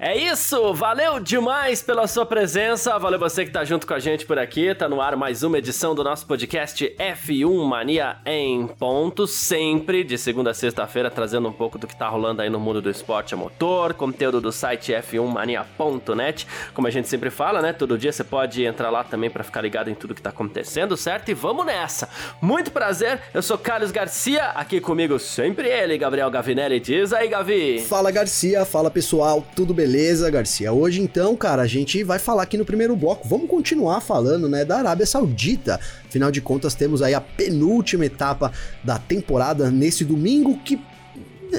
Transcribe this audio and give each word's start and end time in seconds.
É 0.00 0.16
isso, 0.16 0.72
valeu 0.74 1.18
demais 1.18 1.82
pela 1.82 2.06
sua 2.06 2.24
presença, 2.24 2.96
valeu 3.00 3.18
você 3.18 3.44
que 3.44 3.50
tá 3.50 3.64
junto 3.64 3.84
com 3.84 3.94
a 3.94 3.98
gente 3.98 4.24
por 4.24 4.38
aqui, 4.38 4.72
tá 4.72 4.88
no 4.88 5.00
ar 5.00 5.16
mais 5.16 5.42
uma 5.42 5.58
edição 5.58 5.92
do 5.92 6.04
nosso 6.04 6.24
podcast 6.24 6.94
F1 6.96 7.64
Mania 7.64 8.18
em 8.24 8.68
ponto, 8.68 9.26
sempre 9.26 10.04
de 10.04 10.16
segunda 10.16 10.52
a 10.52 10.54
sexta-feira 10.54 11.10
trazendo 11.10 11.48
um 11.48 11.52
pouco 11.52 11.80
do 11.80 11.88
que 11.88 11.96
tá 11.96 12.08
rolando 12.08 12.40
aí 12.42 12.48
no 12.48 12.60
mundo 12.60 12.80
do 12.80 12.88
esporte 12.88 13.34
a 13.34 13.36
motor, 13.36 13.92
conteúdo 13.92 14.40
do 14.40 14.52
site 14.52 14.92
f1mania.net, 14.92 16.46
como 16.72 16.86
a 16.86 16.90
gente 16.92 17.08
sempre 17.08 17.28
fala, 17.28 17.60
né, 17.60 17.72
todo 17.72 17.98
dia 17.98 18.12
você 18.12 18.22
pode 18.22 18.64
entrar 18.64 18.90
lá 18.90 19.02
também 19.02 19.28
para 19.28 19.42
ficar 19.42 19.62
ligado 19.62 19.90
em 19.90 19.96
tudo 19.96 20.14
que 20.14 20.22
tá 20.22 20.30
acontecendo, 20.30 20.96
certo? 20.96 21.30
E 21.30 21.34
vamos 21.34 21.66
nessa! 21.66 22.08
Muito 22.40 22.70
prazer, 22.70 23.20
eu 23.34 23.42
sou 23.42 23.58
Carlos 23.58 23.90
Garcia, 23.90 24.50
aqui 24.50 24.80
comigo 24.80 25.18
sempre 25.18 25.66
ele, 25.66 25.98
Gabriel 25.98 26.30
Gavinelli, 26.30 26.78
diz 26.78 27.12
aí 27.12 27.26
Gavi! 27.26 27.80
Fala 27.80 28.12
Garcia, 28.12 28.64
fala 28.64 28.92
pessoal, 28.92 29.44
tudo 29.56 29.74
beleza? 29.74 29.87
Beleza, 29.88 30.28
Garcia. 30.28 30.70
Hoje 30.70 31.00
então, 31.00 31.34
cara, 31.34 31.62
a 31.62 31.66
gente 31.66 32.04
vai 32.04 32.18
falar 32.18 32.42
aqui 32.42 32.58
no 32.58 32.64
primeiro 32.64 32.94
bloco. 32.94 33.26
Vamos 33.26 33.48
continuar 33.48 34.02
falando, 34.02 34.46
né, 34.46 34.62
da 34.62 34.76
Arábia 34.76 35.06
Saudita. 35.06 35.80
Afinal 36.06 36.30
de 36.30 36.42
contas, 36.42 36.74
temos 36.74 37.00
aí 37.00 37.14
a 37.14 37.22
penúltima 37.22 38.04
etapa 38.04 38.52
da 38.84 38.98
temporada 38.98 39.70
nesse 39.70 40.04
domingo 40.04 40.58
que 40.58 40.78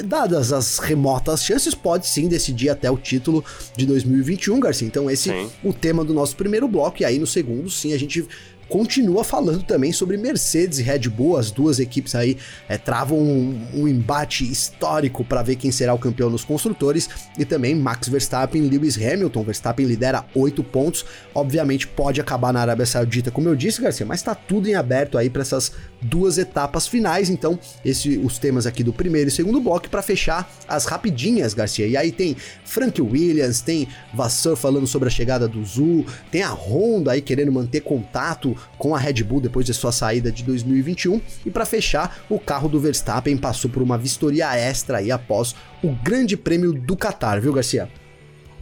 dadas 0.05 0.53
as 0.53 0.77
remotas 0.77 1.43
chances, 1.43 1.73
pode 1.73 2.05
sim 2.05 2.27
decidir 2.27 2.69
até 2.69 2.91
o 2.91 2.97
título 2.97 3.43
de 3.75 3.87
2021, 3.87 4.59
Garcia. 4.59 4.87
Então, 4.87 5.09
esse 5.09 5.31
é 5.31 5.47
o 5.63 5.73
tema 5.73 6.05
do 6.05 6.13
nosso 6.13 6.35
primeiro 6.35 6.67
bloco. 6.67 7.01
E 7.01 7.05
aí, 7.05 7.17
no 7.17 7.25
segundo, 7.25 7.67
sim, 7.67 7.93
a 7.93 7.97
gente 7.97 8.27
continua 8.69 9.23
falando 9.23 9.63
também 9.63 9.91
sobre 9.91 10.15
Mercedes 10.15 10.79
e 10.79 10.83
Red 10.83 11.09
Bull. 11.09 11.35
As 11.37 11.49
duas 11.49 11.79
equipes 11.79 12.13
aí 12.13 12.37
é, 12.69 12.77
travam 12.77 13.17
um, 13.17 13.67
um, 13.73 13.87
embate 13.87 14.49
histórico 14.49 15.25
para 15.25 15.41
ver 15.41 15.55
quem 15.55 15.71
será 15.71 15.93
o 15.93 15.97
campeão 15.97 16.29
nos 16.29 16.45
construtores. 16.45 17.09
E 17.37 17.43
também 17.43 17.75
Max 17.75 18.07
Verstappen 18.07 18.63
e 18.63 18.69
Lewis 18.69 18.95
Hamilton. 18.95 19.43
Verstappen 19.43 19.85
lidera 19.85 20.23
oito 20.35 20.63
pontos. 20.63 21.03
Obviamente 21.33 21.87
pode 21.87 22.21
acabar 22.21 22.53
na 22.53 22.61
Arábia 22.61 22.85
Saudita, 22.85 23.31
como 23.31 23.49
eu 23.49 23.55
disse, 23.55 23.81
Garcia, 23.81 24.05
mas 24.05 24.19
está 24.19 24.35
tudo 24.35 24.67
em 24.67 24.75
aberto 24.75 25.17
aí 25.17 25.29
para 25.29 25.41
essas 25.41 25.71
duas 26.01 26.37
etapas 26.37 26.87
finais. 26.87 27.29
Então, 27.29 27.59
esse, 27.83 28.17
os 28.17 28.37
temas 28.37 28.67
aqui 28.67 28.83
do 28.83 28.93
primeiro 28.93 29.29
e 29.29 29.31
segundo 29.31 29.59
bloco 29.59 29.89
para 29.89 30.01
fechar 30.01 30.49
as 30.67 30.85
rapidinhas, 30.85 31.53
Garcia. 31.55 31.87
E 31.87 31.97
aí 31.97 32.11
tem 32.11 32.35
Frank 32.63 33.01
Williams, 33.01 33.61
tem 33.61 33.87
Vasseur 34.13 34.55
falando 34.55 34.85
sobre 34.85 35.07
a 35.07 35.11
chegada 35.11 35.47
do 35.47 35.63
Zul, 35.65 36.05
tem 36.31 36.43
a 36.43 36.51
Honda 36.51 37.13
aí 37.13 37.21
querendo 37.21 37.51
manter 37.51 37.81
contato 37.81 38.55
com 38.77 38.95
a 38.95 38.99
Red 38.99 39.23
Bull 39.23 39.41
depois 39.41 39.65
de 39.65 39.73
sua 39.73 39.91
saída 39.91 40.31
de 40.31 40.43
2021. 40.43 41.21
E 41.45 41.51
para 41.51 41.65
fechar, 41.65 42.23
o 42.29 42.39
carro 42.39 42.69
do 42.69 42.79
Verstappen 42.79 43.37
passou 43.37 43.69
por 43.69 43.81
uma 43.81 43.97
vistoria 43.97 44.55
extra 44.55 44.97
aí 44.97 45.11
após 45.11 45.55
o 45.83 45.89
Grande 45.89 46.35
Prêmio 46.35 46.73
do 46.73 46.95
Qatar, 46.95 47.39
viu, 47.39 47.53
Garcia? 47.53 47.89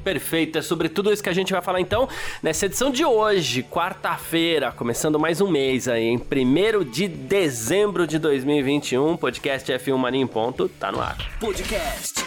Perfeito, 0.08 0.58
é 0.58 0.62
sobre 0.62 0.88
tudo 0.88 1.12
isso 1.12 1.22
que 1.22 1.28
a 1.28 1.34
gente 1.34 1.52
vai 1.52 1.62
falar 1.62 1.82
então 1.82 2.08
nessa 2.42 2.66
edição 2.66 2.90
de 2.90 3.04
hoje, 3.04 3.62
quarta-feira, 3.62 4.72
começando 4.72 5.20
mais 5.20 5.42
um 5.42 5.50
mês 5.50 5.86
aí, 5.90 6.06
em 6.06 6.18
1 6.18 6.90
de 6.90 7.10
dezembro 7.10 8.08
de 8.08 8.18
2021, 8.18 9.18
podcast 9.18 9.70
F1 9.70 9.98
Mania 9.98 10.22
em 10.22 10.28
ponto, 10.28 10.70
tá 10.70 10.94
no 10.94 11.02
ar. 11.02 11.18
Podcast 11.42 12.24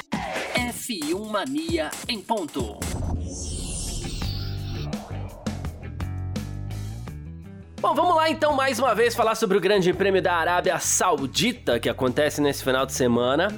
F1 0.55 1.31
Mania 1.31 1.91
em 2.07 2.21
ponto. 2.21 2.79
Bom, 7.81 7.95
vamos 7.95 8.15
lá 8.15 8.29
então 8.29 8.53
mais 8.53 8.79
uma 8.79 8.95
vez 8.95 9.15
falar 9.15 9.35
sobre 9.35 9.57
o 9.57 9.61
Grande 9.61 9.91
Prêmio 9.95 10.21
da 10.21 10.35
Arábia 10.35 10.79
Saudita 10.79 11.81
que 11.81 11.89
acontece 11.89 12.39
nesse 12.39 12.63
final 12.63 12.85
de 12.85 12.93
semana, 12.93 13.49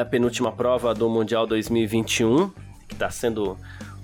a 0.00 0.04
penúltima 0.04 0.52
prova 0.52 0.94
do 0.94 1.10
Mundial 1.10 1.48
2021, 1.48 2.48
que 2.86 2.94
está 2.94 3.10
sendo 3.10 3.58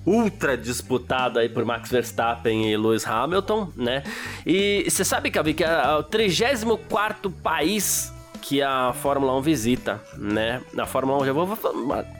ultra 0.05 0.56
disputado 0.56 1.38
aí 1.38 1.49
por 1.49 1.65
Max 1.65 1.93
Verstappen 1.93 2.69
e 2.69 2.77
Lewis 2.77 3.06
Hamilton, 3.06 3.71
né? 3.77 4.03
E 4.44 4.84
você 4.91 5.05
sabe, 5.05 5.31
Cavi, 5.31 5.55
que 5.55 5.62
é 5.62 5.93
o 5.93 6.03
34 6.03 7.31
país 7.31 8.12
que 8.41 8.62
a 8.62 8.93
Fórmula 8.93 9.37
1 9.37 9.43
visita, 9.43 10.00
né? 10.16 10.62
Na 10.72 10.87
Fórmula 10.87 11.22
1, 11.22 11.26
já 11.26 11.32
vou, 11.32 11.59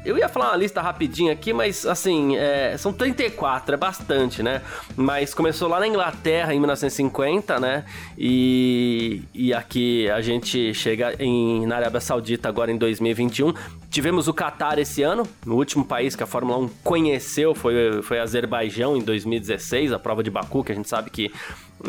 eu 0.05 0.19
ia 0.19 0.29
falar 0.29 0.51
uma 0.51 0.57
lista 0.57 0.81
rapidinha 0.81 1.33
aqui, 1.33 1.53
mas 1.53 1.87
assim, 1.87 2.37
é, 2.37 2.77
são 2.77 2.93
34, 2.93 3.75
é 3.75 3.79
bastante, 3.79 4.43
né? 4.43 4.63
Mas 4.97 5.33
começou 5.33 5.69
lá 5.69 5.81
na 5.81 5.87
Inglaterra 5.87 6.53
em 6.53 6.59
1950, 6.59 7.61
né? 7.61 7.85
E, 8.17 9.23
e 9.33 9.55
aqui 9.55 10.11
a 10.11 10.21
gente 10.21 10.75
chega 10.75 11.15
em, 11.19 11.67
na 11.67 11.77
Arábia 11.77 12.01
Saudita 12.01 12.49
agora 12.49 12.71
em 12.71 12.77
2021. 12.77 13.55
Tivemos 13.91 14.29
o 14.29 14.35
Qatar 14.35 14.79
esse 14.79 15.03
ano, 15.03 15.27
o 15.47 15.55
último 15.55 15.85
país 15.85 16.15
que 16.15 16.23
a 16.23 16.27
Fórmula 16.27 16.59
1 16.59 16.69
conheceu 16.85 17.55
foi, 17.55 18.03
foi 18.03 18.19
Azerbaijão 18.19 18.97
em 18.97 19.01
2016, 19.01 19.93
a 19.93 19.99
prova 19.99 20.23
de 20.23 20.31
Baku, 20.31 20.63
que 20.63 20.73
a 20.73 20.75
gente 20.75 20.89
sabe 20.89 21.11
que 21.11 21.33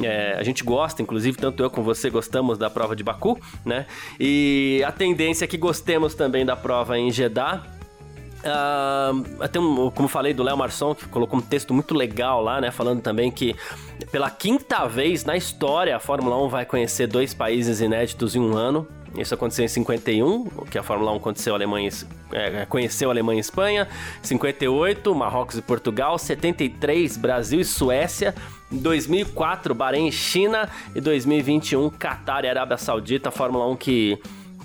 é, 0.04 0.36
a 0.38 0.44
gente 0.44 0.64
gosta, 0.64 1.02
inclusive, 1.02 1.38
tanto 1.38 1.64
eu 1.64 1.70
como 1.70 1.84
você 1.84 2.10
gostamos 2.10 2.58
da 2.58 2.70
prova 2.70 2.96
de 2.96 3.04
Baku, 3.04 3.40
né? 3.66 3.86
E 4.20 4.84
a 4.86 4.92
tendência 4.92 5.46
é 5.46 5.48
que 5.48 5.58
gostemos 5.58 6.14
também 6.14 6.46
da 6.46 6.56
prova 6.56 6.98
em 6.98 7.12
Jeddah. 7.12 7.64
Uh, 8.40 9.44
até 9.44 9.60
um, 9.60 9.92
como 9.92 10.08
falei 10.08 10.34
do 10.34 10.44
Léo 10.44 10.56
Marçom, 10.56 10.96
que 10.96 11.06
colocou 11.08 11.40
um 11.40 11.42
texto 11.42 11.74
muito 11.74 11.94
legal 11.94 12.42
lá, 12.42 12.62
né? 12.62 12.72
Falando 12.72 13.02
também 13.02 13.30
que 13.30 13.56
pela 14.12 14.30
quinta 14.30 14.88
vez 14.88 15.26
na 15.26 15.36
história 15.36 15.96
a 15.96 16.00
Fórmula 16.00 16.42
1 16.46 16.48
vai 16.48 16.66
conhecer 16.66 17.08
dois 17.08 17.34
países 17.34 17.82
inéditos 17.82 18.36
em 18.36 18.40
um 18.40 18.56
ano. 18.56 18.88
Isso 19.18 19.34
aconteceu 19.34 19.66
em 19.66 19.68
51, 19.68 20.46
que 20.70 20.78
a 20.78 20.84
Fórmula 20.84 21.12
1 21.14 21.16
aconteceu 21.16 21.56
Alemanha, 21.56 21.90
é, 22.32 22.66
conheceu 22.68 23.10
a 23.10 23.14
Alemanha 23.14 23.40
e 23.40 23.42
Espanha. 23.42 23.88
58, 24.22 25.14
Marrocos 25.16 25.58
e 25.58 25.62
Portugal. 25.62 26.18
73, 26.18 27.18
Brasil 27.18 27.60
e 27.60 27.66
Suécia. 27.66 28.36
2004, 28.72 29.74
Bahrein 29.74 30.12
China. 30.12 30.70
E 30.96 31.02
2021, 31.02 31.90
Qatar 31.92 32.46
e 32.46 32.50
Arábia 32.50 32.78
Saudita. 32.78 33.32
Fórmula 33.32 33.68
1 33.68 33.76
que 33.76 34.20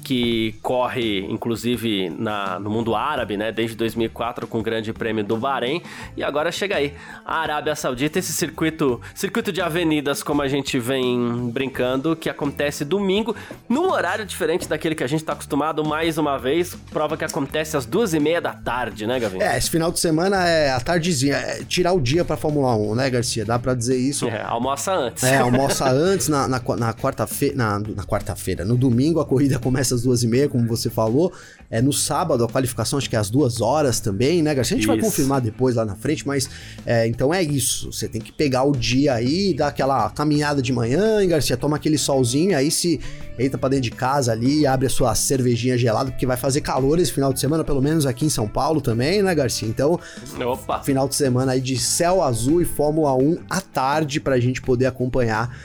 que 0.04 0.54
corre, 0.60 1.20
inclusive, 1.30 2.10
na, 2.10 2.60
no 2.60 2.68
mundo 2.68 2.94
árabe, 2.94 3.38
né? 3.38 3.50
Desde 3.50 3.74
2004 3.74 4.46
com 4.46 4.58
o 4.58 4.62
Grande 4.62 4.92
Prêmio 4.92 5.24
do 5.24 5.38
Bahrein. 5.38 5.82
E 6.14 6.22
agora 6.22 6.52
chega 6.52 6.76
aí 6.76 6.92
a 7.24 7.38
Arábia 7.38 7.74
Saudita, 7.74 8.18
esse 8.18 8.32
circuito, 8.32 9.00
circuito 9.14 9.50
de 9.50 9.62
avenidas, 9.62 10.22
como 10.22 10.42
a 10.42 10.48
gente 10.48 10.78
vem 10.78 11.50
brincando, 11.50 12.14
que 12.14 12.28
acontece 12.28 12.84
domingo, 12.84 13.34
num 13.66 13.90
horário 13.90 14.26
diferente 14.26 14.68
daquele 14.68 14.94
que 14.94 15.02
a 15.02 15.06
gente 15.06 15.20
está 15.20 15.32
acostumado 15.32 15.82
mais 15.82 16.18
uma 16.18 16.38
vez. 16.38 16.76
Prova 16.90 17.16
que 17.16 17.24
acontece 17.24 17.74
às 17.74 17.86
duas 17.86 18.12
e 18.12 18.20
meia 18.20 18.42
da 18.42 18.52
tarde, 18.52 19.06
né, 19.06 19.18
Gavin? 19.18 19.40
É, 19.40 19.56
esse 19.56 19.70
final 19.70 19.90
de 19.90 19.98
semana 19.98 20.46
é 20.46 20.70
a 20.70 20.80
tardezinha, 20.80 21.36
é 21.36 21.64
tirar 21.64 21.94
o 21.94 22.00
dia 22.00 22.26
pra 22.26 22.36
Fórmula 22.36 22.76
1, 22.76 22.94
né, 22.94 23.08
Garcia? 23.08 23.44
Dá 23.46 23.58
pra 23.58 23.72
dizer 23.72 23.96
isso. 23.96 24.28
É, 24.28 24.42
almoça 24.42 24.92
antes. 24.92 25.24
É, 25.24 25.38
almoça 25.38 25.88
antes, 25.90 26.28
na, 26.28 26.46
na, 26.46 26.60
na 26.76 26.92
quarta-feira, 26.92 27.56
na, 27.56 27.78
na 27.78 28.04
quarta-feira, 28.04 28.66
no 28.66 28.76
domingo 28.76 29.18
a 29.18 29.24
corrida 29.24 29.58
começa 29.58 29.93
às 29.94 30.02
duas 30.02 30.22
e 30.22 30.26
meia, 30.26 30.48
como 30.48 30.66
você 30.66 30.90
falou. 30.90 31.32
É 31.70 31.80
no 31.80 31.92
sábado 31.92 32.44
a 32.44 32.48
qualificação, 32.48 32.98
acho 32.98 33.08
que 33.08 33.16
é 33.16 33.18
às 33.18 33.30
duas 33.30 33.60
horas 33.60 34.00
também, 34.00 34.42
né, 34.42 34.54
Garcia? 34.54 34.76
A 34.76 34.78
gente 34.78 34.88
isso. 34.88 34.96
vai 34.96 35.00
confirmar 35.00 35.40
depois 35.40 35.76
lá 35.76 35.84
na 35.84 35.96
frente, 35.96 36.26
mas 36.26 36.48
é, 36.84 37.06
então 37.06 37.32
é 37.32 37.42
isso. 37.42 37.92
Você 37.92 38.08
tem 38.08 38.20
que 38.20 38.32
pegar 38.32 38.64
o 38.64 38.72
dia 38.72 39.14
aí, 39.14 39.54
dar 39.54 39.68
aquela 39.68 40.08
caminhada 40.10 40.60
de 40.60 40.72
manhã, 40.72 41.22
hein, 41.22 41.28
Garcia? 41.28 41.56
Toma 41.56 41.76
aquele 41.76 41.98
solzinho, 41.98 42.56
aí 42.56 42.70
se 42.70 43.00
entra 43.38 43.58
pra 43.58 43.68
dentro 43.68 43.84
de 43.84 43.90
casa 43.90 44.32
ali, 44.32 44.66
abre 44.66 44.86
a 44.86 44.90
sua 44.90 45.14
cervejinha 45.14 45.76
gelada, 45.76 46.10
porque 46.10 46.26
vai 46.26 46.36
fazer 46.36 46.60
calor 46.60 46.98
esse 46.98 47.12
final 47.12 47.32
de 47.32 47.40
semana, 47.40 47.64
pelo 47.64 47.82
menos 47.82 48.06
aqui 48.06 48.24
em 48.26 48.30
São 48.30 48.46
Paulo 48.46 48.80
também, 48.80 49.22
né, 49.22 49.34
Garcia? 49.34 49.68
Então, 49.68 49.98
Opa. 50.40 50.82
final 50.82 51.08
de 51.08 51.16
semana 51.16 51.52
aí 51.52 51.60
de 51.60 51.78
céu 51.78 52.22
azul 52.22 52.62
e 52.62 52.64
Fórmula 52.64 53.14
1 53.14 53.38
à 53.50 53.60
tarde 53.60 54.20
pra 54.20 54.38
gente 54.38 54.62
poder 54.62 54.86
acompanhar. 54.86 55.56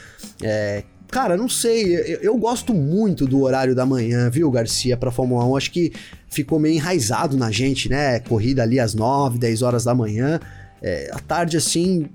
É, 0.41 0.83
Cara, 1.11 1.35
não 1.35 1.49
sei. 1.49 1.95
Eu, 1.95 2.19
eu, 2.21 2.37
gosto 2.37 2.73
muito 2.73 3.25
do 3.25 3.41
horário 3.41 3.73
da 3.73 3.85
manhã, 3.85 4.29
viu, 4.29 4.49
Garcia, 4.51 4.95
pra 4.95 5.11
Fórmula 5.11 5.43
1. 5.45 5.57
Acho 5.57 5.71
que 5.71 5.91
ficou 6.29 6.59
meio 6.59 6.75
enraizado 6.75 7.35
na 7.35 7.49
gente, 7.49 7.89
né? 7.89 8.19
Corrida 8.19 8.61
ali 8.61 8.79
às 8.79 8.93
9, 8.93 9.39
10 9.39 9.61
horas 9.63 9.83
da 9.83 9.95
manhã. 9.95 10.39
É, 10.81 11.09
à 11.11 11.19
tarde, 11.19 11.57
assim. 11.57 12.07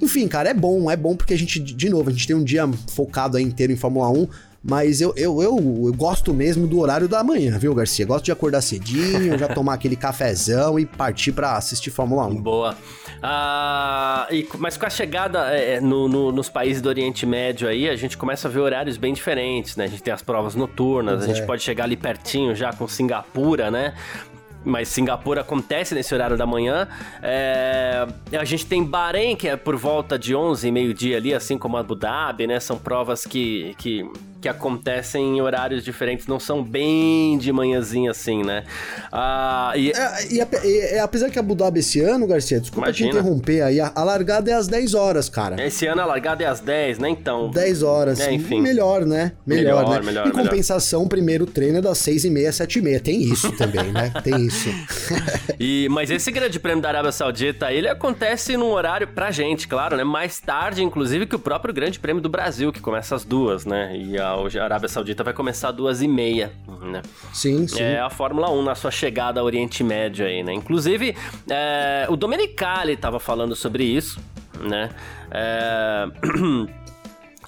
Enfim, 0.00 0.26
cara, 0.26 0.48
é 0.48 0.54
bom, 0.54 0.90
é 0.90 0.96
bom 0.96 1.14
porque 1.14 1.34
a 1.34 1.38
gente, 1.38 1.60
de 1.60 1.90
novo, 1.90 2.08
a 2.08 2.12
gente 2.12 2.26
tem 2.26 2.34
um 2.34 2.42
dia 2.42 2.66
focado 2.88 3.36
aí 3.36 3.44
inteiro 3.44 3.72
em 3.72 3.76
Fórmula 3.76 4.08
1. 4.08 4.26
Mas 4.62 5.00
eu, 5.00 5.14
eu, 5.16 5.40
eu, 5.42 5.56
eu, 5.86 5.92
gosto 5.94 6.34
mesmo 6.34 6.66
do 6.66 6.80
horário 6.80 7.08
da 7.08 7.24
manhã, 7.24 7.58
viu, 7.58 7.74
Garcia? 7.74 8.04
Gosto 8.04 8.26
de 8.26 8.32
acordar 8.32 8.60
cedinho, 8.60 9.38
já 9.38 9.48
tomar 9.48 9.72
aquele 9.72 9.96
cafezão 9.96 10.78
e 10.78 10.84
partir 10.84 11.32
para 11.32 11.56
assistir 11.56 11.90
Fórmula 11.90 12.26
1. 12.26 12.42
Boa. 12.42 12.76
Ah, 13.22 14.26
e, 14.30 14.46
mas 14.58 14.76
com 14.76 14.84
a 14.84 14.90
chegada 14.90 15.46
é, 15.48 15.80
no, 15.80 16.08
no, 16.08 16.30
nos 16.30 16.50
países 16.50 16.82
do 16.82 16.90
Oriente 16.90 17.24
Médio 17.24 17.68
aí, 17.68 17.88
a 17.88 17.96
gente 17.96 18.18
começa 18.18 18.48
a 18.48 18.50
ver 18.50 18.60
horários 18.60 18.98
bem 18.98 19.14
diferentes, 19.14 19.76
né? 19.76 19.84
A 19.84 19.88
gente 19.88 20.02
tem 20.02 20.12
as 20.12 20.20
provas 20.20 20.54
noturnas, 20.54 21.16
pois 21.16 21.24
a 21.24 21.26
gente 21.32 21.42
é. 21.42 21.46
pode 21.46 21.62
chegar 21.62 21.84
ali 21.84 21.96
pertinho 21.96 22.54
já 22.54 22.70
com 22.70 22.86
Singapura, 22.86 23.70
né? 23.70 23.94
mas 24.62 24.88
Singapura 24.88 25.40
acontece 25.40 25.94
nesse 25.94 26.14
horário 26.14 26.36
da 26.36 26.44
manhã. 26.44 26.86
É, 27.22 28.06
a 28.38 28.44
gente 28.44 28.66
tem 28.66 28.84
Bahrein, 28.84 29.34
que 29.34 29.48
é 29.48 29.56
por 29.56 29.74
volta 29.74 30.18
de 30.18 30.34
11, 30.34 30.70
meio-dia 30.70 31.16
ali, 31.16 31.32
assim 31.32 31.56
como 31.56 31.78
Abu 31.78 31.94
Dhabi, 31.94 32.46
né? 32.46 32.60
São 32.60 32.76
provas 32.76 33.24
que, 33.24 33.74
que 33.78 34.06
que 34.40 34.48
acontecem 34.48 35.36
em 35.36 35.40
horários 35.40 35.84
diferentes, 35.84 36.26
não 36.26 36.40
são 36.40 36.62
bem 36.62 37.36
de 37.38 37.52
manhãzinha 37.52 38.10
assim, 38.10 38.42
né? 38.42 38.64
Ah, 39.12 39.72
e... 39.76 39.90
É, 39.90 40.26
e, 40.30 40.94
e, 40.94 40.98
apesar 40.98 41.30
que 41.30 41.38
Abu 41.38 41.54
Dhabi 41.54 41.80
esse 41.80 42.00
ano, 42.00 42.26
Garcia, 42.26 42.60
desculpa 42.60 42.88
Imagina. 42.88 43.10
te 43.10 43.16
interromper 43.16 43.62
aí, 43.62 43.80
a, 43.80 43.92
a, 43.94 44.04
largada 44.04 44.50
é 44.50 44.54
às 44.54 44.66
10 44.66 44.94
horas, 44.94 45.28
cara. 45.28 45.62
Esse 45.64 45.86
ano 45.86 46.00
a 46.00 46.04
largada 46.04 46.42
é 46.42 46.46
às 46.46 46.60
10, 46.60 46.98
né? 46.98 47.10
Então. 47.10 47.50
10 47.50 47.82
horas. 47.82 48.20
É, 48.20 48.32
enfim. 48.32 48.60
Melhor, 48.60 49.04
né? 49.04 49.32
Melhor, 49.46 49.84
melhor 49.84 50.00
né? 50.00 50.06
Melhor, 50.06 50.26
em 50.28 50.30
compensação, 50.30 51.02
o 51.02 51.08
primeiro 51.08 51.46
treino 51.46 51.78
é 51.78 51.80
das 51.82 51.98
6 51.98 52.24
e 52.24 52.30
meia, 52.30 52.52
7 52.52 52.78
e 52.78 52.82
meia. 52.82 53.00
Tem 53.00 53.20
isso 53.20 53.52
também, 53.52 53.92
né? 53.92 54.12
Tem 54.22 54.46
isso. 54.46 54.68
e, 55.58 55.88
mas 55.90 56.10
esse 56.10 56.30
grande 56.30 56.58
prêmio 56.58 56.82
da 56.82 56.88
Arábia 56.88 57.12
Saudita, 57.12 57.72
ele 57.72 57.88
acontece 57.88 58.56
num 58.56 58.70
horário 58.70 59.08
pra 59.08 59.30
gente, 59.30 59.68
claro, 59.68 59.96
né? 59.96 60.04
Mais 60.04 60.40
tarde, 60.40 60.82
inclusive, 60.82 61.26
que 61.26 61.36
o 61.36 61.38
próprio 61.38 61.74
grande 61.74 61.98
prêmio 61.98 62.22
do 62.22 62.28
Brasil, 62.28 62.72
que 62.72 62.80
começa 62.80 63.14
às 63.14 63.24
duas, 63.24 63.64
né? 63.64 63.96
E 63.96 64.18
a 64.18 64.29
a 64.30 64.64
Arábia 64.64 64.88
Saudita 64.88 65.22
vai 65.22 65.32
começar 65.32 65.70
duas 65.70 66.02
e 66.02 66.08
meia, 66.08 66.52
né? 66.82 67.02
Sim, 67.32 67.66
sim. 67.66 67.82
É 67.82 68.00
a 68.00 68.10
Fórmula 68.10 68.50
1 68.50 68.62
na 68.62 68.74
sua 68.74 68.90
chegada 68.90 69.40
ao 69.40 69.46
Oriente 69.46 69.82
Médio 69.82 70.26
aí, 70.26 70.42
né? 70.42 70.52
Inclusive, 70.52 71.16
é, 71.48 72.06
o 72.08 72.16
Domenicali 72.16 72.92
estava 72.92 73.18
falando 73.18 73.54
sobre 73.56 73.84
isso, 73.84 74.20
né? 74.60 74.90
É... 75.30 76.06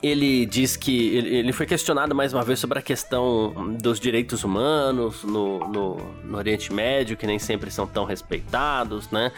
ele 0.03 0.45
diz 0.47 0.77
que 0.77 1.17
ele 1.17 1.53
foi 1.53 1.65
questionado 1.65 2.13
mais 2.13 2.35
uma 2.35 2.43
vez 2.43 2.59
sobre 2.59 2.79
a 2.79 2.83
questão 2.83 3.77
dos 3.81 4.01
direitos 4.01 4.43
humanos 4.43 5.23
no, 5.23 5.61
no, 5.61 5.97
no, 6.25 6.37
Oriente 6.37 6.73
Médio, 6.73 7.17
que 7.17 7.25
nem 7.25 7.39
sempre 7.39 7.71
são 7.71 7.87
tão 7.87 8.05
respeitados, 8.05 9.09
né? 9.13 9.31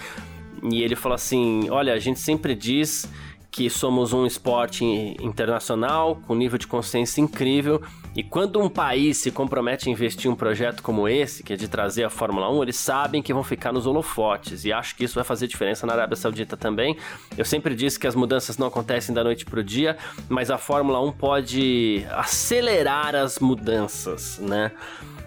E 0.62 0.82
ele 0.82 0.96
falou 0.96 1.14
assim: 1.14 1.68
olha, 1.68 1.92
a 1.92 1.98
gente 1.98 2.18
sempre 2.18 2.54
diz 2.54 3.06
que 3.54 3.70
somos 3.70 4.12
um 4.12 4.26
esporte 4.26 4.84
internacional 5.22 6.16
com 6.26 6.34
nível 6.34 6.58
de 6.58 6.66
consciência 6.66 7.20
incrível 7.20 7.80
e 8.16 8.20
quando 8.20 8.60
um 8.60 8.68
país 8.68 9.18
se 9.18 9.30
compromete 9.30 9.88
a 9.88 9.92
investir 9.92 10.28
em 10.28 10.32
um 10.32 10.36
projeto 10.36 10.82
como 10.82 11.08
esse, 11.08 11.44
que 11.44 11.52
é 11.52 11.56
de 11.56 11.68
trazer 11.68 12.02
a 12.02 12.10
Fórmula 12.10 12.50
1, 12.50 12.62
eles 12.64 12.76
sabem 12.76 13.22
que 13.22 13.32
vão 13.32 13.44
ficar 13.44 13.72
nos 13.72 13.86
holofotes 13.86 14.64
e 14.64 14.72
acho 14.72 14.96
que 14.96 15.04
isso 15.04 15.14
vai 15.14 15.22
fazer 15.22 15.46
diferença 15.46 15.86
na 15.86 15.92
Arábia 15.92 16.16
Saudita 16.16 16.56
também. 16.56 16.96
Eu 17.38 17.44
sempre 17.44 17.76
disse 17.76 17.96
que 17.96 18.08
as 18.08 18.16
mudanças 18.16 18.58
não 18.58 18.66
acontecem 18.66 19.14
da 19.14 19.22
noite 19.22 19.44
para 19.44 19.60
o 19.60 19.64
dia, 19.64 19.96
mas 20.28 20.50
a 20.50 20.58
Fórmula 20.58 21.00
1 21.00 21.12
pode 21.12 22.04
acelerar 22.10 23.14
as 23.14 23.38
mudanças, 23.38 24.40
né? 24.40 24.72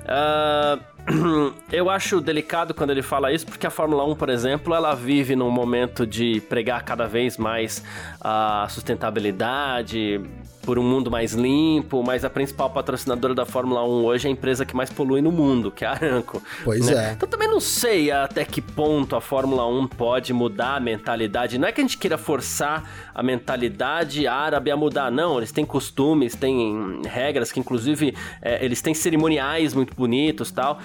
Uh, 0.03 0.96
eu 1.71 1.89
acho 1.89 2.19
delicado 2.19 2.73
quando 2.73 2.91
ele 2.91 3.01
fala 3.01 3.31
isso, 3.31 3.45
porque 3.45 3.65
a 3.65 3.69
Fórmula 3.69 4.05
1, 4.05 4.15
por 4.15 4.29
exemplo, 4.29 4.73
ela 4.73 4.93
vive 4.93 5.35
num 5.35 5.49
momento 5.49 6.05
de 6.05 6.41
pregar 6.41 6.83
cada 6.83 7.07
vez 7.07 7.37
mais 7.37 7.83
a 8.19 8.67
sustentabilidade 8.69 10.21
por 10.67 10.77
um 10.77 10.83
mundo 10.83 11.09
mais 11.09 11.31
limpo, 11.31 12.03
mas 12.03 12.25
a 12.25 12.29
principal 12.29 12.69
patrocinadora 12.69 13.33
da 13.33 13.45
Fórmula 13.45 13.85
1 13.85 14.03
hoje 14.03 14.27
é 14.27 14.29
a 14.29 14.33
empresa 14.33 14.65
que 14.65 14.75
mais 14.75 14.89
polui 14.89 15.21
no 15.21 15.31
mundo, 15.31 15.71
que 15.71 15.85
é 15.85 15.87
a 15.87 15.91
Aramco. 15.91 16.43
Pois 16.65 16.87
né? 16.87 17.11
é. 17.11 17.13
Então 17.13 17.29
também 17.29 17.47
não 17.47 17.61
sei 17.61 18.11
até 18.11 18.43
que 18.43 18.61
ponto 18.61 19.15
a 19.15 19.21
Fórmula 19.21 19.65
1 19.65 19.87
pode 19.87 20.33
mudar 20.33 20.75
a 20.75 20.79
mentalidade. 20.81 21.57
Não 21.57 21.69
é 21.69 21.71
que 21.71 21.79
a 21.79 21.83
gente 21.85 21.97
queira 21.97 22.17
forçar 22.17 22.83
a 23.15 23.23
mentalidade 23.23 24.27
árabe 24.27 24.69
a 24.69 24.75
mudar, 24.75 25.09
não. 25.09 25.37
Eles 25.37 25.53
têm 25.53 25.63
costumes, 25.63 26.35
têm 26.35 27.01
regras 27.05 27.49
que, 27.49 27.61
inclusive, 27.61 28.13
é, 28.41 28.63
eles 28.63 28.81
têm 28.81 28.93
cerimoniais 28.93 29.73
muito 29.73 29.95
bonitos 29.95 30.51
tal. 30.51 30.81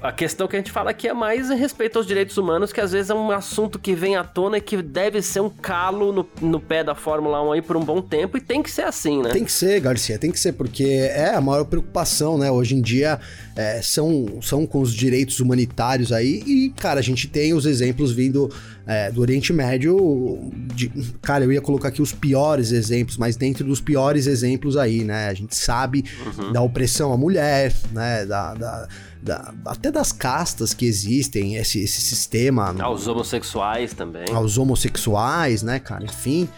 A 0.00 0.12
questão 0.12 0.46
que 0.46 0.54
a 0.54 0.58
gente 0.58 0.70
fala 0.70 0.90
aqui 0.90 1.08
é 1.08 1.12
mais 1.12 1.50
respeito 1.50 1.98
aos 1.98 2.06
direitos 2.06 2.36
humanos, 2.36 2.72
que 2.72 2.80
às 2.80 2.92
vezes 2.92 3.10
é 3.10 3.14
um 3.14 3.32
assunto 3.32 3.78
que 3.78 3.94
vem 3.94 4.16
à 4.16 4.22
tona 4.22 4.58
e 4.58 4.60
que 4.60 4.80
deve 4.80 5.20
ser 5.20 5.40
um 5.40 5.50
calo 5.50 6.12
no, 6.12 6.28
no 6.40 6.60
pé 6.60 6.84
da 6.84 6.94
Fórmula 6.94 7.42
1 7.42 7.52
aí 7.52 7.62
por 7.62 7.76
um 7.76 7.84
bom 7.84 8.00
tempo 8.00 8.36
e 8.38 8.40
tem 8.40 8.62
que 8.62 8.70
ser 8.70 8.82
assim, 8.82 9.22
né? 9.22 9.30
Tem 9.30 9.44
que 9.44 9.50
ser, 9.50 9.80
Garcia, 9.80 10.16
tem 10.16 10.30
que 10.30 10.38
ser, 10.38 10.52
porque 10.52 10.84
é 10.84 11.34
a 11.34 11.40
maior 11.40 11.64
preocupação, 11.64 12.38
né? 12.38 12.48
Hoje 12.48 12.76
em 12.76 12.80
dia 12.80 13.18
é, 13.56 13.82
são, 13.82 14.38
são 14.40 14.64
com 14.64 14.80
os 14.80 14.94
direitos 14.94 15.40
humanitários 15.40 16.12
aí 16.12 16.44
e, 16.46 16.72
cara, 16.76 17.00
a 17.00 17.02
gente 17.02 17.26
tem 17.26 17.52
os 17.52 17.66
exemplos 17.66 18.12
vindo 18.12 18.48
é, 18.86 19.10
do 19.10 19.20
Oriente 19.20 19.52
Médio. 19.52 20.50
De, 20.74 20.88
cara, 21.20 21.44
eu 21.44 21.52
ia 21.52 21.60
colocar 21.60 21.88
aqui 21.88 22.00
os 22.00 22.12
piores 22.12 22.70
exemplos, 22.70 23.16
mas 23.16 23.36
dentro 23.36 23.64
dos 23.64 23.80
piores 23.80 24.28
exemplos 24.28 24.76
aí, 24.76 25.02
né? 25.02 25.28
A 25.28 25.34
gente 25.34 25.56
sabe 25.56 26.04
uhum. 26.24 26.52
da 26.52 26.62
opressão 26.62 27.12
à 27.12 27.16
mulher, 27.16 27.74
né? 27.92 28.24
da, 28.24 28.54
da 28.54 28.88
da, 29.22 29.52
até 29.66 29.90
das 29.90 30.12
castas 30.12 30.72
que 30.72 30.86
existem, 30.86 31.56
esse, 31.56 31.80
esse 31.80 32.00
sistema. 32.00 32.74
Aos 32.80 33.06
homossexuais 33.06 33.92
também. 33.94 34.30
Aos 34.32 34.58
homossexuais, 34.58 35.62
né, 35.62 35.78
cara? 35.78 36.04
Enfim. 36.04 36.48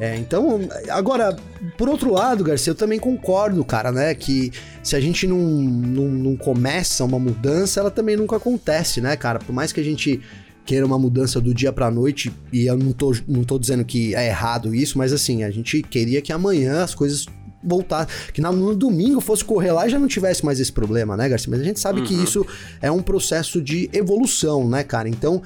É, 0.00 0.16
então, 0.16 0.60
agora, 0.90 1.36
por 1.76 1.88
outro 1.88 2.12
lado, 2.12 2.44
Garcia, 2.44 2.70
eu 2.70 2.74
também 2.74 3.00
concordo, 3.00 3.64
cara, 3.64 3.90
né? 3.90 4.14
Que 4.14 4.52
se 4.82 4.94
a 4.94 5.00
gente 5.00 5.26
não, 5.26 5.38
não, 5.38 6.08
não 6.08 6.36
começa 6.36 7.04
uma 7.04 7.18
mudança, 7.18 7.80
ela 7.80 7.90
também 7.90 8.16
nunca 8.16 8.36
acontece, 8.36 9.00
né, 9.00 9.16
cara? 9.16 9.40
Por 9.40 9.52
mais 9.52 9.72
que 9.72 9.80
a 9.80 9.84
gente 9.84 10.20
queira 10.64 10.84
uma 10.84 10.98
mudança 10.98 11.40
do 11.40 11.52
dia 11.52 11.72
pra 11.72 11.90
noite, 11.90 12.32
e 12.52 12.66
eu 12.66 12.76
não 12.76 12.92
tô, 12.92 13.12
não 13.26 13.42
tô 13.42 13.58
dizendo 13.58 13.84
que 13.84 14.14
é 14.14 14.26
errado 14.26 14.74
isso, 14.74 14.98
mas 14.98 15.12
assim, 15.12 15.42
a 15.42 15.50
gente 15.50 15.82
queria 15.82 16.20
que 16.20 16.32
amanhã 16.32 16.84
as 16.84 16.94
coisas 16.94 17.26
voltar, 17.68 18.06
que 18.32 18.40
no 18.40 18.74
domingo 18.74 19.20
fosse 19.20 19.44
correr 19.44 19.72
lá 19.72 19.86
e 19.86 19.90
já 19.90 19.98
não 19.98 20.08
tivesse 20.08 20.44
mais 20.44 20.58
esse 20.58 20.72
problema, 20.72 21.16
né, 21.16 21.28
Garcia? 21.28 21.50
Mas 21.50 21.60
a 21.60 21.64
gente 21.64 21.80
sabe 21.80 22.00
uhum. 22.00 22.06
que 22.06 22.14
isso 22.14 22.46
é 22.80 22.90
um 22.90 23.02
processo 23.02 23.60
de 23.60 23.90
evolução, 23.92 24.68
né, 24.68 24.82
cara? 24.82 25.08
Então, 25.08 25.42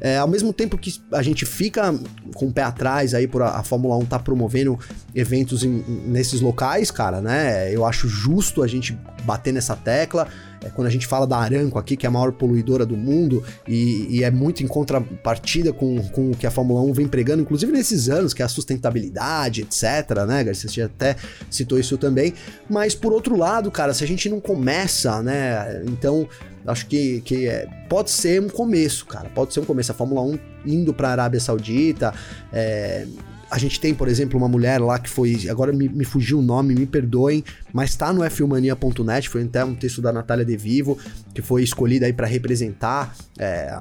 é, 0.00 0.18
ao 0.18 0.28
mesmo 0.28 0.52
tempo 0.52 0.76
que 0.76 1.00
a 1.12 1.22
gente 1.22 1.46
fica 1.46 1.94
com 2.34 2.48
o 2.48 2.52
pé 2.52 2.62
atrás 2.62 3.14
aí 3.14 3.26
por 3.26 3.42
a, 3.42 3.58
a 3.58 3.62
Fórmula 3.62 3.96
1 3.96 4.04
tá 4.06 4.18
promovendo 4.18 4.78
eventos 5.14 5.64
em, 5.64 5.82
nesses 6.06 6.40
locais, 6.40 6.90
cara, 6.90 7.20
né? 7.20 7.72
Eu 7.74 7.84
acho 7.84 8.08
justo 8.08 8.62
a 8.62 8.66
gente 8.66 8.98
bater 9.24 9.52
nessa 9.52 9.74
tecla. 9.74 10.28
É, 10.64 10.70
quando 10.70 10.88
a 10.88 10.90
gente 10.90 11.06
fala 11.06 11.26
da 11.26 11.36
Aranco 11.36 11.78
aqui, 11.78 11.96
que 11.96 12.06
é 12.06 12.08
a 12.08 12.10
maior 12.10 12.32
poluidora 12.32 12.86
do 12.86 12.96
mundo, 12.96 13.44
e, 13.68 14.06
e, 14.08 14.24
é 14.24 14.30
muito 14.30 14.62
em 14.62 14.66
contrapartida 14.66 15.72
com, 15.72 16.02
com 16.08 16.30
o 16.30 16.36
que 16.36 16.46
a 16.46 16.50
Fórmula 16.50 16.80
1 16.80 16.92
vem 16.92 17.06
pregando, 17.06 17.42
inclusive 17.42 17.70
nesses 17.70 18.08
anos, 18.08 18.32
que 18.32 18.40
é 18.40 18.44
a 18.44 18.48
sustentabilidade, 18.48 19.62
etc, 19.62 20.24
né, 20.26 20.42
Garcia? 20.42 20.70
Você 20.70 20.82
até 20.82 21.16
citou 21.50 21.78
isso 21.78 21.98
também. 21.98 22.32
Mas, 22.68 22.94
por 22.94 23.12
outro 23.12 23.36
lado, 23.36 23.70
cara, 23.70 23.92
se 23.92 24.02
a 24.02 24.06
gente 24.06 24.28
não 24.28 24.40
começa, 24.40 25.22
né, 25.22 25.82
então 25.86 26.26
acho 26.66 26.86
que, 26.86 27.20
que 27.20 27.46
é, 27.46 27.68
pode 27.88 28.10
ser 28.10 28.40
um 28.40 28.48
começo, 28.48 29.04
cara. 29.06 29.28
Pode 29.28 29.52
ser 29.52 29.60
um 29.60 29.64
começo. 29.64 29.92
A 29.92 29.94
Fórmula 29.94 30.22
1 30.22 30.38
indo 30.64 30.94
para 30.94 31.08
a 31.08 31.12
Arábia 31.12 31.40
Saudita, 31.40 32.14
é, 32.52 33.06
a 33.50 33.58
gente 33.58 33.80
tem, 33.80 33.94
por 33.94 34.08
exemplo, 34.08 34.38
uma 34.38 34.48
mulher 34.48 34.80
lá 34.80 34.98
que 34.98 35.08
foi. 35.08 35.48
Agora 35.48 35.72
me, 35.72 35.88
me 35.88 36.04
fugiu 36.04 36.38
o 36.38 36.42
nome, 36.42 36.74
me 36.74 36.86
perdoem, 36.86 37.44
mas 37.72 37.94
tá 37.94 38.12
no 38.12 38.22
F1mania.net, 38.22 39.28
foi 39.28 39.42
até 39.42 39.64
um 39.64 39.74
texto 39.74 40.00
da 40.00 40.12
Natália 40.12 40.44
De 40.44 40.56
Vivo, 40.56 40.98
que 41.34 41.42
foi 41.42 41.62
escolhida 41.62 42.06
aí 42.06 42.12
para 42.12 42.26
representar. 42.26 43.14
É, 43.38 43.76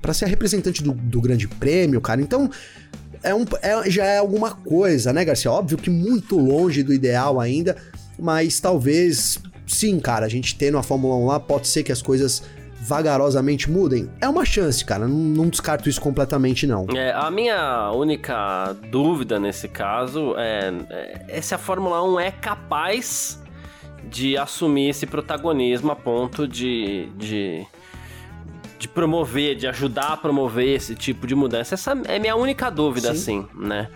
para 0.00 0.14
ser 0.14 0.24
a 0.24 0.28
representante 0.28 0.82
do, 0.82 0.92
do 0.92 1.20
Grande 1.20 1.48
Prêmio, 1.48 2.00
cara. 2.00 2.20
Então. 2.20 2.50
É 3.20 3.34
um, 3.34 3.44
é, 3.62 3.90
já 3.90 4.04
é 4.04 4.18
alguma 4.18 4.52
coisa, 4.52 5.12
né, 5.12 5.24
Garcia? 5.24 5.50
Óbvio 5.50 5.76
que 5.76 5.90
muito 5.90 6.38
longe 6.38 6.84
do 6.84 6.94
ideal 6.94 7.40
ainda, 7.40 7.76
mas 8.16 8.60
talvez 8.60 9.40
sim, 9.66 9.98
cara, 10.00 10.26
a 10.26 10.28
gente 10.28 10.56
tendo 10.56 10.78
a 10.78 10.84
Fórmula 10.84 11.16
1 11.16 11.26
lá, 11.26 11.40
pode 11.40 11.68
ser 11.68 11.82
que 11.82 11.92
as 11.92 12.00
coisas 12.00 12.42
vagarosamente 12.80 13.70
mudem, 13.70 14.10
é 14.20 14.28
uma 14.28 14.44
chance, 14.44 14.84
cara. 14.84 15.06
Não, 15.06 15.16
não 15.16 15.48
descarto 15.48 15.88
isso 15.88 16.00
completamente, 16.00 16.66
não. 16.66 16.86
É, 16.94 17.12
a 17.12 17.30
minha 17.30 17.90
única 17.92 18.74
dúvida 18.90 19.38
nesse 19.38 19.68
caso 19.68 20.34
é, 20.36 20.72
é 21.28 21.40
se 21.40 21.54
a 21.54 21.58
Fórmula 21.58 22.02
1 22.02 22.20
é 22.20 22.30
capaz 22.30 23.42
de 24.08 24.36
assumir 24.36 24.90
esse 24.90 25.06
protagonismo 25.06 25.90
a 25.92 25.96
ponto 25.96 26.48
de, 26.48 27.08
de, 27.16 27.66
de 28.78 28.88
promover, 28.88 29.54
de 29.56 29.66
ajudar 29.66 30.12
a 30.12 30.16
promover 30.16 30.76
esse 30.76 30.94
tipo 30.94 31.26
de 31.26 31.34
mudança. 31.34 31.74
Essa 31.74 31.92
é 32.06 32.18
minha 32.18 32.36
única 32.36 32.70
dúvida, 32.70 33.14
Sim. 33.14 33.40
assim, 33.50 33.66
né? 33.66 33.88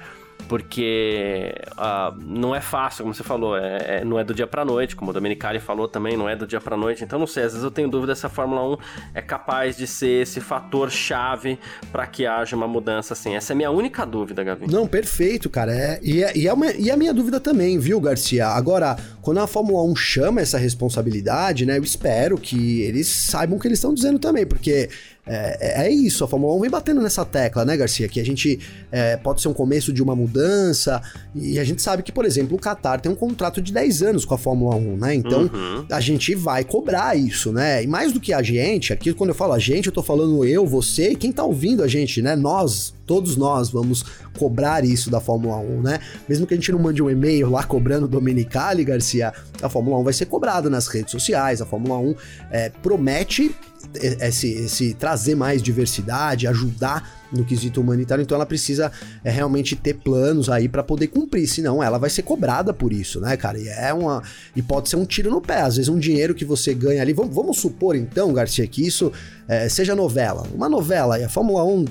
Porque 0.52 1.54
uh, 1.78 2.14
não 2.26 2.54
é 2.54 2.60
fácil, 2.60 3.04
como 3.04 3.14
você 3.14 3.24
falou, 3.24 3.56
é, 3.56 4.00
é, 4.00 4.04
não 4.04 4.18
é 4.18 4.24
do 4.24 4.34
dia 4.34 4.46
pra 4.46 4.66
noite, 4.66 4.94
como 4.94 5.10
o 5.10 5.14
Domenicali 5.14 5.58
falou 5.58 5.88
também, 5.88 6.14
não 6.14 6.28
é 6.28 6.36
do 6.36 6.46
dia 6.46 6.60
pra 6.60 6.76
noite, 6.76 7.02
então 7.02 7.18
não 7.18 7.26
sei, 7.26 7.44
às 7.44 7.52
vezes 7.52 7.64
eu 7.64 7.70
tenho 7.70 7.88
dúvida 7.88 8.14
se 8.14 8.26
a 8.26 8.28
Fórmula 8.28 8.62
1 8.74 8.76
é 9.14 9.22
capaz 9.22 9.78
de 9.78 9.86
ser 9.86 10.20
esse 10.20 10.42
fator 10.42 10.90
chave 10.90 11.58
para 11.90 12.06
que 12.06 12.26
haja 12.26 12.54
uma 12.54 12.68
mudança 12.68 13.14
assim. 13.14 13.34
Essa 13.34 13.52
é 13.52 13.54
a 13.54 13.56
minha 13.56 13.70
única 13.70 14.04
dúvida, 14.04 14.44
Gavi. 14.44 14.70
Não, 14.70 14.86
perfeito, 14.86 15.48
cara. 15.48 15.74
É, 15.74 15.98
e, 16.02 16.22
é, 16.22 16.36
e, 16.36 16.46
é 16.46 16.52
uma, 16.52 16.70
e 16.70 16.90
a 16.90 16.98
minha 16.98 17.14
dúvida 17.14 17.40
também, 17.40 17.78
viu, 17.78 17.98
Garcia? 17.98 18.48
Agora, 18.48 18.98
quando 19.22 19.38
a 19.38 19.46
Fórmula 19.46 19.82
1 19.84 19.96
chama 19.96 20.42
essa 20.42 20.58
responsabilidade, 20.58 21.64
né, 21.64 21.78
eu 21.78 21.82
espero 21.82 22.36
que 22.36 22.82
eles 22.82 23.06
saibam 23.06 23.56
o 23.56 23.60
que 23.60 23.68
eles 23.68 23.78
estão 23.78 23.94
dizendo 23.94 24.18
também, 24.18 24.44
porque 24.44 24.90
é, 25.24 25.84
é, 25.84 25.90
isso, 25.90 26.24
a 26.24 26.28
Fórmula 26.28 26.52
1 26.56 26.60
vem 26.60 26.70
batendo 26.70 27.00
nessa 27.00 27.24
tecla, 27.24 27.64
né, 27.64 27.76
Garcia? 27.76 28.08
Que 28.08 28.20
a 28.20 28.24
gente 28.24 28.58
é, 28.90 29.16
pode 29.16 29.40
ser 29.40 29.46
um 29.46 29.52
começo 29.54 29.92
de 29.92 30.02
uma 30.02 30.16
mudança, 30.16 31.00
e 31.32 31.60
a 31.60 31.64
gente 31.64 31.80
sabe 31.80 32.02
que, 32.02 32.10
por 32.10 32.24
exemplo, 32.24 32.56
o 32.56 32.60
Qatar 32.60 33.00
tem 33.00 33.10
um 33.10 33.14
contrato 33.14 33.62
de 33.62 33.72
10 33.72 34.02
anos 34.02 34.24
com 34.24 34.34
a 34.34 34.38
Fórmula 34.38 34.74
1, 34.74 34.96
né? 34.96 35.14
Então 35.14 35.42
uhum. 35.42 35.86
a 35.88 36.00
gente 36.00 36.34
vai 36.34 36.64
cobrar 36.64 37.16
isso, 37.16 37.52
né? 37.52 37.84
E 37.84 37.86
mais 37.86 38.12
do 38.12 38.18
que 38.18 38.32
a 38.32 38.42
gente, 38.42 38.92
aqui 38.92 39.12
quando 39.12 39.30
eu 39.30 39.34
falo 39.34 39.52
a 39.52 39.60
gente, 39.60 39.86
eu 39.86 39.92
tô 39.92 40.02
falando 40.02 40.44
eu, 40.44 40.66
você 40.66 41.10
e 41.10 41.16
quem 41.16 41.30
tá 41.30 41.44
ouvindo 41.44 41.84
a 41.84 41.88
gente, 41.88 42.20
né? 42.20 42.34
Nós, 42.34 42.92
todos 43.06 43.36
nós 43.36 43.70
vamos 43.70 44.04
cobrar 44.36 44.84
isso 44.84 45.08
da 45.08 45.20
Fórmula 45.20 45.56
1, 45.58 45.82
né? 45.82 46.00
Mesmo 46.28 46.48
que 46.48 46.54
a 46.54 46.56
gente 46.56 46.72
não 46.72 46.80
mande 46.80 47.00
um 47.00 47.08
e-mail 47.08 47.48
lá 47.48 47.62
cobrando 47.62 48.08
Domenicali, 48.08 48.84
Garcia, 48.84 49.32
a 49.62 49.68
Fórmula 49.68 49.98
1 49.98 50.02
vai 50.02 50.12
ser 50.12 50.26
cobrada 50.26 50.68
nas 50.68 50.88
redes 50.88 51.12
sociais, 51.12 51.60
a 51.60 51.66
Fórmula 51.66 51.96
1 51.98 52.14
é, 52.50 52.70
promete 52.82 53.54
esse, 53.94 54.48
esse 54.52 54.94
trazer 54.94 55.34
mais 55.34 55.62
diversidade, 55.62 56.46
ajudar 56.46 57.22
no 57.32 57.44
quesito 57.44 57.80
humanitário, 57.80 58.22
então 58.22 58.34
ela 58.34 58.44
precisa 58.44 58.92
é, 59.24 59.30
realmente 59.30 59.74
ter 59.74 59.94
planos 59.94 60.50
aí 60.50 60.68
para 60.68 60.82
poder 60.82 61.06
cumprir, 61.06 61.46
senão 61.46 61.82
ela 61.82 61.98
vai 61.98 62.10
ser 62.10 62.22
cobrada 62.22 62.74
por 62.74 62.92
isso, 62.92 63.20
né, 63.20 63.36
cara? 63.36 63.58
E 63.58 63.68
é 63.68 63.92
uma 63.92 64.22
e 64.54 64.60
pode 64.60 64.88
ser 64.88 64.96
um 64.96 65.04
tiro 65.04 65.30
no 65.30 65.40
pé, 65.40 65.62
às 65.62 65.76
vezes 65.76 65.88
um 65.88 65.98
dinheiro 65.98 66.34
que 66.34 66.44
você 66.44 66.74
ganha 66.74 67.00
ali. 67.00 67.12
Vamos, 67.12 67.34
vamos 67.34 67.58
supor 67.58 67.96
então, 67.96 68.32
Garcia, 68.32 68.66
que 68.66 68.86
isso 68.86 69.10
é, 69.48 69.68
seja 69.68 69.94
novela, 69.94 70.46
uma 70.54 70.68
novela 70.68 71.18
e 71.18 71.24
a 71.24 71.28
Fórmula 71.28 71.64
1 71.64 71.84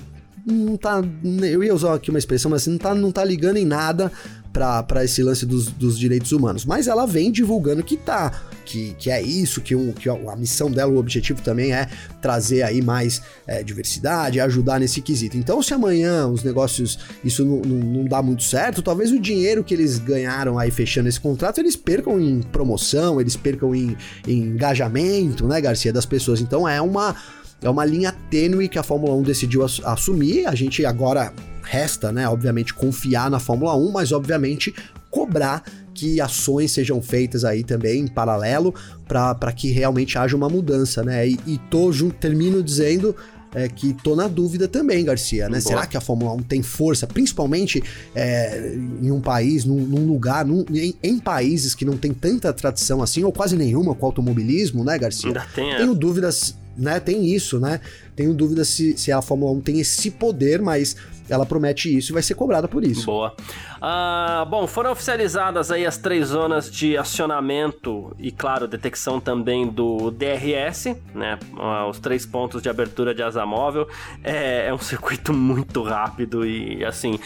não 0.45 0.77
tá. 0.77 1.01
Eu 1.41 1.63
ia 1.63 1.73
usar 1.73 1.93
aqui 1.93 2.09
uma 2.09 2.19
expressão, 2.19 2.49
mas 2.49 2.65
não 2.67 2.77
tá, 2.77 2.95
não 2.95 3.11
tá 3.11 3.23
ligando 3.23 3.57
em 3.57 3.65
nada 3.65 4.11
para 4.51 5.03
esse 5.03 5.23
lance 5.23 5.45
dos, 5.45 5.67
dos, 5.67 5.97
direitos 5.97 6.31
humanos. 6.31 6.65
Mas 6.65 6.87
ela 6.87 7.05
vem 7.05 7.31
divulgando 7.31 7.83
que 7.83 7.95
tá, 7.95 8.41
que, 8.65 8.95
que 8.97 9.09
é 9.09 9.21
isso, 9.21 9.61
que, 9.61 9.75
um, 9.75 9.91
que 9.91 10.09
a 10.09 10.35
missão 10.35 10.69
dela, 10.69 10.91
o 10.91 10.97
objetivo 10.97 11.41
também 11.41 11.73
é 11.73 11.87
trazer 12.21 12.63
aí 12.63 12.81
mais 12.81 13.21
é, 13.47 13.63
diversidade, 13.63 14.39
ajudar 14.39 14.79
nesse 14.79 15.01
quesito. 15.01 15.37
Então, 15.37 15.61
se 15.61 15.73
amanhã 15.73 16.27
os 16.27 16.43
negócios, 16.43 16.99
isso 17.23 17.43
não, 17.45 17.61
não, 17.61 17.77
não, 17.77 18.05
dá 18.05 18.21
muito 18.21 18.43
certo, 18.43 18.81
talvez 18.81 19.11
o 19.11 19.19
dinheiro 19.19 19.63
que 19.63 19.73
eles 19.73 19.99
ganharam 19.99 20.57
aí 20.57 20.71
fechando 20.71 21.09
esse 21.09 21.19
contrato, 21.19 21.59
eles 21.59 21.75
percam 21.75 22.19
em 22.19 22.41
promoção, 22.41 23.19
eles 23.19 23.35
percam 23.35 23.75
em, 23.75 23.97
em 24.27 24.43
engajamento, 24.43 25.47
né, 25.47 25.59
Garcia, 25.59 25.91
das 25.91 26.05
pessoas. 26.05 26.41
Então 26.41 26.67
é 26.67 26.81
uma. 26.81 27.15
É 27.63 27.69
uma 27.69 27.85
linha 27.85 28.11
tênue 28.31 28.67
que 28.67 28.79
a 28.79 28.81
Fórmula 28.81 29.13
1 29.13 29.21
decidiu 29.21 29.63
assumir. 29.63 30.47
A 30.47 30.55
gente 30.55 30.83
agora 30.83 31.31
Resta, 31.61 32.11
né, 32.11 32.27
obviamente, 32.27 32.73
confiar 32.73 33.29
na 33.29 33.39
Fórmula 33.39 33.75
1, 33.75 33.91
mas 33.91 34.11
obviamente 34.11 34.73
cobrar 35.09 35.63
que 35.93 36.21
ações 36.21 36.71
sejam 36.71 37.01
feitas 37.01 37.43
aí 37.43 37.63
também 37.63 38.01
em 38.01 38.07
paralelo 38.07 38.73
para 39.07 39.51
que 39.51 39.71
realmente 39.71 40.17
haja 40.17 40.35
uma 40.35 40.49
mudança, 40.49 41.03
né? 41.03 41.27
E, 41.27 41.39
e 41.45 41.57
tô 41.69 41.91
junto, 41.91 42.15
termino 42.15 42.63
dizendo 42.63 43.15
é, 43.53 43.67
que 43.67 43.93
tô 43.93 44.15
na 44.15 44.27
dúvida 44.27 44.67
também, 44.67 45.03
Garcia, 45.03 45.45
né? 45.45 45.59
Boa. 45.59 45.61
Será 45.61 45.85
que 45.85 45.97
a 45.97 46.01
Fórmula 46.01 46.31
1 46.33 46.43
tem 46.43 46.61
força, 46.61 47.05
principalmente 47.05 47.83
é, 48.15 48.75
em 49.01 49.11
um 49.11 49.19
país, 49.19 49.65
num, 49.65 49.79
num 49.79 50.07
lugar, 50.07 50.45
num, 50.45 50.65
em, 50.73 50.95
em, 51.03 51.19
países 51.19 51.75
que 51.75 51.83
não 51.83 51.97
tem 51.97 52.13
tanta 52.13 52.51
tradição 52.53 53.01
assim, 53.01 53.23
ou 53.23 53.31
quase 53.31 53.57
nenhuma 53.57 53.93
com 53.93 54.05
automobilismo, 54.05 54.83
né, 54.83 54.97
Garcia? 54.97 55.29
Ainda 55.29 55.45
tem, 55.53 55.71
é. 55.71 55.77
Tenho 55.77 55.93
dúvidas, 55.93 56.55
né? 56.77 56.99
Tem 56.99 57.25
isso, 57.25 57.59
né? 57.59 57.81
Tenho 58.15 58.33
dúvidas 58.33 58.69
se, 58.69 58.97
se 58.97 59.11
a 59.11 59.21
Fórmula 59.21 59.51
1 59.51 59.61
tem 59.61 59.79
esse 59.81 60.11
poder, 60.11 60.61
mas 60.61 60.95
ela 61.33 61.45
promete 61.45 61.95
isso 61.95 62.11
e 62.11 62.13
vai 62.13 62.23
ser 62.23 62.35
cobrada 62.35 62.67
por 62.67 62.83
isso. 62.83 63.05
Boa. 63.05 63.33
Ah, 63.81 64.45
bom, 64.49 64.67
foram 64.67 64.91
oficializadas 64.91 65.71
aí 65.71 65.85
as 65.85 65.97
três 65.97 66.27
zonas 66.27 66.69
de 66.69 66.97
acionamento 66.97 68.15
e, 68.19 68.31
claro, 68.31 68.67
detecção 68.67 69.19
também 69.19 69.67
do 69.67 70.11
DRS, 70.11 70.95
né? 71.15 71.39
Ah, 71.57 71.87
os 71.87 71.99
três 71.99 72.25
pontos 72.25 72.61
de 72.61 72.69
abertura 72.69 73.13
de 73.13 73.23
asa 73.23 73.45
móvel. 73.45 73.87
É, 74.23 74.67
é 74.67 74.73
um 74.73 74.79
circuito 74.79 75.33
muito 75.33 75.81
rápido 75.83 76.45
e, 76.45 76.83
assim, 76.85 77.19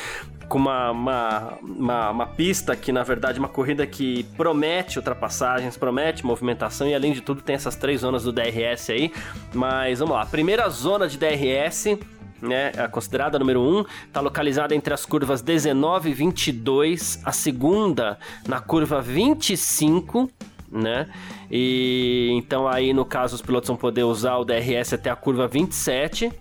com 0.47 0.57
uma, 0.57 0.91
uma, 0.91 1.53
uma, 1.61 2.09
uma, 2.11 2.27
pista 2.27 2.75
que, 2.75 2.91
na 2.91 3.03
verdade, 3.03 3.39
uma 3.39 3.47
corrida 3.47 3.85
que 3.85 4.23
promete 4.37 4.97
ultrapassagens, 4.97 5.77
promete 5.77 6.25
movimentação 6.25 6.87
e, 6.87 6.93
além 6.93 7.11
de 7.13 7.21
tudo, 7.21 7.41
tem 7.41 7.55
essas 7.55 7.75
três 7.75 8.01
zonas 8.01 8.23
do 8.23 8.31
DRS 8.31 8.89
aí. 8.89 9.11
Mas 9.53 9.99
vamos 9.99 10.15
lá, 10.15 10.25
primeira 10.25 10.67
zona 10.69 11.07
de 11.07 11.17
DRS 11.17 11.97
né, 12.41 12.71
a 12.77 12.87
considerada 12.87 13.39
número 13.39 13.61
1, 13.61 13.85
está 14.07 14.21
localizada 14.21 14.75
entre 14.75 14.93
as 14.93 15.05
curvas 15.05 15.41
19 15.41 16.09
e 16.09 16.13
22, 16.13 17.21
a 17.23 17.31
segunda 17.31 18.17
na 18.47 18.59
curva 18.59 19.01
25, 19.01 20.29
né? 20.71 21.07
E 21.49 22.31
então 22.33 22.67
aí 22.67 22.93
no 22.93 23.05
caso 23.05 23.35
os 23.35 23.41
pilotos 23.41 23.67
vão 23.67 23.77
poder 23.77 24.03
usar 24.03 24.37
o 24.37 24.45
DRS 24.45 24.93
até 24.93 25.09
a 25.09 25.15
curva 25.15 25.47
27. 25.47 26.31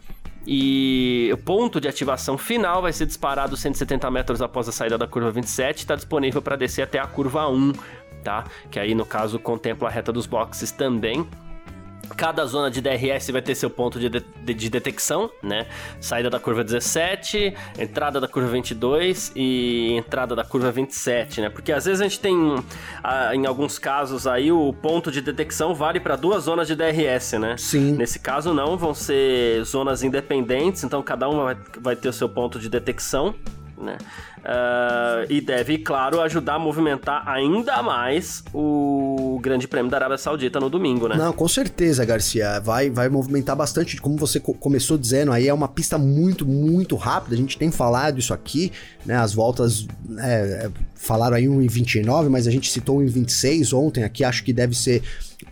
E 0.47 1.31
o 1.33 1.39
ponto 1.39 1.81
de 1.81 1.89
ativação 1.89 2.37
final 2.37 2.83
vai 2.83 2.93
ser 2.93 3.07
disparado 3.07 3.57
170 3.57 4.11
metros 4.11 4.43
após 4.43 4.69
a 4.69 4.73
saída 4.73 4.99
da 4.99 5.07
curva 5.07 5.31
27, 5.31 5.79
está 5.79 5.97
disponível 5.97 6.43
para 6.43 6.55
descer 6.55 6.83
até 6.83 6.99
a 6.99 7.07
curva 7.07 7.49
1, 7.49 7.73
tá? 8.23 8.45
Que 8.71 8.79
aí 8.79 8.95
no 8.95 9.07
caso 9.07 9.39
contempla 9.39 9.89
a 9.89 9.91
reta 9.91 10.13
dos 10.13 10.27
boxes 10.27 10.71
também. 10.71 11.27
Cada 12.17 12.45
zona 12.47 12.71
de 12.71 12.81
DRS 12.81 13.31
vai 13.31 13.43
ter 13.43 13.55
seu 13.55 13.71
ponto 13.71 13.99
de, 13.99 14.09
de, 14.09 14.55
de, 14.55 14.71
detecção, 14.71 15.31
né? 15.43 15.67
Saída 16.01 16.31
da 16.31 16.39
curva 16.39 16.63
17, 16.63 17.55
entrada 17.79 18.21
da 18.21 18.29
curva 18.29 18.49
22 18.51 19.33
e 19.35 19.93
entrada 19.97 20.35
da 20.35 20.45
curva 20.45 20.71
27, 20.71 21.41
né? 21.41 21.49
Porque 21.49 21.73
às 21.73 21.85
vezes 21.85 22.01
a 22.01 22.05
gente 22.05 22.21
tem, 22.21 22.35
em 23.33 23.47
alguns 23.47 23.79
casos 23.79 24.27
aí, 24.27 24.53
o 24.53 24.73
ponto 24.73 25.11
de 25.11 25.21
detecção 25.21 25.75
vale 25.75 26.01
para 26.01 26.17
duas 26.17 26.45
zonas 26.45 26.67
de 26.67 26.75
DRS, 26.75 27.33
né? 27.33 27.57
Sim. 27.57 27.93
Nesse 27.93 28.19
caso 28.19 28.53
não, 28.53 28.77
vão 28.77 28.95
ser 28.95 29.63
zonas 29.65 30.03
independentes, 30.03 30.85
então 30.85 31.03
cada 31.03 31.29
uma 31.29 31.45
vai, 31.45 31.57
vai 31.81 31.97
ter 31.97 32.09
o 32.09 32.13
seu 32.13 32.29
ponto 32.29 32.59
de 32.59 32.69
detecção, 32.69 33.35
né? 33.77 33.99
Uh, 34.39 35.31
e 35.31 35.41
deve, 35.41 35.79
claro, 35.79 36.21
ajudar 36.21 36.55
a 36.55 36.59
movimentar 36.59 37.27
ainda 37.27 37.83
mais 37.83 38.43
o 38.53 39.39
Grande 39.43 39.67
Prêmio 39.67 39.91
da 39.91 39.97
Arábia 39.97 40.19
Saudita 40.19 40.61
no 40.61 40.69
domingo, 40.69 41.09
né? 41.09 41.17
Não, 41.17 41.33
com 41.33 41.49
certeza, 41.49 42.05
Garcia. 42.05 42.61
Vai, 42.61 42.91
vai 42.91 43.09
movimentar 43.09 43.57
bastante. 43.57 44.01
Como 44.01 44.17
você 44.17 44.39
começou 44.39 44.99
dizendo, 44.99 45.33
aí 45.33 45.49
é 45.49 45.55
uma 45.55 45.69
pista 45.69 45.97
muito, 45.99 46.47
muito 46.47 46.97
rápida. 46.97 47.35
A 47.35 47.39
gente 47.39 47.57
tem 47.59 47.71
falado 47.71 48.19
isso 48.19 48.35
aqui, 48.35 48.73
né? 49.05 49.17
As 49.17 49.33
voltas 49.33 49.87
é, 50.19 50.71
falaram 50.95 51.37
aí 51.37 51.49
um 51.49 51.63
em 51.63 51.67
29, 51.67 52.29
mas 52.29 52.47
a 52.47 52.51
gente 52.51 52.71
citou 52.71 52.99
um 52.99 53.03
em 53.03 53.07
26 53.07 53.73
ontem 53.73 54.05
aqui. 54.05 54.25
Acho 54.25 54.45
que 54.45 54.53
deve 54.53 54.77
ser 54.77 55.03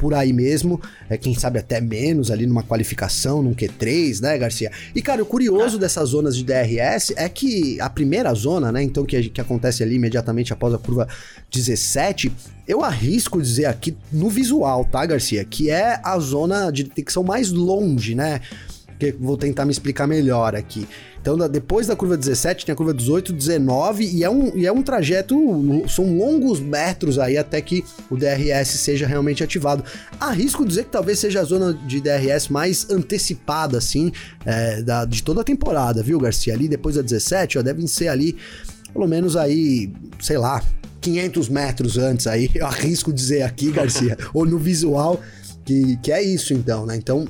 por 0.03 0.15
aí 0.15 0.33
mesmo, 0.33 0.81
é, 1.09 1.17
quem 1.17 1.33
sabe 1.33 1.61
até 1.61 1.81
menos 1.81 2.29
ali 2.29 2.45
numa 2.45 2.65
qualificação, 2.65 3.41
num 3.41 3.55
Q3, 3.55 4.21
né, 4.21 4.37
Garcia? 4.37 4.69
E, 4.93 5.01
cara, 5.01 5.23
o 5.23 5.25
curioso 5.25 5.79
dessas 5.79 6.09
zonas 6.09 6.37
de 6.37 6.43
DRS 6.43 7.13
é 7.15 7.29
que 7.29 7.81
a 7.81 7.89
primeira 7.89 8.35
zona, 8.35 8.73
né, 8.73 8.83
então, 8.83 9.05
que, 9.05 9.31
que 9.31 9.41
acontece 9.41 9.81
ali 9.81 9.95
imediatamente 9.95 10.53
após 10.53 10.75
a 10.75 10.79
curva 10.79 11.07
17, 11.53 12.33
eu 12.67 12.83
arrisco 12.83 13.41
dizer 13.41 13.67
aqui 13.67 13.97
no 14.11 14.29
visual, 14.29 14.85
tá, 14.85 15.07
Garcia? 15.07 15.45
Que 15.45 15.71
é 15.71 16.01
a 16.03 16.19
zona 16.19 16.73
de 16.73 16.83
detecção 16.83 17.23
mais 17.23 17.53
longe, 17.53 18.17
né? 18.17 18.41
Vou 19.11 19.37
tentar 19.37 19.65
me 19.65 19.73
explicar 19.73 20.07
melhor 20.07 20.55
aqui. 20.55 20.87
Então, 21.21 21.37
depois 21.49 21.87
da 21.87 21.95
curva 21.95 22.17
17, 22.17 22.67
tem 22.67 22.73
a 22.73 22.77
curva 22.77 22.93
18, 22.93 23.33
19, 23.33 24.05
e 24.05 24.25
é 24.25 24.29
um, 24.29 24.57
e 24.57 24.67
é 24.67 24.73
um 24.73 24.83
trajeto, 24.83 25.37
são 25.89 26.19
longos 26.19 26.59
metros 26.59 27.17
aí 27.17 27.39
até 27.39 27.61
que 27.61 27.85
o 28.11 28.17
DRS 28.17 28.69
seja 28.71 29.07
realmente 29.07 29.43
ativado. 29.43 29.85
Arrisco 30.19 30.67
dizer 30.67 30.85
que 30.85 30.91
talvez 30.91 31.21
seja 31.21 31.41
a 31.41 31.45
zona 31.45 31.73
de 31.73 32.01
DRS 32.01 32.49
mais 32.49 32.91
antecipada, 32.91 33.79
assim, 33.79 34.11
é, 34.45 34.83
da, 34.83 35.05
de 35.05 35.23
toda 35.23 35.43
a 35.43 35.45
temporada, 35.45 36.03
viu, 36.03 36.19
Garcia? 36.19 36.55
Ali 36.55 36.67
depois 36.67 36.97
da 36.97 37.03
17, 37.03 37.59
ó, 37.59 37.63
devem 37.63 37.87
ser 37.87 38.09
ali, 38.09 38.37
pelo 38.93 39.07
menos 39.07 39.37
aí, 39.37 39.93
sei 40.21 40.39
lá, 40.39 40.61
500 41.01 41.49
metros 41.49 41.99
antes 41.99 42.27
aí, 42.27 42.51
eu 42.55 42.67
arrisco 42.67 43.13
dizer 43.13 43.43
aqui, 43.43 43.71
Garcia, 43.71 44.19
ou 44.35 44.45
no 44.45 44.59
visual, 44.59 45.21
que, 45.65 45.97
que 45.99 46.11
é 46.11 46.21
isso 46.21 46.53
então, 46.53 46.85
né? 46.85 46.97
Então, 46.97 47.29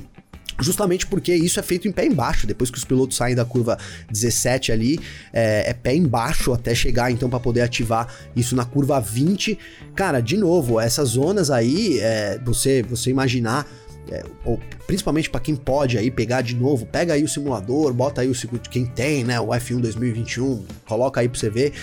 Justamente 0.59 1.07
porque 1.07 1.33
isso 1.33 1.59
é 1.59 1.63
feito 1.63 1.87
em 1.87 1.91
pé 1.91 2.05
embaixo. 2.05 2.45
Depois 2.45 2.69
que 2.69 2.77
os 2.77 2.83
pilotos 2.83 3.17
saem 3.17 3.35
da 3.35 3.45
curva 3.45 3.77
17 4.09 4.71
ali, 4.71 4.99
é, 5.31 5.69
é 5.69 5.73
pé 5.73 5.95
embaixo 5.95 6.53
até 6.53 6.75
chegar 6.75 7.11
então 7.11 7.29
para 7.29 7.39
poder 7.39 7.61
ativar 7.61 8.07
isso 8.35 8.55
na 8.55 8.65
curva 8.65 8.99
20. 8.99 9.57
Cara, 9.95 10.21
de 10.21 10.37
novo, 10.37 10.79
essas 10.79 11.09
zonas 11.09 11.49
aí, 11.49 11.99
é, 11.99 12.39
você, 12.43 12.83
você 12.83 13.09
imaginar 13.09 13.67
é, 14.11 14.23
ou 14.43 14.59
principalmente 14.85 15.29
para 15.29 15.39
quem 15.39 15.55
pode 15.55 15.97
aí 15.97 16.11
pegar 16.11 16.41
de 16.41 16.55
novo, 16.55 16.85
pega 16.85 17.13
aí 17.13 17.23
o 17.23 17.27
simulador, 17.27 17.93
bota 17.93 18.21
aí 18.21 18.27
o 18.27 18.35
circuito 18.35 18.69
quem 18.69 18.85
tem, 18.85 19.23
né, 19.23 19.39
o 19.39 19.47
F1 19.47 19.79
2021, 19.79 20.65
coloca 20.85 21.21
aí 21.21 21.29
para 21.29 21.39
você 21.39 21.49
ver 21.49 21.73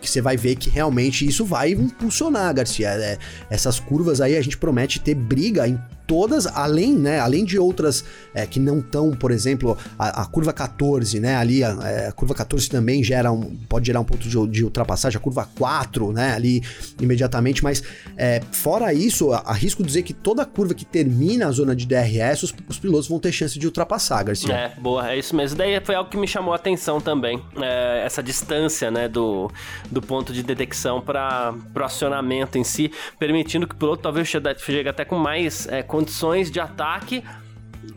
que 0.00 0.08
você 0.08 0.20
vai 0.20 0.36
ver 0.36 0.56
que 0.56 0.70
realmente 0.70 1.26
isso 1.26 1.44
vai 1.44 1.72
impulsionar, 1.72 2.54
Garcia. 2.54 2.88
É, 2.90 3.18
essas 3.50 3.80
curvas 3.80 4.20
aí 4.20 4.36
a 4.36 4.42
gente 4.42 4.56
promete 4.56 5.00
ter 5.00 5.14
briga 5.14 5.66
em 5.66 5.78
todas, 6.06 6.46
além, 6.46 6.94
né, 6.94 7.18
além 7.18 7.44
de 7.44 7.58
outras 7.58 8.04
é, 8.34 8.46
que 8.46 8.60
não 8.60 8.78
estão, 8.78 9.10
por 9.10 9.30
exemplo, 9.30 9.76
a, 9.98 10.22
a, 10.22 10.26
curva 10.26 10.52
14, 10.52 11.18
né, 11.20 11.36
ali, 11.36 11.64
a, 11.64 11.76
é, 11.82 12.08
a, 12.08 12.12
curva 12.12 12.34
14 12.34 12.68
também 12.68 13.02
gera 13.02 13.32
um, 13.32 13.56
pode 13.68 13.86
gerar 13.86 14.00
um 14.00 14.04
ponto 14.04 14.28
de, 14.28 14.46
de, 14.48 14.64
ultrapassagem, 14.64 15.16
a 15.16 15.20
curva 15.20 15.48
4, 15.58 16.12
né, 16.12 16.34
ali 16.34 16.62
imediatamente, 17.00 17.62
mas 17.62 17.82
é, 18.16 18.40
fora 18.52 18.92
isso, 18.92 19.32
arrisco 19.32 19.82
dizer 19.82 20.02
que 20.02 20.12
toda 20.12 20.44
curva 20.44 20.74
que 20.74 20.84
termina 20.84 21.48
a 21.48 21.50
zona 21.50 21.74
de 21.74 21.86
DRS, 21.86 22.44
os, 22.44 22.54
os, 22.68 22.78
pilotos 22.78 23.08
vão 23.08 23.18
ter 23.18 23.32
chance 23.32 23.58
de 23.58 23.66
ultrapassar, 23.66 24.22
Garcia. 24.22 24.54
É, 24.54 24.72
boa, 24.80 25.10
é 25.10 25.18
isso 25.18 25.34
mesmo. 25.34 25.56
Daí 25.58 25.80
foi 25.84 25.94
algo 25.94 26.08
que 26.08 26.16
me 26.16 26.28
chamou 26.28 26.52
a 26.52 26.56
atenção 26.56 27.00
também, 27.00 27.42
é, 27.56 28.02
essa 28.04 28.22
distância, 28.22 28.90
né, 28.90 29.08
do, 29.08 29.50
do 29.90 30.00
ponto 30.00 30.32
de 30.32 30.42
detecção 30.42 31.00
para 31.00 31.54
o 31.74 31.82
acionamento 31.82 32.58
em 32.58 32.64
si, 32.64 32.90
permitindo 33.18 33.66
que 33.66 33.74
o 33.74 33.78
piloto 33.78 34.02
talvez 34.02 34.28
chegue 34.28 34.88
até 34.88 35.04
com 35.04 35.16
mais 35.16 35.66
é, 35.68 35.82
condições 35.96 36.50
de 36.50 36.60
ataque 36.60 37.24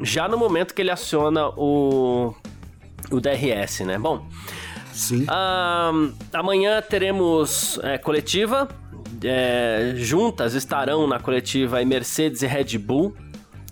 já 0.01 0.25
no 0.29 0.38
momento 0.38 0.74
que 0.74 0.82
ele 0.82 0.91
aciona 0.91 1.50
o, 1.50 2.34
o 3.12 3.20
DRS, 3.20 3.82
né? 3.82 3.98
Bom, 3.98 4.25
Sim. 4.94 5.24
Uh, 5.24 6.13
amanhã 6.32 6.82
teremos 6.82 7.77
é, 7.84 7.98
coletiva. 7.98 8.70
É, 9.22 9.94
juntas 9.98 10.53
estarão 10.53 11.08
na 11.08 11.20
coletiva 11.20 11.84
Mercedes 11.84 12.41
e 12.41 12.48
Red 12.48 12.77
Bull. 12.77 13.13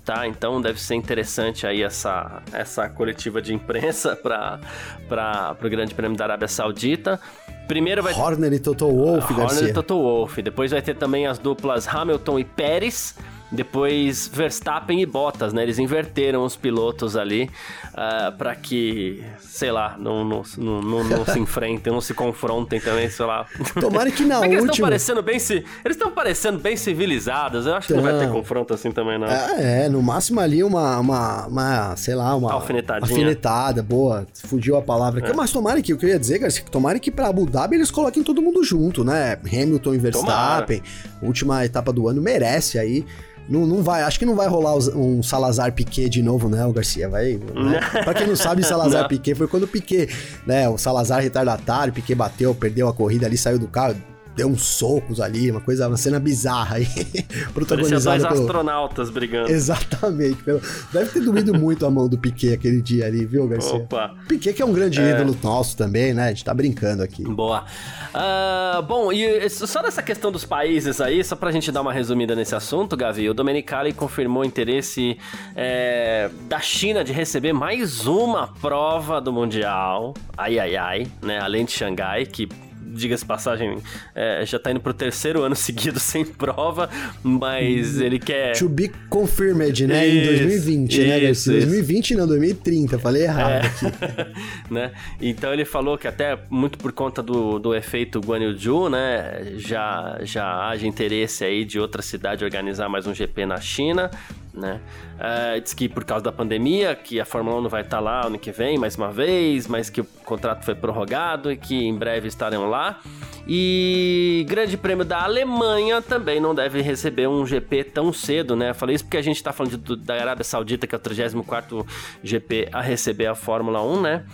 Tá, 0.03 0.27
então 0.27 0.61
deve 0.61 0.81
ser 0.81 0.95
interessante 0.95 1.67
aí 1.67 1.83
essa, 1.83 2.41
essa 2.53 2.87
coletiva 2.87 3.41
de 3.41 3.53
imprensa 3.53 4.15
para 4.23 5.57
o 5.61 5.69
Grande 5.69 5.93
Prêmio 5.93 6.17
da 6.17 6.25
Arábia 6.25 6.47
Saudita. 6.47 7.19
Primeiro 7.67 8.01
vai 8.01 8.13
Horner 8.13 8.53
e 8.53 8.59
Toto 8.59 8.87
Wolff, 8.87 9.31
Horner 9.31 9.47
Garcia. 9.47 9.69
E 9.69 9.73
Toto 9.73 10.01
Wolff. 10.01 10.41
Depois 10.41 10.71
vai 10.71 10.81
ter 10.81 10.95
também 10.95 11.27
as 11.27 11.37
duplas 11.37 11.87
Hamilton 11.87 12.39
e 12.39 12.45
Pérez. 12.45 13.15
Depois 13.51 14.27
Verstappen 14.27 15.01
e 15.01 15.05
Bottas, 15.05 15.53
né? 15.53 15.63
Eles 15.63 15.79
inverteram 15.79 16.43
os 16.43 16.55
pilotos 16.55 17.15
ali 17.15 17.43
uh, 17.43 17.49
ah, 17.95 18.33
para 18.37 18.53
que, 18.55 19.23
sei 19.39 19.71
lá, 19.71 19.95
não, 19.97 20.25
não, 20.25 20.43
não, 20.57 20.81
não, 20.81 21.03
não 21.03 21.25
se 21.25 21.39
enfrentem, 21.39 21.91
não 21.93 22.01
se 22.01 22.13
confrontem 22.13 22.79
também, 22.81 23.09
sei 23.09 23.25
lá. 23.25 23.45
Tomara 23.79 24.11
que 24.11 24.25
na 24.25 24.39
Mas 24.41 24.61
última... 24.61 24.89
Eles 24.89 25.01
estão 25.01 25.15
parecendo 25.15 25.23
bem, 25.23 25.35
eles 25.35 25.97
estão 25.97 26.11
parecendo 26.11 26.59
bem 26.59 26.75
civilizados. 26.75 27.65
Eu 27.65 27.75
acho 27.75 27.87
que 27.87 27.93
não 27.93 28.03
vai 28.03 28.19
ter 28.19 28.29
confronto 28.29 28.73
assim 28.73 28.91
também, 28.91 29.17
não. 29.17 29.27
É, 29.27 29.85
é 29.85 29.89
no 29.89 30.01
máximo 30.01 30.41
ali 30.41 30.61
uma, 30.61 30.99
uma, 30.99 31.47
uma 31.47 31.95
sei 31.95 32.15
lá, 32.15 32.35
uma 32.35 32.51
alfinetadinha. 32.51 33.09
Alfinetada, 33.09 33.81
boa. 33.81 34.27
Fugiu 34.33 34.75
a 34.75 34.81
palavra 34.81 35.21
aqui. 35.21 35.31
É. 35.31 35.33
Mas 35.33 35.51
tomara 35.51 35.81
que, 35.81 35.93
o 35.93 35.97
que 35.97 36.05
eu 36.05 36.09
ia 36.09 36.19
dizer, 36.19 36.39
Garcia, 36.39 36.65
tomara 36.69 36.99
que 36.99 37.09
para 37.09 37.27
Abu 37.27 37.49
Dhabi 37.49 37.77
eles 37.77 37.89
coloquem 37.89 38.23
todo 38.23 38.41
mundo 38.41 38.61
junto, 38.61 39.05
né? 39.05 39.39
Hamilton 39.45 39.93
e 39.93 39.97
Verstappen, 39.97 40.79
tomara. 40.79 41.21
última 41.21 41.63
etapa 41.63 41.93
do 41.93 42.09
ano, 42.09 42.21
merece 42.21 42.77
aí 42.77 43.05
não, 43.49 43.65
não 43.65 43.81
vai, 43.81 44.03
acho 44.03 44.19
que 44.19 44.25
não 44.25 44.35
vai 44.35 44.47
rolar 44.47 44.75
um 44.75 45.23
Salazar 45.23 45.71
Piquet 45.71 46.09
de 46.09 46.21
novo, 46.21 46.49
né, 46.49 46.65
o 46.65 46.73
Garcia? 46.73 47.07
Vai. 47.07 47.33
Né? 47.33 47.79
pra 48.03 48.13
quem 48.13 48.27
não 48.27 48.35
sabe, 48.35 48.63
Salazar 48.63 49.03
não. 49.03 49.09
Piquet 49.09 49.35
foi 49.35 49.47
quando 49.47 49.63
o 49.63 49.67
Piquet, 49.67 50.09
né? 50.45 50.67
O 50.67 50.77
Salazar 50.77 51.21
retardatário, 51.21 51.93
Piquet 51.93 52.15
bateu, 52.15 52.53
perdeu 52.53 52.87
a 52.87 52.93
corrida 52.93 53.25
ali, 53.25 53.37
saiu 53.37 53.57
do 53.57 53.67
carro 53.67 53.95
deu 54.37 54.47
uns 54.47 54.61
socos 54.61 55.19
ali, 55.19 55.49
uma 55.49 55.59
coisa, 55.59 55.87
uma 55.87 55.97
cena 55.97 56.19
bizarra 56.19 56.75
aí. 56.75 56.87
protagonizada 57.55 58.19
dois 58.19 58.31
pelo... 58.31 58.45
astronautas 58.45 59.09
brigando. 59.09 59.51
Exatamente. 59.51 60.43
Pelo... 60.43 60.61
Deve 60.93 61.09
ter 61.09 61.21
doído 61.21 61.55
muito 61.55 61.85
a 61.87 61.89
mão 61.89 62.07
do 62.07 62.19
Piquet 62.19 62.53
aquele 62.53 62.79
dia 62.79 63.07
ali, 63.07 63.25
viu, 63.25 63.47
Garcia? 63.47 63.79
Opa. 63.79 64.13
Piquet 64.27 64.53
que 64.53 64.61
é 64.61 64.65
um 64.65 64.71
grande 64.71 65.01
é... 65.01 65.09
ídolo 65.09 65.35
nosso 65.43 65.75
também, 65.75 66.13
né? 66.13 66.25
A 66.25 66.29
gente 66.29 66.45
tá 66.45 66.53
brincando 66.53 67.01
aqui. 67.01 67.23
Boa. 67.23 67.65
Uh, 68.13 68.81
bom, 68.83 69.11
e 69.11 69.49
só 69.49 69.81
nessa 69.81 70.03
questão 70.03 70.31
dos 70.31 70.45
países 70.45 71.01
aí, 71.01 71.23
só 71.23 71.35
pra 71.35 71.51
gente 71.51 71.71
dar 71.71 71.81
uma 71.81 71.91
resumida 71.91 72.35
nesse 72.35 72.53
assunto, 72.53 72.95
Gavi, 72.95 73.27
o 73.27 73.33
Domenicali 73.33 73.91
confirmou 73.91 74.43
o 74.43 74.45
interesse 74.45 75.17
é, 75.55 76.29
da 76.47 76.59
China 76.59 77.03
de 77.03 77.11
receber 77.11 77.53
mais 77.53 78.05
uma 78.05 78.47
prova 78.61 79.19
do 79.19 79.33
Mundial. 79.33 80.13
Ai, 80.37 80.59
ai, 80.59 80.75
ai, 80.75 81.07
né? 81.23 81.39
Além 81.39 81.65
de 81.65 81.71
Xangai, 81.71 82.27
que 82.27 82.47
diga-se 82.93 83.25
passagem, 83.25 83.77
é, 84.15 84.45
já 84.45 84.57
tá 84.59 84.71
indo 84.71 84.79
pro 84.79 84.93
terceiro 84.93 85.43
ano 85.43 85.55
seguido 85.57 85.99
sem 85.99 86.25
prova, 86.25 86.89
mas 87.23 87.99
ele 87.99 88.19
quer. 88.19 88.53
To 88.57 88.69
be 88.69 88.91
confirmed, 89.09 89.87
né? 89.87 90.07
Isso, 90.07 90.17
em 90.17 90.37
2020, 90.37 90.99
né, 90.99 91.05
isso, 91.05 91.51
né? 91.51 91.57
Isso. 91.57 91.67
2020 91.67 92.15
não, 92.15 92.27
2030, 92.27 92.99
falei 92.99 93.23
errado 93.23 93.51
é. 93.51 93.67
aqui. 93.67 93.85
né? 94.71 94.91
Então 95.21 95.53
ele 95.53 95.65
falou 95.65 95.97
que 95.97 96.07
até 96.07 96.37
muito 96.49 96.77
por 96.77 96.91
conta 96.91 97.21
do, 97.21 97.59
do 97.59 97.75
efeito 97.75 98.19
Guan 98.19 98.39
Yu 98.39 98.89
né? 98.89 99.53
Já, 99.57 100.19
já 100.21 100.67
haja 100.67 100.87
interesse 100.87 101.43
aí 101.43 101.65
de 101.65 101.79
outra 101.79 102.01
cidade 102.01 102.43
organizar 102.43 102.87
mais 102.89 103.07
um 103.07 103.13
GP 103.13 103.45
na 103.45 103.59
China 103.59 104.09
né? 104.57 104.81
Uh, 105.15 105.61
diz 105.61 105.73
que 105.73 105.87
por 105.87 106.03
causa 106.03 106.23
da 106.23 106.31
pandemia, 106.31 106.95
que 106.95 107.19
a 107.19 107.25
Fórmula 107.25 107.57
1 107.57 107.61
não 107.61 107.69
vai 107.69 107.81
estar 107.81 107.99
lá 107.99 108.25
ano 108.25 108.37
que 108.37 108.51
vem 108.51 108.77
mais 108.77 108.95
uma 108.95 109.11
vez, 109.11 109.67
mas 109.67 109.89
que 109.89 110.01
o 110.01 110.05
contrato 110.25 110.65
foi 110.65 110.75
prorrogado 110.75 111.51
e 111.51 111.57
que 111.57 111.75
em 111.75 111.95
breve 111.95 112.27
estarão 112.27 112.69
lá. 112.69 112.99
E 113.47 114.45
Grande 114.49 114.75
Prêmio 114.75 115.05
da 115.05 115.23
Alemanha 115.23 116.01
também 116.01 116.39
não 116.39 116.53
deve 116.53 116.81
receber 116.81 117.27
um 117.27 117.45
GP 117.45 117.85
tão 117.85 118.11
cedo, 118.11 118.55
né? 118.55 118.73
Falei 118.73 118.95
isso 118.95 119.05
porque 119.05 119.17
a 119.17 119.21
gente 119.21 119.37
está 119.37 119.53
falando 119.53 119.77
de, 119.77 119.95
da 119.95 120.15
Arábia 120.15 120.43
Saudita, 120.43 120.85
que 120.85 120.93
é 120.93 120.97
o 120.97 120.99
34 120.99 121.85
GP 122.21 122.69
a 122.73 122.81
receber 122.81 123.27
a 123.27 123.35
Fórmula 123.35 123.81
1, 123.81 124.01
né? 124.01 124.25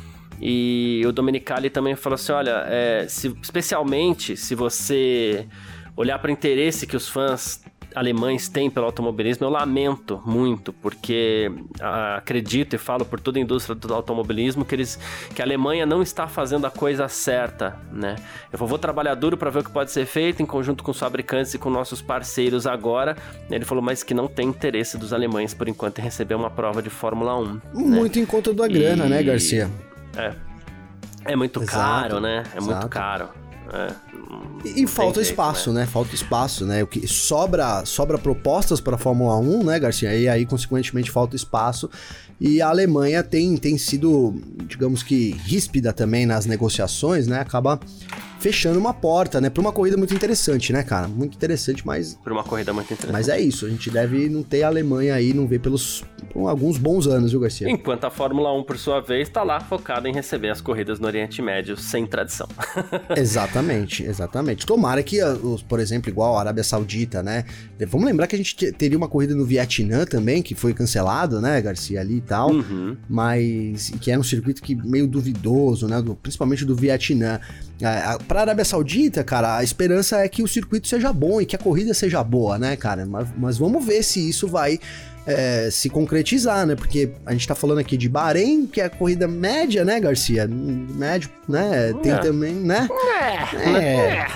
E 0.42 1.04
o 1.06 1.12
Domenicali 1.12 1.70
também 1.70 1.96
falou 1.96 2.16
assim: 2.16 2.32
olha, 2.32 2.66
é, 2.68 3.06
se, 3.08 3.36
especialmente 3.42 4.36
se 4.36 4.56
você 4.56 5.48
olhar 5.96 6.18
para 6.20 6.30
o 6.30 6.32
interesse 6.32 6.88
que 6.88 6.98
os 6.98 7.08
fãs 7.08 7.64
alemães 7.96 8.48
têm 8.50 8.70
pelo 8.70 8.86
automobilismo, 8.86 9.46
eu 9.46 9.50
lamento 9.50 10.22
muito, 10.26 10.74
porque 10.74 11.52
ah, 11.80 12.18
acredito 12.18 12.76
e 12.76 12.78
falo 12.78 13.06
por 13.06 13.20
toda 13.20 13.40
a 13.40 13.42
indústria 13.42 13.76
do 13.76 13.94
automobilismo 13.94 14.66
que, 14.66 14.76
eles, 14.76 15.00
que 15.34 15.42
a 15.42 15.46
Alemanha 15.46 15.86
não 15.86 16.02
está 16.02 16.28
fazendo 16.28 16.66
a 16.66 16.72
coisa 16.72 17.08
certa, 17.08 17.78
né? 17.92 18.16
Eu 18.52 18.60
vou 18.60 18.78
trabalhar 18.78 19.16
duro 19.16 19.38
para 19.38 19.50
ver 19.50 19.60
o 19.60 19.64
que 19.64 19.72
pode 19.72 19.92
ser 19.92 20.06
feito 20.06 20.42
em 20.42 20.46
conjunto 20.46 20.84
com 20.84 20.92
os 20.92 21.00
fabricantes 21.00 21.54
e 21.54 21.58
com 21.58 21.70
nossos 21.70 22.02
parceiros 22.02 22.68
agora. 22.68 23.16
Ele 23.50 23.66
falou, 23.66 23.84
mas 23.84 24.04
que 24.04 24.14
não 24.14 24.28
tem 24.28 24.48
interesse 24.48 24.98
dos 24.98 25.14
alemães, 25.14 25.54
por 25.54 25.68
enquanto, 25.68 26.00
em 26.00 26.02
receber 26.02 26.36
uma 26.36 26.50
prova 26.50 26.82
de 26.82 26.90
Fórmula 26.90 27.38
1. 27.38 27.46
Né? 27.46 27.62
Muito 27.74 28.16
né? 28.18 28.24
em 28.24 28.26
conta 28.26 28.54
da 28.54 28.68
grana, 28.68 29.06
e... 29.06 29.10
né, 29.10 29.24
Garcia? 29.24 29.70
É. 30.18 30.34
É 31.26 31.36
muito 31.36 31.62
exato, 31.62 32.10
caro, 32.10 32.20
né? 32.20 32.44
É 32.54 32.58
exato. 32.58 32.66
muito 32.66 32.90
caro. 32.90 33.43
É, 33.74 33.94
e, 34.64 34.88
falta 34.88 35.16
jeito, 35.16 35.32
espaço, 35.32 35.74
né? 35.74 35.82
né? 35.82 35.88
Falta 35.88 36.16
espaço, 36.16 36.66
né? 36.66 36.84
O 36.84 36.88
que 36.88 37.06
sobra, 37.08 37.84
sobra 37.86 38.18
propostas 38.18 38.80
para 38.80 38.98
Fórmula 38.98 39.38
1, 39.38 39.64
né, 39.64 39.80
Garcia? 39.80 40.16
E 40.16 40.30
aí, 40.30 40.46
consequentemente, 40.46 41.12
falta 41.12 41.36
espaço. 41.36 41.90
E 42.40 42.62
a 42.62 42.70
Alemanha 42.70 43.24
tem, 43.24 43.58
tem 43.58 43.78
sido, 43.78 44.42
digamos 44.68 45.04
que, 45.04 45.32
ríspida 45.44 45.92
também 45.92 46.26
nas 46.26 46.46
negociações, 46.46 47.28
né? 47.28 47.40
Acaba 47.40 47.80
fechando 48.44 48.78
uma 48.78 48.94
porta, 48.94 49.40
né? 49.40 49.50
Pra 49.50 49.62
uma 49.62 49.72
corrida 49.72 49.96
muito 49.96 50.14
interessante, 50.14 50.74
né, 50.74 50.84
cara? 50.84 51.08
Muito 51.08 51.34
interessante, 51.34 51.88
mas. 51.88 52.20
Pra 52.22 52.34
uma 52.34 52.44
corrida 52.44 52.74
muito 52.74 52.88
interessante. 52.88 53.14
Mas 53.14 53.30
é 53.30 53.40
isso, 53.40 53.66
a 53.66 53.70
gente 53.70 53.90
deve 53.90 54.28
não 54.28 54.44
ter 54.44 54.64
a 54.64 54.68
Alemanha 54.68 55.16
aí, 55.16 55.34
não 55.34 55.48
ver 55.48 55.60
pelos 55.60 56.04
por 56.34 56.50
alguns 56.50 56.78
bons 56.78 57.06
anos, 57.06 57.32
viu, 57.32 57.40
Garcia? 57.40 57.70
Enquanto 57.70 58.06
a 58.06 58.10
Fórmula 58.10 58.52
1, 58.58 58.64
por 58.64 58.78
sua 58.78 59.00
vez, 59.00 59.30
tá 59.30 59.44
lá 59.44 59.60
focada 59.60 60.10
em 60.10 60.14
receber 60.14 60.50
as 60.50 60.60
corridas 60.60 61.00
no 61.00 61.06
Oriente 61.06 61.42
Médio 61.42 61.78
sem 61.78 62.08
tradição. 62.08 62.48
exatamente, 63.16 64.04
exatamente. 64.04 64.66
Tomara 64.66 65.04
que, 65.04 65.22
ah, 65.22 65.38
por 65.70 65.80
exemplo, 65.80 66.10
igual 66.10 66.36
a 66.36 66.40
Arábia 66.40 66.64
Saudita, 66.64 67.22
né? 67.22 67.46
Vamos 67.88 68.08
lembrar 68.08 68.28
que 68.28 68.36
a 68.36 68.38
gente 68.38 68.56
teria 68.74 68.98
uma 68.98 69.08
corrida 69.08 69.36
no 69.36 69.46
Vietnã 69.46 70.06
também, 70.06 70.42
que 70.42 70.56
foi 70.56 70.74
cancelado, 70.74 71.40
né, 71.40 71.62
Garcia, 71.62 72.02
ali 72.02 72.18
e 72.18 72.22
tal. 72.22 72.52
Uhum. 72.52 72.98
Mas 73.08 73.92
que 74.02 74.10
era 74.10 74.20
um 74.20 74.24
circuito 74.24 74.62
que 74.62 74.76
meio 74.76 75.08
duvidoso, 75.08 75.88
né? 75.88 76.02
Do, 76.02 76.16
principalmente 76.16 76.66
do 76.66 76.76
Vietnã. 76.76 77.40
É, 77.82 78.18
para 78.28 78.33
a 78.40 78.42
Arábia 78.44 78.66
Saudita, 78.66 79.24
cara, 79.24 79.58
a 79.58 79.64
esperança 79.64 80.20
é 80.20 80.28
que 80.28 80.44
o 80.44 80.48
circuito 80.48 80.88
seja 80.88 81.12
bom 81.12 81.42
e 81.42 81.46
que 81.46 81.56
a 81.56 81.60
corrida 81.60 81.94
seja 81.94 82.24
boa, 82.24 82.58
né, 82.58 82.76
cara? 82.76 83.06
Mas, 83.06 83.28
mas 83.38 83.58
vamos 83.58 83.86
ver 83.86 84.04
se 84.04 84.28
isso 84.28 84.48
vai 84.48 84.80
é, 85.26 85.70
se 85.72 85.90
concretizar, 85.90 86.66
né? 86.66 86.76
Porque 86.76 87.12
a 87.26 87.32
gente 87.32 87.48
tá 87.48 87.56
falando 87.56 87.80
aqui 87.80 87.96
de 87.96 88.10
Bahrein, 88.10 88.66
que 88.66 88.82
é 88.82 88.86
a 88.86 88.90
corrida 88.90 89.28
média, 89.28 89.86
né, 89.86 90.00
Garcia? 90.00 90.48
Médio, 90.48 91.30
né? 91.48 91.94
Tem 92.02 92.12
é. 92.12 92.18
também, 92.18 92.54
né? 92.54 92.88
É. 93.22 93.70
É. 93.70 94.28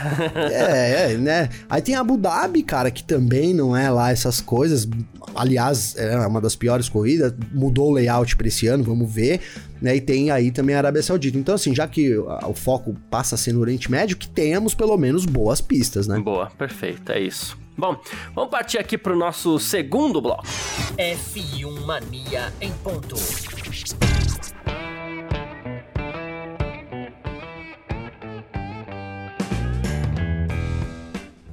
é, 0.51 1.13
é, 1.13 1.17
né? 1.17 1.49
Aí 1.69 1.81
tem 1.81 1.95
Abu 1.95 2.17
Dhabi, 2.17 2.63
cara, 2.63 2.89
que 2.89 3.03
também 3.03 3.53
não 3.53 3.75
é 3.75 3.89
lá 3.89 4.11
essas 4.11 4.39
coisas. 4.39 4.87
Aliás, 5.35 5.95
é 5.97 6.15
uma 6.25 6.41
das 6.41 6.55
piores 6.55 6.87
corridas. 6.87 7.33
Mudou 7.51 7.89
o 7.89 7.93
layout 7.93 8.35
pra 8.35 8.47
esse 8.47 8.67
ano, 8.67 8.83
vamos 8.83 9.11
ver. 9.13 9.41
Né? 9.81 9.95
E 9.95 10.01
tem 10.01 10.31
aí 10.31 10.51
também 10.51 10.75
a 10.75 10.79
Arábia 10.79 11.01
Saudita. 11.01 11.37
Então, 11.37 11.55
assim, 11.55 11.73
já 11.73 11.87
que 11.87 12.17
o 12.17 12.53
foco 12.53 12.95
passa 13.09 13.35
a 13.35 13.37
ser 13.37 13.53
no 13.53 13.59
Oriente 13.59 13.89
Médio, 13.89 14.17
que 14.17 14.27
tenhamos 14.27 14.73
pelo 14.73 14.97
menos 14.97 15.25
boas 15.25 15.61
pistas, 15.61 16.07
né? 16.07 16.19
Boa, 16.19 16.49
perfeito, 16.57 17.11
é 17.11 17.19
isso. 17.19 17.57
Bom, 17.77 17.95
vamos 18.33 18.49
partir 18.49 18.79
aqui 18.79 18.97
para 18.97 19.13
o 19.13 19.15
nosso 19.15 19.59
segundo 19.59 20.19
bloco. 20.19 20.43
F1 20.97 21.85
Mania 21.85 22.51
em 22.59 22.71
ponto. 22.71 23.15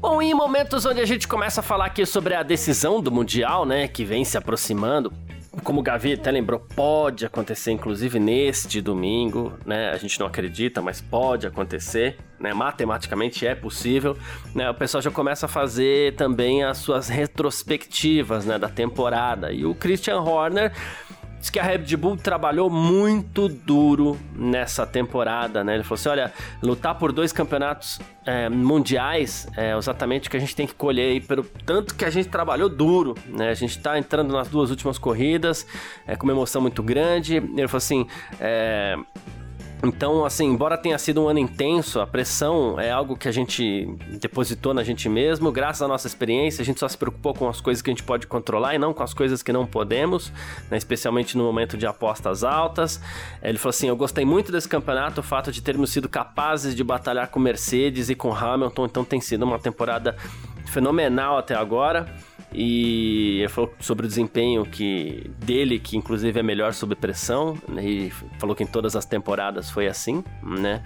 Bom, 0.01 0.21
em 0.21 0.35
momentos 0.35 0.85
onde 0.85 1.01
a 1.01 1.07
gente 1.07 1.27
começa 1.27 1.61
a 1.61 1.63
falar 1.63 1.87
aqui 1.87 2.05
sobre 2.05 2.35
a 2.35 2.43
decisão 2.43 3.03
do 3.03 3.11
Mundial, 3.11 3.65
né, 3.65 3.89
que 3.89 4.05
vem 4.05 4.25
se 4.25 4.37
aproximando, 4.37 5.13
como 5.63 5.81
o 5.81 5.83
Gavi 5.83 6.15
até 6.15 6.31
lembrou, 6.31 6.61
pode 6.61 7.25
acontecer 7.25 7.71
inclusive 7.71 8.19
neste 8.19 8.81
domingo, 8.81 9.53
né? 9.65 9.91
A 9.91 9.97
gente 9.97 10.19
não 10.19 10.27
acredita, 10.27 10.83
mas 10.83 11.01
pode 11.01 11.47
acontecer, 11.47 12.19
né? 12.39 12.53
Matematicamente 12.53 13.47
é 13.47 13.55
possível, 13.55 14.17
né? 14.55 14.69
O 14.71 14.75
pessoal 14.75 15.03
já 15.03 15.11
começa 15.11 15.47
a 15.47 15.49
fazer 15.49 16.15
também 16.17 16.65
as 16.65 16.79
suas 16.79 17.09
retrospectivas, 17.09 18.45
né, 18.45 18.59
da 18.59 18.69
temporada. 18.69 19.53
E 19.53 19.65
o 19.65 19.75
Christian 19.75 20.21
Horner 20.21 20.73
Diz 21.45 21.51
que 21.51 21.59
a 21.59 21.63
Red 21.63 21.95
Bull 21.99 22.17
trabalhou 22.17 22.71
muito 22.71 23.51
duro 23.51 24.19
nessa 24.35 24.87
temporada, 24.87 25.63
né? 25.63 25.75
Ele 25.75 25.83
falou 25.83 25.97
assim: 25.97 26.09
olha, 26.09 26.33
lutar 26.63 26.95
por 26.95 27.13
dois 27.13 27.35
campeonatos 27.35 28.01
é, 28.25 28.49
mundiais 28.49 29.47
é 29.55 29.77
exatamente 29.77 30.27
o 30.27 30.31
que 30.31 30.39
a 30.39 30.41
gente 30.41 30.57
tem 30.57 30.67
que 30.67 30.73
colher 30.73 31.13
aí, 31.13 31.21
pelo 31.21 31.45
tanto 31.67 31.95
que 31.97 32.03
a 32.07 32.09
gente 32.09 32.31
trabalhou 32.31 32.71
duro, 32.71 33.15
né? 33.27 33.51
A 33.51 33.55
gente 33.55 33.79
tá 33.79 33.99
entrando 33.99 34.33
nas 34.33 34.49
duas 34.49 34.71
últimas 34.71 34.97
corridas 34.97 35.67
é, 36.07 36.17
com 36.17 36.25
uma 36.25 36.33
emoção 36.33 36.63
muito 36.63 36.83
grande. 36.83 37.37
Ele 37.37 37.69
falou 37.69 37.77
assim: 37.77 38.07
é, 38.41 38.97
então, 39.87 40.25
assim, 40.25 40.47
embora 40.47 40.79
tenha 40.79 40.99
sido 40.99 41.23
um 41.23 41.29
ano 41.29 41.39
intenso, 41.39 42.01
a 42.01 42.07
pressão 42.07 42.79
é 42.79 42.91
algo 42.91 43.17
que 43.17 43.29
a 43.29 43.33
gente 43.33 43.87
depositou 44.21 44.73
na 44.73 44.83
gente 44.83 45.09
mesmo. 45.09 45.51
Graças 45.51 45.83
à 45.83 45.89
nossa 45.89 46.07
experiência, 46.07 46.63
a 46.63 46.65
gente 46.65 46.81
só 46.81 46.89
se 46.89 46.97
preocupou 46.97 47.35
com 47.35 47.49
as 47.49 47.61
coisas 47.61 47.83
que 47.83 47.91
a 47.91 47.93
gente 47.93 48.03
pode 48.03 48.27
controlar 48.27 48.75
e 48.75 48.79
não 48.79 48.95
com 48.95 49.03
as 49.03 49.13
coisas 49.13 49.43
que 49.43 49.53
não 49.53 49.67
podemos, 49.67 50.33
né? 50.71 50.77
especialmente 50.77 51.37
no 51.37 51.45
momento 51.45 51.77
de 51.77 51.87
apostas 51.87 52.45
altas. 52.45 53.01
Ele 53.43 53.59
falou 53.59 53.71
assim: 53.71 53.89
Eu 53.89 53.97
gostei 53.97 54.25
muito 54.25 54.53
desse 54.53 54.69
campeonato, 54.69 55.21
o 55.21 55.25
fato 55.25 55.51
de 55.51 55.63
termos 55.63 55.91
sido 55.91 56.09
capazes 56.09 56.75
de 56.75 56.85
batalhar 56.85 57.29
com 57.29 57.41
Mercedes 57.41 58.09
e 58.09 58.15
com 58.15 58.35
Hamilton, 58.35 58.87
então 58.87 59.05
tem 59.05 59.21
sido 59.21 59.45
uma 59.45 59.59
temporada 59.59 60.17
fenomenal 60.67 61.39
até 61.39 61.55
agora. 61.55 62.07
E 62.55 63.39
ele 63.41 63.49
falou 63.49 63.75
sobre 63.81 64.07
o 64.07 64.09
desempenho 64.09 64.65
que 64.65 65.31
dele, 65.39 65.79
que 65.79 65.97
inclusive 65.97 66.39
é 66.39 66.43
melhor 66.43 66.73
sob 66.73 66.95
pressão, 66.95 67.59
né? 67.69 67.85
e 67.85 68.11
falou 68.39 68.55
que 68.55 68.63
em 68.63 68.67
todas 68.67 68.95
as 68.95 69.05
temporadas 69.05 69.71
foi 69.71 69.89
assim, 69.89 70.23
né? 70.43 70.83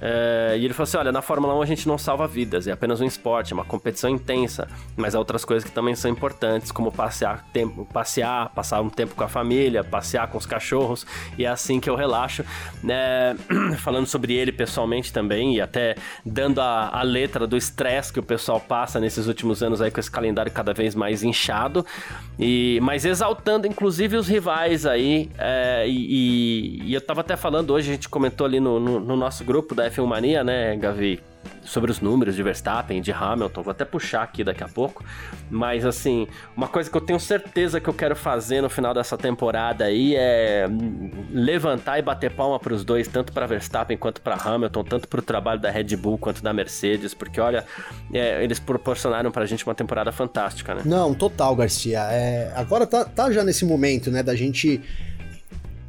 É, 0.00 0.56
e 0.58 0.64
ele 0.64 0.74
falou 0.74 0.84
assim: 0.84 0.96
olha, 0.96 1.12
na 1.12 1.22
Fórmula 1.22 1.54
1 1.56 1.62
a 1.62 1.66
gente 1.66 1.88
não 1.88 1.98
salva 1.98 2.26
vidas, 2.26 2.66
é 2.66 2.72
apenas 2.72 3.00
um 3.00 3.04
esporte, 3.04 3.52
é 3.52 3.54
uma 3.54 3.64
competição 3.64 4.10
intensa, 4.10 4.68
mas 4.96 5.14
há 5.14 5.18
outras 5.18 5.44
coisas 5.44 5.68
que 5.68 5.74
também 5.74 5.94
são 5.94 6.10
importantes, 6.10 6.70
como 6.70 6.92
passear, 6.92 7.44
tempo, 7.52 7.86
passear, 7.92 8.50
passar 8.50 8.80
um 8.80 8.90
tempo 8.90 9.14
com 9.14 9.24
a 9.24 9.28
família, 9.28 9.82
passear 9.82 10.28
com 10.28 10.38
os 10.38 10.46
cachorros, 10.46 11.06
e 11.38 11.44
é 11.44 11.48
assim 11.48 11.80
que 11.80 11.88
eu 11.88 11.96
relaxo. 11.96 12.44
É, 12.88 13.34
falando 13.78 14.06
sobre 14.06 14.34
ele 14.34 14.52
pessoalmente 14.52 15.12
também, 15.12 15.56
e 15.56 15.60
até 15.60 15.96
dando 16.24 16.60
a, 16.60 16.90
a 16.92 17.02
letra 17.02 17.46
do 17.46 17.56
estresse 17.56 18.12
que 18.12 18.20
o 18.20 18.22
pessoal 18.22 18.60
passa 18.60 19.00
nesses 19.00 19.26
últimos 19.26 19.62
anos 19.62 19.80
aí 19.80 19.90
com 19.90 20.00
esse 20.00 20.10
calendário 20.10 20.50
cada 20.52 20.72
vez 20.72 20.94
mais 20.94 21.22
inchado, 21.22 21.84
e, 22.38 22.78
mas 22.82 23.04
exaltando 23.04 23.66
inclusive 23.66 24.16
os 24.16 24.28
rivais 24.28 24.86
aí. 24.86 25.30
É, 25.38 25.84
e, 25.88 26.82
e, 26.84 26.94
eu 26.94 27.00
tava 27.00 27.20
até 27.20 27.36
falando 27.36 27.72
hoje, 27.72 27.90
a 27.90 27.94
gente 27.94 28.08
comentou 28.08 28.46
ali 28.46 28.60
no, 28.60 28.78
no, 28.78 29.00
no 29.00 29.16
nosso 29.16 29.44
grupo 29.44 29.74
da 29.86 29.90
F1 29.90 30.06
Mania, 30.06 30.44
né, 30.44 30.76
Gavi? 30.76 31.20
Sobre 31.62 31.92
os 31.92 32.00
números 32.00 32.34
de 32.34 32.42
Verstappen, 32.42 33.00
de 33.00 33.12
Hamilton, 33.12 33.62
vou 33.62 33.70
até 33.70 33.84
puxar 33.84 34.22
aqui 34.22 34.42
daqui 34.42 34.64
a 34.64 34.68
pouco. 34.68 35.04
Mas 35.48 35.84
assim, 35.84 36.26
uma 36.56 36.66
coisa 36.66 36.90
que 36.90 36.96
eu 36.96 37.00
tenho 37.00 37.20
certeza 37.20 37.80
que 37.80 37.88
eu 37.88 37.94
quero 37.94 38.16
fazer 38.16 38.60
no 38.60 38.68
final 38.68 38.92
dessa 38.92 39.16
temporada 39.16 39.84
aí 39.84 40.14
é 40.16 40.66
levantar 41.30 42.00
e 42.00 42.02
bater 42.02 42.32
palma 42.32 42.58
para 42.58 42.74
os 42.74 42.84
dois, 42.84 43.06
tanto 43.06 43.32
para 43.32 43.46
Verstappen 43.46 43.96
quanto 43.96 44.20
para 44.20 44.34
Hamilton, 44.34 44.84
tanto 44.84 45.08
para 45.08 45.20
o 45.20 45.22
trabalho 45.22 45.60
da 45.60 45.70
Red 45.70 45.96
Bull 45.96 46.18
quanto 46.18 46.42
da 46.42 46.52
Mercedes, 46.52 47.14
porque 47.14 47.40
olha, 47.40 47.64
é, 48.12 48.42
eles 48.42 48.58
proporcionaram 48.58 49.30
para 49.30 49.44
a 49.44 49.46
gente 49.46 49.64
uma 49.64 49.74
temporada 49.74 50.10
fantástica, 50.10 50.74
né? 50.74 50.82
Não, 50.84 51.14
total, 51.14 51.54
Garcia. 51.54 52.00
É, 52.10 52.52
agora 52.56 52.86
tá, 52.86 53.04
tá 53.04 53.30
já 53.30 53.44
nesse 53.44 53.64
momento, 53.64 54.10
né, 54.10 54.22
da 54.22 54.34
gente 54.34 54.80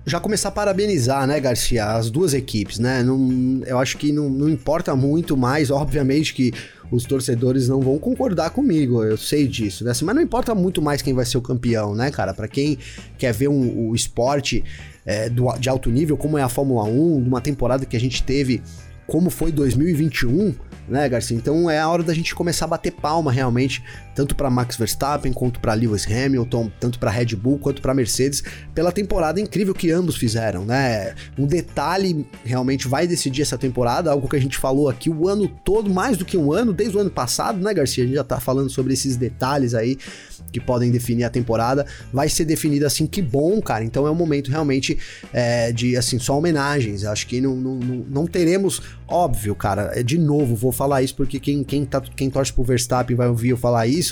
já 0.08 0.22
começar 0.22 0.48
a 0.48 0.52
parabenizar, 0.54 1.28
né, 1.28 1.38
Garcia, 1.38 1.86
as 1.86 2.10
duas 2.10 2.34
equipes, 2.34 2.80
né? 2.80 3.04
Não, 3.04 3.62
eu 3.65 3.78
acho 3.78 3.98
que 3.98 4.13
não, 4.13 4.30
não 4.30 4.48
importa 4.48 4.96
muito 4.96 5.36
mais, 5.36 5.70
obviamente 5.70 6.34
que 6.34 6.54
os 6.89 7.04
torcedores 7.04 7.67
não 7.67 7.82
vão 7.82 8.00
concordar 8.00 8.52
comigo, 8.52 9.04
eu 9.04 9.17
sei 9.17 9.46
disso, 9.46 9.84
né? 9.84 9.91
Mas 10.02 10.15
não 10.15 10.22
importa 10.22 10.56
muito 10.56 10.82
mais 10.82 11.02
quem 11.02 11.13
vai 11.13 11.26
ser 11.26 11.38
o 11.38 11.41
campeão, 11.41 11.93
né, 11.93 12.10
cara? 12.10 12.34
Para 12.34 12.48
quem 12.48 12.78
quer 13.17 13.34
ver 13.34 13.50
um, 13.50 13.89
o 13.89 13.93
esporte 13.93 14.63
é, 15.06 15.30
do, 15.30 15.52
de 15.58 15.67
alto 15.67 15.89
nível, 15.89 16.15
como 16.15 16.38
é 16.38 16.41
a 16.41 16.48
Fórmula 16.48 16.86
1, 16.86 17.20
numa 17.20 17.41
temporada 17.41 17.86
que 17.86 17.98
a 17.98 18.00
gente 18.00 18.24
teve, 18.24 18.63
como 19.06 19.30
foi 19.30 19.52
2021, 19.52 20.56
né, 20.88 21.10
Garcia? 21.10 21.36
Então 21.36 21.70
é 21.70 21.80
a 21.80 21.89
hora 21.89 22.04
da 22.04 22.13
gente 22.13 22.34
começar 22.34 22.63
a 22.63 22.70
bater 22.70 22.93
palma 22.93 23.30
realmente, 23.30 23.84
tanto 24.18 24.36
para 24.36 24.50
Max 24.50 24.76
Verstappen 24.76 25.32
quanto 25.32 25.60
para 25.60 25.76
Lewis 25.76 26.08
Hamilton, 26.08 26.72
tanto 26.80 26.98
para 26.98 27.12
Red 27.12 27.36
Bull 27.36 27.60
quanto 27.60 27.84
para 27.84 27.94
Mercedes, 27.94 28.42
pela 28.74 28.92
temporada 28.92 29.40
incrível 29.40 29.76
que 29.76 29.92
ambos 29.92 30.16
fizeram, 30.16 30.66
né? 30.66 31.14
Um 31.38 31.46
detalhe 31.46 32.26
realmente 32.44 32.88
vai 32.88 33.06
decidir 33.06 33.44
essa 33.44 33.60
temporada, 33.60 34.10
algo 34.10 34.28
que 34.28 34.36
a 34.36 34.42
gente 34.42 34.58
falou 34.58 34.90
aqui 34.90 35.08
o 35.08 35.28
ano 35.28 35.48
todo, 35.64 35.88
mais 35.88 36.18
do 36.18 36.26
que 36.26 36.36
um 36.36 36.52
ano, 36.52 36.74
desde 36.74 36.98
o 36.98 37.00
ano 37.00 37.12
passado, 37.12 37.60
né, 37.60 37.72
Garcia? 37.76 38.06
A 38.06 38.08
gente 38.08 38.16
já 38.16 38.24
tá 38.24 38.40
falando 38.40 38.72
sobre 38.72 38.92
esses 38.92 39.18
detalhes 39.18 39.76
aí 39.76 40.00
que 40.52 40.60
podem 40.60 40.92
definir 40.92 41.24
a 41.24 41.30
temporada, 41.30 41.86
vai 42.12 42.30
ser 42.30 42.46
definida 42.46 42.88
assim, 42.88 43.06
que 43.06 43.22
bom, 43.22 43.62
cara. 43.62 43.84
Então 43.84 44.08
é 44.08 44.12
um 44.12 44.16
momento 44.16 44.50
realmente 44.50 44.98
é, 45.34 45.72
de, 45.72 45.96
assim, 45.96 46.20
só 46.20 46.38
homenagens. 46.38 47.04
Acho 47.04 47.28
que 47.28 47.42
não, 47.42 47.56
não, 47.56 47.76
não, 47.76 48.28
teremos, 48.28 48.82
óbvio, 49.08 49.56
cara, 49.56 49.92
é, 49.94 50.04
de 50.04 50.18
novo, 50.18 50.56
vou 50.56 50.72
falar 50.72 51.02
isso 51.02 51.16
porque 51.16 51.40
quem, 51.40 51.64
quem, 51.64 51.86
tá, 51.86 52.02
quem 52.02 52.30
torce 52.30 52.54
pro 52.54 52.64
Verstappen 52.64 53.16
vai 53.16 53.28
ouvir 53.28 53.50
eu 53.50 53.58
falar 53.58 53.88
isso, 53.88 54.07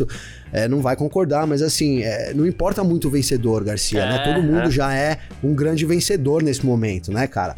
é, 0.51 0.67
não 0.67 0.81
vai 0.81 0.95
concordar, 0.95 1.45
mas 1.45 1.62
assim, 1.62 2.01
é, 2.01 2.34
não 2.34 2.45
importa 2.45 2.84
muito 2.84 3.08
o 3.08 3.12
vencedor, 3.12 3.63
Garcia, 3.63 4.05
né? 4.05 4.19
Todo 4.19 4.43
mundo 4.43 4.71
já 4.71 4.93
é 4.93 5.19
um 5.43 5.53
grande 5.53 5.86
vencedor 5.86 6.41
nesse 6.41 6.65
momento, 6.65 7.12
né, 7.12 7.27
cara? 7.27 7.55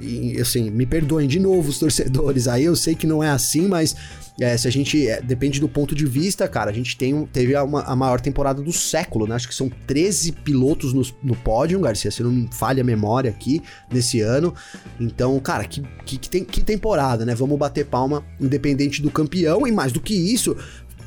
E 0.00 0.40
assim, 0.40 0.70
me 0.70 0.86
perdoem 0.86 1.28
de 1.28 1.38
novo 1.38 1.68
os 1.68 1.78
torcedores 1.78 2.48
aí, 2.48 2.64
eu 2.64 2.74
sei 2.74 2.94
que 2.94 3.06
não 3.06 3.22
é 3.22 3.28
assim, 3.28 3.68
mas 3.68 3.94
é, 4.40 4.56
se 4.56 4.68
a 4.68 4.70
gente. 4.70 5.08
É, 5.08 5.20
depende 5.20 5.58
do 5.58 5.68
ponto 5.68 5.94
de 5.94 6.06
vista, 6.06 6.46
cara. 6.46 6.70
A 6.70 6.74
gente 6.74 6.96
tem, 6.96 7.26
teve 7.26 7.56
a, 7.56 7.64
uma, 7.64 7.82
a 7.82 7.96
maior 7.96 8.20
temporada 8.20 8.62
do 8.62 8.72
século, 8.72 9.26
né? 9.26 9.34
Acho 9.34 9.48
que 9.48 9.54
são 9.54 9.68
13 9.68 10.32
pilotos 10.32 10.92
no, 10.92 11.02
no 11.22 11.34
pódio, 11.34 11.80
Garcia, 11.80 12.10
se 12.10 12.22
não 12.22 12.48
falha 12.52 12.82
a 12.82 12.84
memória 12.84 13.30
aqui, 13.30 13.60
nesse 13.90 14.20
ano. 14.20 14.54
Então, 15.00 15.38
cara, 15.40 15.64
que, 15.64 15.82
que, 16.04 16.18
que, 16.18 16.30
tem, 16.30 16.44
que 16.44 16.60
temporada, 16.62 17.26
né? 17.26 17.34
Vamos 17.34 17.58
bater 17.58 17.86
palma, 17.86 18.24
independente 18.40 19.02
do 19.02 19.10
campeão. 19.10 19.66
E 19.66 19.72
mais 19.72 19.90
do 19.90 20.00
que 20.00 20.14
isso, 20.14 20.56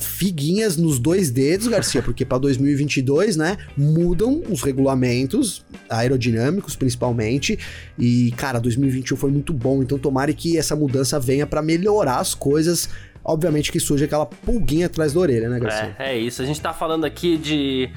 figuinhas 0.05 0.77
nos 0.77 0.99
dois 0.99 1.31
dedos, 1.31 1.67
Garcia, 1.67 2.01
porque 2.01 2.25
para 2.25 2.37
2022, 2.37 3.37
né, 3.37 3.57
mudam 3.77 4.41
os 4.49 4.61
regulamentos 4.61 5.65
aerodinâmicos 5.89 6.75
principalmente. 6.75 7.57
E 7.97 8.31
cara, 8.37 8.59
2021 8.59 9.17
foi 9.17 9.31
muito 9.31 9.53
bom, 9.53 9.81
então 9.81 9.97
tomara 9.97 10.33
que 10.33 10.57
essa 10.57 10.75
mudança 10.75 11.19
venha 11.19 11.45
para 11.45 11.61
melhorar 11.61 12.19
as 12.19 12.33
coisas 12.33 12.89
obviamente 13.23 13.71
que 13.71 13.79
surge 13.79 14.05
aquela 14.05 14.25
pulguinha 14.25 14.87
atrás 14.87 15.13
da 15.13 15.19
orelha, 15.19 15.49
né, 15.49 15.59
Garcia? 15.59 15.95
É, 15.99 16.13
é 16.13 16.17
isso. 16.17 16.41
A 16.41 16.45
gente 16.45 16.59
tá 16.59 16.73
falando 16.73 17.05
aqui 17.05 17.37
de. 17.37 17.89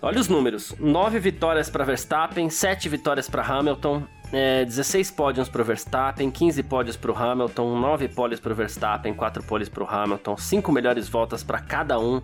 Olha 0.00 0.20
os 0.20 0.28
números: 0.28 0.74
9 0.78 1.18
vitórias 1.18 1.68
para 1.68 1.84
Verstappen, 1.84 2.48
7 2.48 2.88
vitórias 2.88 3.28
para 3.28 3.42
Hamilton, 3.42 4.02
é, 4.32 4.64
16 4.64 5.10
pódios 5.10 5.48
para 5.48 5.62
o 5.62 5.64
Verstappen, 5.64 6.30
15 6.30 6.62
pódios 6.62 6.96
para 6.96 7.10
o 7.10 7.16
Hamilton, 7.16 7.78
9 7.78 8.08
pódios 8.08 8.40
para 8.40 8.52
o 8.52 8.54
Verstappen, 8.54 9.14
4 9.14 9.42
pódios 9.42 9.68
para 9.68 9.82
o 9.82 9.86
Hamilton, 9.88 10.36
5 10.36 10.72
melhores 10.72 11.08
voltas 11.08 11.42
para 11.42 11.60
cada 11.60 11.98
um. 11.98 12.22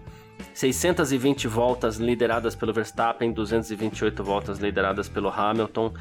620 0.54 1.46
voltas 1.48 1.96
lideradas 1.96 2.54
pelo 2.54 2.72
Verstappen, 2.72 3.32
228 3.32 4.24
voltas 4.24 4.58
lideradas 4.58 5.08
pelo 5.08 5.28
Hamilton, 5.28 5.92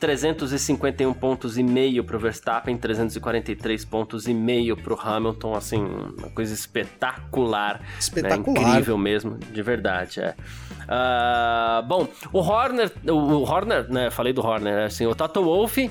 351 0.00 1.12
pontos 1.14 1.58
e 1.58 1.62
meio 1.62 2.02
para 2.02 2.16
o 2.16 2.18
Verstappen, 2.18 2.76
343 2.76 3.84
pontos 3.84 4.26
e 4.26 4.34
meio 4.34 4.76
para 4.76 4.94
o 4.94 4.98
Hamilton, 5.00 5.54
assim, 5.54 5.78
uma 5.78 6.30
coisa 6.30 6.54
espetacular, 6.54 7.80
né? 7.80 7.86
espetacular. 7.98 8.62
Né? 8.62 8.70
incrível 8.70 8.98
mesmo, 8.98 9.38
de 9.38 9.62
verdade, 9.62 10.20
é. 10.20 10.34
Uh, 10.90 11.86
bom, 11.86 12.08
o 12.32 12.38
Horner, 12.40 12.90
o 13.08 13.42
Horner, 13.44 13.92
né, 13.92 14.10
falei 14.10 14.32
do 14.32 14.44
Horner, 14.44 14.86
assim, 14.86 15.06
o 15.06 15.14
Toto 15.14 15.42
Wolff 15.44 15.88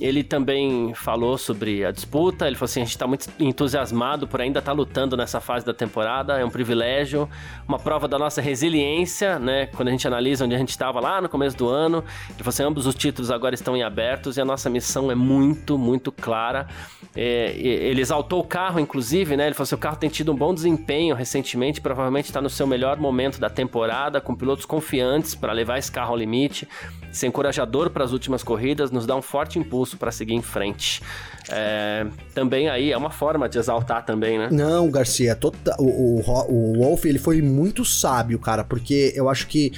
ele 0.00 0.24
também 0.24 0.92
falou 0.92 1.38
sobre 1.38 1.84
a 1.84 1.92
disputa. 1.92 2.46
Ele 2.46 2.56
falou 2.56 2.64
assim: 2.64 2.80
a 2.80 2.84
gente 2.84 2.94
está 2.94 3.06
muito 3.06 3.28
entusiasmado 3.38 4.26
por 4.26 4.40
ainda 4.40 4.58
estar 4.58 4.72
tá 4.72 4.76
lutando 4.76 5.16
nessa 5.16 5.40
fase 5.40 5.64
da 5.64 5.72
temporada. 5.72 6.38
É 6.38 6.44
um 6.44 6.50
privilégio, 6.50 7.28
uma 7.66 7.78
prova 7.78 8.08
da 8.08 8.18
nossa 8.18 8.40
resiliência, 8.40 9.38
né? 9.38 9.66
Quando 9.66 9.88
a 9.88 9.90
gente 9.92 10.06
analisa 10.06 10.44
onde 10.44 10.54
a 10.54 10.58
gente 10.58 10.70
estava 10.70 10.98
lá 10.98 11.20
no 11.20 11.28
começo 11.28 11.56
do 11.56 11.68
ano. 11.68 11.98
Ele 12.30 12.38
falou 12.38 12.48
assim: 12.48 12.62
ambos 12.64 12.86
os 12.86 12.94
títulos 12.94 13.30
agora 13.30 13.54
estão 13.54 13.76
em 13.76 13.84
abertos 13.84 14.36
e 14.36 14.40
a 14.40 14.44
nossa 14.44 14.68
missão 14.68 15.12
é 15.12 15.14
muito, 15.14 15.78
muito 15.78 16.10
clara. 16.10 16.66
É, 17.14 17.52
ele 17.56 18.00
exaltou 18.00 18.40
o 18.40 18.44
carro, 18.44 18.80
inclusive, 18.80 19.36
né? 19.36 19.46
Ele 19.46 19.54
falou 19.54 19.64
assim: 19.64 19.76
o 19.76 19.78
carro 19.78 19.96
tem 19.96 20.10
tido 20.10 20.32
um 20.32 20.36
bom 20.36 20.52
desempenho 20.52 21.14
recentemente, 21.14 21.80
provavelmente 21.80 22.26
está 22.26 22.40
no 22.40 22.50
seu 22.50 22.66
melhor 22.66 22.98
momento 22.98 23.38
da 23.38 23.48
temporada, 23.48 24.20
com 24.20 24.34
pilotos 24.34 24.64
confiantes 24.64 25.36
para 25.36 25.52
levar 25.52 25.78
esse 25.78 25.92
carro 25.92 26.10
ao 26.10 26.16
limite. 26.16 26.66
Ser 27.12 27.28
encorajador 27.28 27.90
para 27.90 28.02
as 28.02 28.10
últimas 28.10 28.42
corridas, 28.42 28.90
nos 28.90 29.06
dá 29.06 29.14
um 29.14 29.22
forte 29.22 29.56
impulso 29.56 29.83
para 29.92 30.10
seguir 30.10 30.34
em 30.34 30.42
frente. 30.42 31.02
É, 31.50 32.06
também 32.34 32.68
aí 32.68 32.90
é 32.90 32.96
uma 32.96 33.10
forma 33.10 33.48
de 33.48 33.58
exaltar 33.58 34.04
também, 34.04 34.38
né? 34.38 34.48
Não, 34.50 34.90
Garcia, 34.90 35.36
tota, 35.36 35.76
o, 35.78 36.20
o, 36.20 36.44
o 36.48 36.78
Wolf 36.78 37.04
ele 37.04 37.18
foi 37.18 37.42
muito 37.42 37.84
sábio, 37.84 38.38
cara, 38.38 38.64
porque 38.64 39.12
eu 39.14 39.28
acho 39.28 39.46
que 39.46 39.72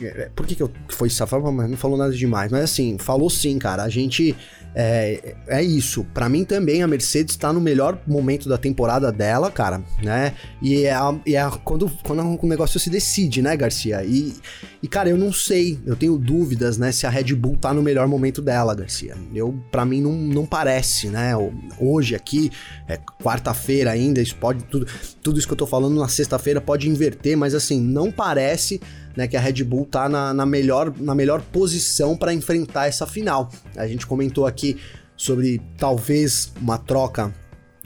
é, 0.00 0.30
por 0.34 0.46
que, 0.46 0.54
que 0.54 0.62
eu 0.62 0.70
foi 0.88 1.10
safado, 1.10 1.50
mas 1.50 1.68
não 1.68 1.76
falou 1.76 1.98
nada 1.98 2.12
demais. 2.12 2.52
Mas 2.52 2.64
assim, 2.64 2.98
falou 2.98 3.28
sim, 3.28 3.58
cara. 3.58 3.82
A 3.82 3.88
gente 3.88 4.36
é, 4.80 5.34
é 5.48 5.60
isso. 5.60 6.04
Para 6.14 6.28
mim 6.28 6.44
também 6.44 6.84
a 6.84 6.86
Mercedes 6.86 7.34
tá 7.34 7.52
no 7.52 7.60
melhor 7.60 7.98
momento 8.06 8.48
da 8.48 8.56
temporada 8.56 9.10
dela, 9.10 9.50
cara, 9.50 9.82
né? 10.00 10.34
E 10.62 10.84
é, 10.84 10.92
é 10.92 11.50
quando, 11.64 11.90
quando 12.04 12.22
o 12.40 12.46
negócio 12.46 12.78
se 12.78 12.88
decide, 12.88 13.42
né, 13.42 13.56
Garcia? 13.56 14.04
E, 14.04 14.36
e, 14.80 14.86
cara, 14.86 15.08
eu 15.08 15.16
não 15.16 15.32
sei, 15.32 15.80
eu 15.84 15.96
tenho 15.96 16.16
dúvidas, 16.16 16.78
né, 16.78 16.92
se 16.92 17.08
a 17.08 17.10
Red 17.10 17.34
Bull 17.34 17.56
tá 17.56 17.74
no 17.74 17.82
melhor 17.82 18.06
momento 18.06 18.40
dela, 18.40 18.72
Garcia. 18.72 19.16
Eu, 19.34 19.52
para 19.72 19.84
mim, 19.84 20.00
não, 20.00 20.12
não 20.12 20.46
parece, 20.46 21.08
né? 21.08 21.32
Hoje 21.80 22.14
aqui, 22.14 22.52
é 22.86 22.96
quarta-feira 23.20 23.90
ainda, 23.90 24.20
isso 24.20 24.36
pode. 24.36 24.62
Tudo, 24.62 24.86
tudo 25.20 25.40
isso 25.40 25.48
que 25.48 25.54
eu 25.54 25.58
tô 25.58 25.66
falando 25.66 25.98
na 25.98 26.06
sexta-feira 26.06 26.60
pode 26.60 26.88
inverter, 26.88 27.36
mas 27.36 27.52
assim, 27.52 27.80
não 27.80 28.12
parece 28.12 28.80
né, 29.18 29.26
que 29.26 29.36
a 29.36 29.40
Red 29.40 29.64
Bull 29.64 29.84
tá 29.84 30.08
na, 30.08 30.32
na 30.32 30.46
melhor, 30.46 30.94
na 30.96 31.12
melhor 31.12 31.42
posição 31.42 32.16
para 32.16 32.32
enfrentar 32.32 32.86
essa 32.86 33.04
final. 33.04 33.50
A 33.76 33.84
gente 33.84 34.06
comentou 34.06 34.46
aqui 34.46 34.67
sobre 35.16 35.60
talvez 35.76 36.52
uma 36.60 36.78
troca 36.78 37.34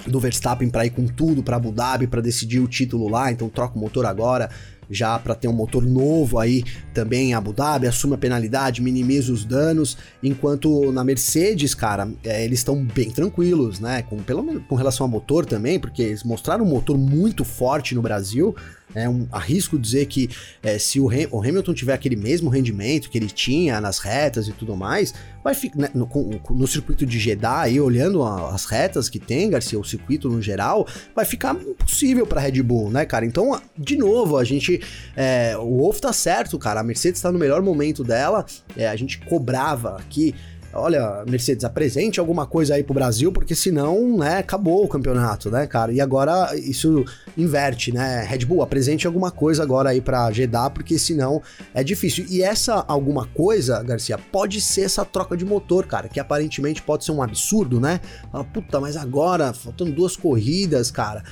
do 0.07 0.19
Verstappen 0.19 0.69
para 0.69 0.87
ir 0.87 0.91
com 0.91 1.07
tudo 1.07 1.43
para 1.43 1.57
Abu 1.57 1.71
Dhabi 1.71 2.07
para 2.07 2.21
decidir 2.21 2.61
o 2.61 2.69
título 2.69 3.09
lá, 3.09 3.31
então 3.31 3.49
troca 3.49 3.77
o 3.77 3.79
motor 3.79 4.07
agora 4.07 4.51
já 4.91 5.19
para 5.19 5.35
ter 5.35 5.49
um 5.49 5.53
motor 5.53 5.85
novo 5.85 6.39
aí 6.39 6.65
também 6.93 7.31
em 7.31 7.35
Abu 7.35 7.53
Dhabi, 7.53 7.87
assume 7.87 8.15
a 8.15 8.19
penalidade, 8.19 8.83
minimiza 8.83 9.33
os 9.33 9.45
danos, 9.45 9.97
enquanto 10.23 10.93
na 10.93 11.03
Mercedes, 11.03 11.75
cara, 11.75 12.11
é, 12.25 12.45
eles 12.45 12.61
estão 12.61 12.85
bem 12.85 13.11
tranquilos, 13.11 13.81
né? 13.81 14.03
Com, 14.03 14.19
pelo 14.19 14.43
menos 14.43 14.63
com 14.69 14.75
relação 14.75 15.05
ao 15.05 15.11
motor 15.11 15.47
também, 15.47 15.79
porque 15.79 16.03
eles 16.03 16.23
mostraram 16.23 16.65
um 16.65 16.69
motor 16.69 16.99
muito 16.99 17.45
forte 17.45 17.95
no 17.95 18.03
Brasil, 18.03 18.55
é 18.95 19.09
um, 19.09 19.27
arrisco 19.33 19.79
dizer 19.79 20.07
que 20.07 20.29
é, 20.63 20.79
se 20.79 21.01
o, 21.01 21.07
o, 21.07 21.41
Hamilton 21.41 21.75
tiver 21.75 21.95
aquele 21.95 22.17
mesmo 22.17 22.51
rendimento 22.51 23.11
que 23.11 23.19
ele 23.19 23.29
tinha 23.29 23.81
nas 23.81 23.99
retas 23.99 24.49
e 24.49 24.53
tudo 24.53 24.77
mais, 24.77 25.15
vai 25.43 25.55
ficar 25.55 25.79
né, 25.79 25.91
no, 25.95 26.09
no, 26.51 26.67
circuito 26.67 27.07
de 27.07 27.19
Jeddah 27.19 27.63
aí, 27.63 27.81
olhando 27.81 28.23
as 28.23 28.65
retas 28.65 29.09
que 29.09 29.19
tem, 29.19 29.51
Garcia, 29.51 29.79
o 29.79 29.85
circuito 29.85 30.29
no 30.29 30.41
geral, 30.41 30.87
vai 31.15 31.25
ficar 31.25 31.55
impossível 31.55 32.27
para 32.27 32.41
Red 32.41 32.63
Bull, 32.63 32.91
né, 32.91 33.05
cara? 33.05 33.25
Então, 33.25 33.61
de 33.77 33.97
novo, 33.97 34.37
a 34.37 34.45
gente. 34.45 34.72
É, 35.17 35.57
o 35.59 35.79
Wolf 35.79 36.01
tá 36.01 36.13
certo, 36.13 36.59
cara. 36.59 36.81
A 36.81 36.85
Mercedes 36.85 37.21
tá 37.21 37.33
no 37.33 37.39
melhor 37.39 37.63
momento 37.63 38.05
dela. 38.05 38.45
É, 38.77 38.89
a 38.89 38.97
gente 38.97 39.19
cobrava 39.19 39.97
aqui 39.97 40.35
olha, 40.75 41.25
Mercedes, 41.29 41.65
apresente 41.65 42.19
alguma 42.19 42.47
coisa 42.47 42.75
aí 42.75 42.83
pro 42.83 42.95
Brasil, 42.95 43.31
porque 43.31 43.55
senão, 43.55 44.17
né, 44.17 44.39
acabou 44.39 44.85
o 44.85 44.89
campeonato, 44.89 45.51
né, 45.51 45.67
cara? 45.67 45.93
E 45.93 46.01
agora 46.01 46.57
isso 46.57 47.05
inverte, 47.37 47.93
né? 47.93 48.25
Red 48.25 48.45
Bull, 48.47 48.63
apresente 48.63 49.07
alguma 49.07 49.31
coisa 49.31 49.63
agora 49.63 49.91
aí 49.91 50.01
pra 50.01 50.31
Jeddah, 50.31 50.71
porque 50.71 50.99
senão 50.99 51.43
é 51.75 51.85
difícil. 51.85 52.27
E 52.29 52.43
essa 52.43 52.85
alguma 52.89 53.27
coisa, 53.27 53.83
Garcia, 53.83 54.19
pode 54.19 54.61
ser 54.61 54.83
essa 54.83 55.05
troca 55.05 55.37
de 55.37 55.45
motor, 55.45 55.87
cara, 55.87 56.09
que 56.09 56.21
aparentemente 56.21 56.83
pode 56.83 57.05
ser 57.05 57.13
um 57.13 57.23
absurdo, 57.23 57.81
né? 57.81 58.01
Fala, 58.31 58.45
puta, 58.45 58.81
mas 58.81 58.97
agora, 58.97 59.53
faltando 59.53 59.93
duas 59.93 60.17
corridas, 60.17 60.91
cara. 60.91 61.23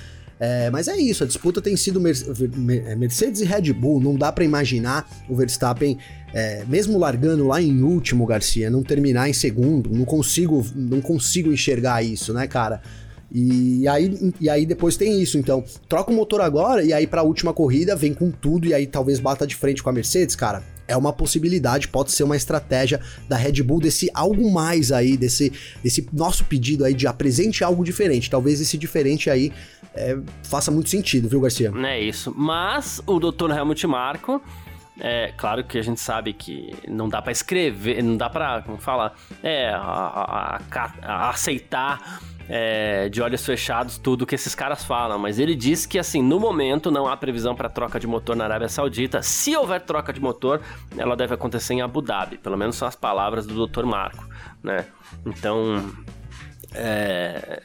É, 0.43 0.71
mas 0.71 0.89
é 0.89 0.97
isso, 0.97 1.23
a 1.23 1.27
disputa 1.27 1.61
tem 1.61 1.77
sido 1.77 2.01
Mercedes 2.01 3.43
e 3.43 3.45
Red 3.45 3.75
Bull. 3.75 4.01
Não 4.01 4.17
dá 4.17 4.33
para 4.33 4.43
imaginar 4.43 5.07
o 5.29 5.37
Verstappen 5.37 5.99
é, 6.33 6.65
mesmo 6.67 6.99
largando 6.99 7.47
lá 7.47 7.61
em 7.61 7.83
último, 7.83 8.25
Garcia, 8.25 8.71
não 8.71 8.83
terminar 8.83 9.29
em 9.29 9.35
segundo, 9.35 9.91
não 9.91 10.07
consigo, 10.07 10.65
não 10.75 11.01
consigo 11.03 11.53
enxergar 11.53 12.03
isso, 12.03 12.33
né, 12.33 12.47
cara? 12.47 12.81
E 13.31 13.87
aí, 13.87 14.33
e 14.41 14.49
aí 14.49 14.67
depois 14.67 14.97
tem 14.97 15.21
isso, 15.21 15.39
então 15.39 15.63
troca 15.89 16.11
o 16.11 16.15
motor 16.15 16.41
agora 16.41 16.83
e 16.83 16.93
aí 16.93 17.07
para 17.07 17.21
a 17.21 17.25
última 17.25 17.53
corrida 17.53 17.95
vem 17.95 18.13
com 18.13 18.31
tudo 18.31 18.67
e 18.67 18.75
aí 18.75 18.87
talvez 18.87 19.21
bata 19.21 19.47
de 19.47 19.55
frente 19.55 19.83
com 19.83 19.91
a 19.91 19.93
Mercedes, 19.93 20.35
cara. 20.35 20.65
É 20.91 20.97
uma 20.97 21.13
possibilidade, 21.13 21.89
pode 21.89 22.13
ser 22.13 22.25
uma 22.25 22.37
estratégia 22.37 23.01
da 23.29 23.37
Red 23.37 23.63
Bull 23.63 23.81
desse 23.81 24.11
algo 24.13 24.51
mais 24.51 24.91
aí, 24.91 25.17
desse, 25.17 25.53
desse 25.83 26.07
nosso 26.13 26.45
pedido 26.45 26.85
aí 26.85 26.95
de 26.95 27.07
apresente 27.07 27.63
algo 27.63 27.85
diferente. 27.85 28.29
Talvez 28.29 28.61
esse 28.61 28.77
diferente 28.77 29.31
aí 29.31 29.53
é, 29.95 30.19
faça 30.43 30.71
muito 30.71 30.91
sentido, 30.91 31.29
viu, 31.29 31.41
Garcia? 31.41 31.73
É 31.87 32.01
isso. 32.01 32.33
Mas 32.37 33.01
o 33.07 33.19
Dr. 33.19 33.51
Helmut 33.51 33.87
Marko 33.87 34.43
é 35.01 35.33
claro 35.37 35.65
que 35.65 35.79
a 35.79 35.83
gente 35.83 36.01
sabe 36.01 36.33
que 36.33 36.75
não 36.87 37.09
dá 37.09 37.23
para 37.23 37.33
escrever, 37.33 38.03
não 38.03 38.17
dá 38.17 38.29
para, 38.29 38.63
como 38.63 38.79
falar, 38.79 39.15
é, 39.43 39.71
a, 39.71 39.79
a, 39.81 40.93
a, 41.03 41.31
aceitar 41.31 42.21
é, 42.49 43.09
de 43.09 43.23
olhos 43.23 43.45
fechados 43.45 43.97
tudo 43.97 44.27
que 44.27 44.35
esses 44.35 44.55
caras 44.55 44.85
falam, 44.85 45.19
mas 45.19 45.39
ele 45.39 45.55
diz 45.55 45.87
que 45.87 45.99
assim, 45.99 46.23
no 46.23 46.39
momento 46.39 46.91
não 46.91 47.07
há 47.07 47.17
previsão 47.17 47.55
para 47.55 47.69
troca 47.69 47.99
de 47.99 48.07
motor 48.07 48.37
na 48.37 48.45
Arábia 48.45 48.69
Saudita. 48.69 49.23
Se 49.23 49.57
houver 49.57 49.81
troca 49.81 50.13
de 50.13 50.21
motor, 50.21 50.61
ela 50.99 51.17
deve 51.17 51.35
acontecer 51.35 51.75
em 51.75 51.81
Abu 51.81 52.03
Dhabi, 52.03 52.37
pelo 52.37 52.59
menos 52.59 52.77
são 52.77 52.87
as 52.87 52.97
palavras 52.97 53.47
do 53.47 53.67
Dr. 53.67 53.85
Marco, 53.85 54.29
né? 54.63 54.85
Então, 55.25 55.93
é, 56.75 57.63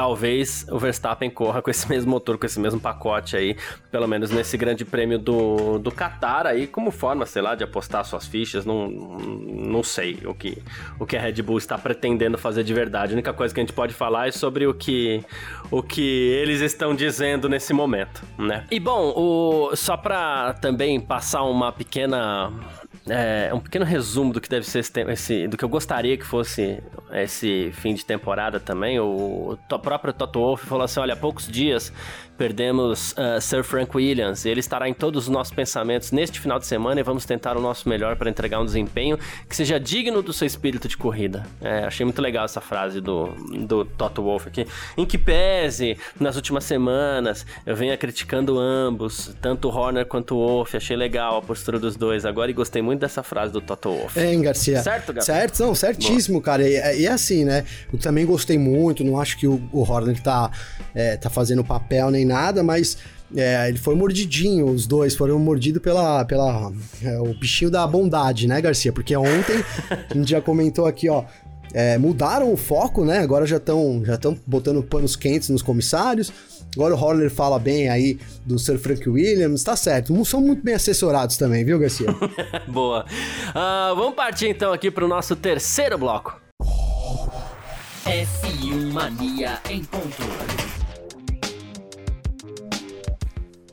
talvez 0.00 0.64
o 0.70 0.78
Verstappen 0.78 1.28
corra 1.28 1.60
com 1.60 1.70
esse 1.70 1.86
mesmo 1.92 2.10
motor, 2.10 2.38
com 2.38 2.46
esse 2.46 2.58
mesmo 2.58 2.80
pacote 2.80 3.36
aí, 3.36 3.54
pelo 3.90 4.08
menos 4.08 4.30
nesse 4.30 4.56
grande 4.56 4.82
prêmio 4.82 5.18
do, 5.18 5.78
do 5.78 5.92
Qatar 5.92 6.46
aí, 6.46 6.66
como 6.66 6.90
forma, 6.90 7.26
sei 7.26 7.42
lá, 7.42 7.54
de 7.54 7.62
apostar 7.62 8.02
suas 8.06 8.26
fichas, 8.26 8.64
não, 8.64 8.88
não 8.88 9.82
sei 9.82 10.18
o 10.24 10.32
que, 10.32 10.56
o 10.98 11.04
que 11.04 11.18
a 11.18 11.20
Red 11.20 11.42
Bull 11.42 11.58
está 11.58 11.76
pretendendo 11.76 12.38
fazer 12.38 12.64
de 12.64 12.72
verdade. 12.72 13.12
A 13.12 13.14
única 13.14 13.34
coisa 13.34 13.52
que 13.52 13.60
a 13.60 13.62
gente 13.62 13.74
pode 13.74 13.92
falar 13.92 14.28
é 14.28 14.32
sobre 14.32 14.66
o 14.66 14.72
que, 14.72 15.22
o 15.70 15.82
que 15.82 16.00
eles 16.00 16.62
estão 16.62 16.94
dizendo 16.94 17.46
nesse 17.46 17.74
momento, 17.74 18.22
né? 18.38 18.64
E 18.70 18.80
bom, 18.80 19.12
o, 19.14 19.76
só 19.76 19.98
para 19.98 20.54
também 20.54 20.98
passar 20.98 21.42
uma 21.42 21.70
pequena 21.72 22.50
é, 23.10 23.52
um 23.52 23.60
pequeno 23.60 23.84
resumo 23.84 24.32
do 24.32 24.40
que 24.40 24.48
deve 24.48 24.66
ser 24.66 24.78
esse, 24.78 25.00
esse, 25.00 25.48
do 25.48 25.56
que 25.56 25.64
eu 25.64 25.68
gostaria 25.68 26.16
que 26.16 26.24
fosse 26.24 26.82
esse 27.12 27.72
fim 27.72 27.94
de 27.94 28.04
temporada 28.04 28.60
também. 28.60 28.98
O, 29.00 29.58
o 29.70 29.78
próprio 29.78 30.12
Toto 30.12 30.38
Wolff 30.38 30.66
falou 30.66 30.84
assim: 30.84 31.00
olha, 31.00 31.14
há 31.14 31.16
poucos 31.16 31.48
dias 31.48 31.92
perdemos 32.40 33.12
uh, 33.12 33.38
Sir 33.38 33.62
Frank 33.62 33.94
Williams. 33.94 34.46
Ele 34.46 34.60
estará 34.60 34.88
em 34.88 34.94
todos 34.94 35.24
os 35.24 35.28
nossos 35.28 35.52
pensamentos 35.52 36.10
neste 36.10 36.40
final 36.40 36.58
de 36.58 36.64
semana 36.64 36.98
e 36.98 37.02
vamos 37.02 37.26
tentar 37.26 37.54
o 37.54 37.60
nosso 37.60 37.86
melhor 37.86 38.16
para 38.16 38.30
entregar 38.30 38.58
um 38.58 38.64
desempenho 38.64 39.18
que 39.46 39.54
seja 39.54 39.78
digno 39.78 40.22
do 40.22 40.32
seu 40.32 40.46
espírito 40.46 40.88
de 40.88 40.96
corrida. 40.96 41.46
É, 41.60 41.84
achei 41.84 42.02
muito 42.02 42.22
legal 42.22 42.46
essa 42.46 42.62
frase 42.62 42.98
do, 42.98 43.26
do 43.66 43.84
Toto 43.84 44.22
Wolff 44.22 44.48
aqui. 44.48 44.66
Em 44.96 45.04
que 45.04 45.18
pese, 45.18 45.98
nas 46.18 46.34
últimas 46.34 46.64
semanas, 46.64 47.44
eu 47.66 47.76
venha 47.76 47.94
criticando 47.98 48.58
ambos, 48.58 49.36
tanto 49.42 49.68
o 49.68 49.70
Horner 49.70 50.06
quanto 50.06 50.34
o 50.34 50.38
Wolff. 50.38 50.74
Achei 50.74 50.96
legal 50.96 51.36
a 51.36 51.42
postura 51.42 51.78
dos 51.78 51.94
dois 51.94 52.24
agora 52.24 52.50
e 52.50 52.54
gostei 52.54 52.80
muito 52.80 53.00
dessa 53.00 53.22
frase 53.22 53.52
do 53.52 53.60
Toto 53.60 53.90
Wolff. 53.90 54.18
É, 54.18 54.32
hein, 54.32 54.40
Garcia? 54.40 54.82
Certo, 54.82 55.12
Garcia? 55.12 55.34
Certo, 55.34 55.62
não, 55.62 55.74
certíssimo, 55.74 56.38
Boa. 56.38 56.44
cara. 56.44 56.66
E, 56.66 57.02
e, 57.02 57.06
assim, 57.06 57.44
né? 57.44 57.66
Eu 57.92 57.98
também 57.98 58.24
gostei 58.24 58.56
muito, 58.56 59.04
não 59.04 59.20
acho 59.20 59.36
que 59.36 59.46
o, 59.46 59.60
o 59.70 59.82
Horner 59.82 60.18
tá, 60.22 60.50
é, 60.94 61.18
tá 61.18 61.28
fazendo 61.28 61.62
papel 61.62 62.10
nem 62.10 62.29
nada, 62.30 62.62
mas 62.62 62.96
é, 63.36 63.68
ele 63.68 63.78
foi 63.78 63.94
mordidinho, 63.94 64.66
os 64.66 64.86
dois 64.86 65.14
foram 65.14 65.38
mordidos 65.38 65.82
pela, 65.82 66.24
pela 66.24 66.72
é, 67.02 67.18
o 67.20 67.34
bichinho 67.34 67.70
da 67.70 67.86
bondade, 67.86 68.46
né, 68.46 68.60
Garcia? 68.60 68.92
Porque 68.92 69.16
ontem 69.16 69.64
a 69.90 70.14
gente 70.14 70.30
já 70.30 70.40
comentou 70.40 70.86
aqui, 70.86 71.08
ó, 71.08 71.24
é, 71.72 71.96
mudaram 71.98 72.52
o 72.52 72.56
foco, 72.56 73.04
né? 73.04 73.18
Agora 73.18 73.46
já 73.46 73.58
estão 73.58 74.02
já 74.04 74.14
estão 74.14 74.36
botando 74.46 74.82
panos 74.82 75.14
quentes 75.14 75.48
nos 75.48 75.62
comissários. 75.62 76.32
Agora 76.74 76.94
o 76.94 76.98
Horner 76.98 77.30
fala 77.30 77.58
bem 77.58 77.88
aí 77.88 78.18
do 78.44 78.58
Sir 78.58 78.78
Frank 78.78 79.08
Williams, 79.08 79.62
tá 79.62 79.74
certo. 79.74 80.24
São 80.24 80.40
muito 80.40 80.62
bem 80.62 80.74
assessorados 80.74 81.36
também, 81.36 81.64
viu, 81.64 81.78
Garcia? 81.78 82.06
Boa. 82.68 83.04
Uh, 83.48 83.96
vamos 83.96 84.14
partir 84.14 84.48
então 84.48 84.72
aqui 84.72 84.90
para 84.90 85.04
o 85.04 85.08
nosso 85.08 85.34
terceiro 85.34 85.98
bloco. 85.98 86.40
F1 88.04 88.92
Mania 88.92 89.58
em 89.68 89.84
ponto. 89.84 90.59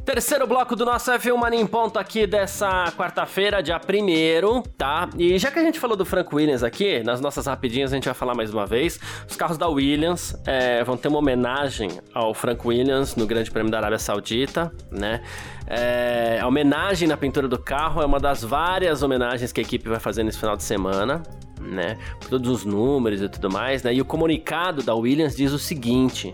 Terceiro 0.07 0.47
bloco 0.47 0.73
do 0.73 0.85
nosso 0.85 1.11
F1 1.11 1.35
Mania 1.35 1.59
em 1.59 1.67
ponto 1.67 1.99
aqui 1.99 2.25
dessa 2.25 2.93
quarta-feira, 2.93 3.61
dia 3.61 3.75
1 3.77 4.61
tá? 4.77 5.09
E 5.17 5.37
já 5.37 5.51
que 5.51 5.59
a 5.59 5.61
gente 5.61 5.81
falou 5.81 5.97
do 5.97 6.05
Frank 6.05 6.33
Williams 6.33 6.63
aqui, 6.63 7.03
nas 7.03 7.19
nossas 7.19 7.45
rapidinhas 7.45 7.91
a 7.91 7.95
gente 7.97 8.05
vai 8.05 8.13
falar 8.13 8.33
mais 8.33 8.53
uma 8.53 8.65
vez. 8.65 8.97
Os 9.29 9.35
carros 9.35 9.57
da 9.57 9.67
Williams 9.67 10.33
é, 10.45 10.81
vão 10.85 10.95
ter 10.95 11.09
uma 11.09 11.19
homenagem 11.19 11.91
ao 12.13 12.33
Frank 12.33 12.65
Williams 12.65 13.17
no 13.17 13.27
Grande 13.27 13.51
Prêmio 13.51 13.69
da 13.69 13.79
Arábia 13.79 13.99
Saudita, 13.99 14.71
né? 14.89 15.21
É, 15.67 16.39
a 16.41 16.47
homenagem 16.47 17.05
na 17.05 17.17
pintura 17.17 17.49
do 17.49 17.59
carro 17.59 18.01
é 18.01 18.05
uma 18.05 18.17
das 18.17 18.41
várias 18.41 19.03
homenagens 19.03 19.51
que 19.51 19.59
a 19.59 19.63
equipe 19.63 19.89
vai 19.89 19.99
fazer 19.99 20.23
nesse 20.23 20.39
final 20.39 20.55
de 20.55 20.63
semana, 20.63 21.21
né? 21.59 21.97
Por 22.21 22.29
todos 22.29 22.49
os 22.49 22.63
números 22.63 23.21
e 23.21 23.27
tudo 23.27 23.51
mais, 23.51 23.83
né? 23.83 23.93
E 23.93 23.99
o 23.99 24.05
comunicado 24.05 24.81
da 24.81 24.95
Williams 24.95 25.35
diz 25.35 25.51
o 25.51 25.59
seguinte. 25.59 26.33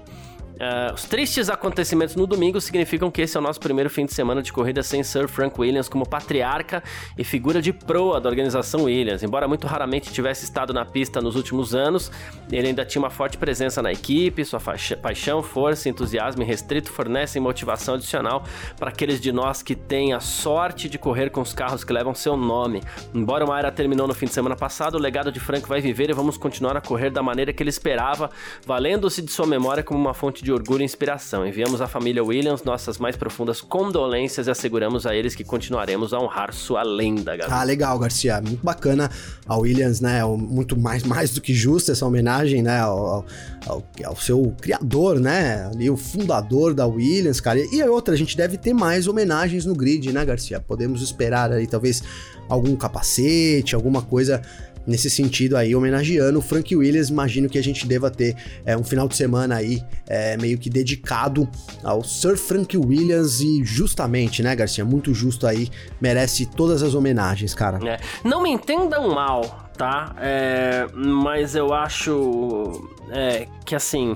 Uh, 0.54 0.94
os 0.94 1.04
tristes 1.06 1.50
acontecimentos 1.50 2.16
no 2.16 2.28
domingo 2.28 2.62
significam 2.62 3.10
que 3.10 3.24
esse 3.24 3.36
é 3.36 3.40
o 3.40 3.44
nosso 3.44 3.60
primeiro 3.60 3.90
fim 3.90 4.06
de 4.06 4.14
semana 4.14 4.42
de 4.42 4.54
corrida 4.54 4.84
sem 4.84 5.04
Sir 5.04 5.28
Frank 5.28 5.60
Williams 5.60 5.90
como 5.90 6.08
patriarca 6.08 6.84
e 7.18 7.24
figura 7.24 7.60
de 7.60 7.74
proa 7.74 8.22
da 8.22 8.30
organização 8.30 8.84
Williams. 8.84 9.24
Embora 9.24 9.48
muito 9.48 9.66
raramente 9.66 10.12
tivesse 10.14 10.46
estado 10.46 10.72
na 10.72 10.86
pista 10.86 11.22
nos 11.22 11.36
últimos 11.36 11.74
anos, 11.74 12.12
ele 12.52 12.68
ainda 12.68 12.86
tinha 12.86 13.02
uma 13.02 13.10
forte 13.10 13.38
presença 13.38 13.82
na 13.82 13.92
equipe, 13.92 14.46
sua 14.46 14.60
paixão, 15.02 15.42
força 15.42 15.88
e 15.88 15.92
entusiasmo 15.92 16.44
restrito 16.44 16.92
fornecem 16.92 17.42
motivação 17.42 17.96
adicional 17.96 18.44
para 18.78 18.90
aqueles 18.90 19.20
de 19.20 19.32
nós 19.32 19.64
que 19.64 19.76
têm 19.76 20.14
a 20.14 20.20
sorte 20.20 20.88
de 20.88 21.00
correr 21.00 21.32
com 21.32 21.42
os 21.42 21.54
carros 21.54 21.84
que 21.84 21.92
levam 21.92 22.14
seu 22.14 22.38
nome. 22.38 22.84
Embora 23.14 23.44
uma 23.44 23.58
era 23.58 23.72
terminou 23.72 24.08
no 24.08 24.14
fim 24.14 24.28
de 24.28 24.34
semana 24.34 24.56
passado, 24.56 24.96
o 24.96 25.00
legado 25.00 25.32
de 25.32 25.40
Frank 25.40 25.68
vai 25.68 25.82
viver 25.82 26.12
e 26.12 26.14
vamos 26.14 26.38
continuar 26.38 26.78
a 26.78 26.82
correr 26.82 27.10
da 27.10 27.24
maneira 27.24 27.52
que 27.52 27.64
ele 27.64 27.70
esperava, 27.70 28.30
valendo-se 28.66 29.22
de 29.22 29.32
sua 29.32 29.48
memória 29.48 29.84
como 29.84 30.00
uma 30.00 30.14
fonte 30.14 30.43
de 30.44 30.52
orgulho 30.52 30.82
e 30.82 30.86
inspiração. 30.86 31.48
Enviamos 31.48 31.82
à 31.82 31.88
família 31.88 32.24
Williams 32.24 32.64
nossas 32.64 32.98
mais 32.98 33.16
profundas 33.16 33.62
condolências 33.62 34.48
e 34.48 34.52
asseguramos 34.52 35.06
a 35.06 35.16
eles 35.16 35.34
que 35.34 35.44
continuaremos 35.44 36.14
a 36.14 36.20
honrar 36.20 36.54
sua 36.54 36.84
lenda. 36.84 37.38
Ah, 37.50 37.64
legal, 37.64 37.98
Garcia. 37.98 38.42
Muito 38.42 38.64
bacana 38.64 39.10
a 39.48 39.58
Williams, 39.58 40.02
né? 40.02 40.24
Muito 40.26 40.80
mais, 40.80 41.04
mais 41.04 41.32
do 41.34 41.42
que 41.42 41.54
justa 41.54 41.94
essa 41.94 42.06
homenagem, 42.06 42.62
né? 42.62 42.80
Ao, 42.80 43.26
ao, 43.66 43.84
ao 44.04 44.16
seu 44.18 44.54
criador, 44.62 45.20
né? 45.20 45.66
Ali, 45.68 45.90
o 45.90 45.98
fundador 45.98 46.74
da 46.74 46.86
Williams, 46.86 47.40
cara. 47.40 47.60
E 47.72 47.82
a 47.82 47.90
outra, 47.90 48.14
a 48.14 48.18
gente 48.18 48.36
deve 48.36 48.58
ter 48.58 48.74
mais 48.74 49.08
homenagens 49.08 49.66
no 49.66 49.74
grid, 49.74 50.12
né, 50.12 50.26
Garcia? 50.26 50.60
Podemos 50.60 51.02
esperar 51.02 51.52
aí, 51.52 51.66
talvez, 51.66 52.04
algum 52.50 52.76
capacete, 52.76 53.76
alguma 53.76 54.02
coisa 54.02 54.42
nesse 54.86 55.10
sentido 55.10 55.56
aí, 55.56 55.76
homenageando 55.76 56.40
o 56.40 56.42
Frank 56.42 56.76
Williams. 56.76 57.10
Imagino 57.10 57.50
que 57.50 57.58
a 57.58 57.64
gente 57.64 57.88
deva 57.88 58.10
ter 58.10 58.36
é, 58.66 58.76
um 58.78 58.84
final 58.84 59.08
de 59.08 59.16
semana 59.16 59.56
aí 59.56 59.82
é, 60.08 60.38
meio 60.38 60.58
que 60.58 60.70
dedicado 60.70 61.48
ao 61.84 62.04
Sir 62.04 62.38
Frank 62.38 62.76
Williams 62.78 63.40
e 63.40 63.64
justamente, 63.64 64.44
né, 64.44 64.56
Garcia? 64.56 64.84
Muito 64.86 65.14
justo 65.14 65.48
aí, 65.48 65.70
merece 66.00 66.46
todas 66.46 66.84
as 66.84 66.94
homenagens, 66.94 67.54
cara. 67.54 67.80
É. 67.88 68.00
Não 68.24 68.42
me 68.42 68.50
entendam 68.50 69.10
mal, 69.10 69.70
tá? 69.78 70.16
É, 70.20 70.88
mas 70.94 71.56
eu 71.56 71.74
acho 71.74 72.90
é, 73.10 73.48
que 73.66 73.76
assim. 73.76 74.14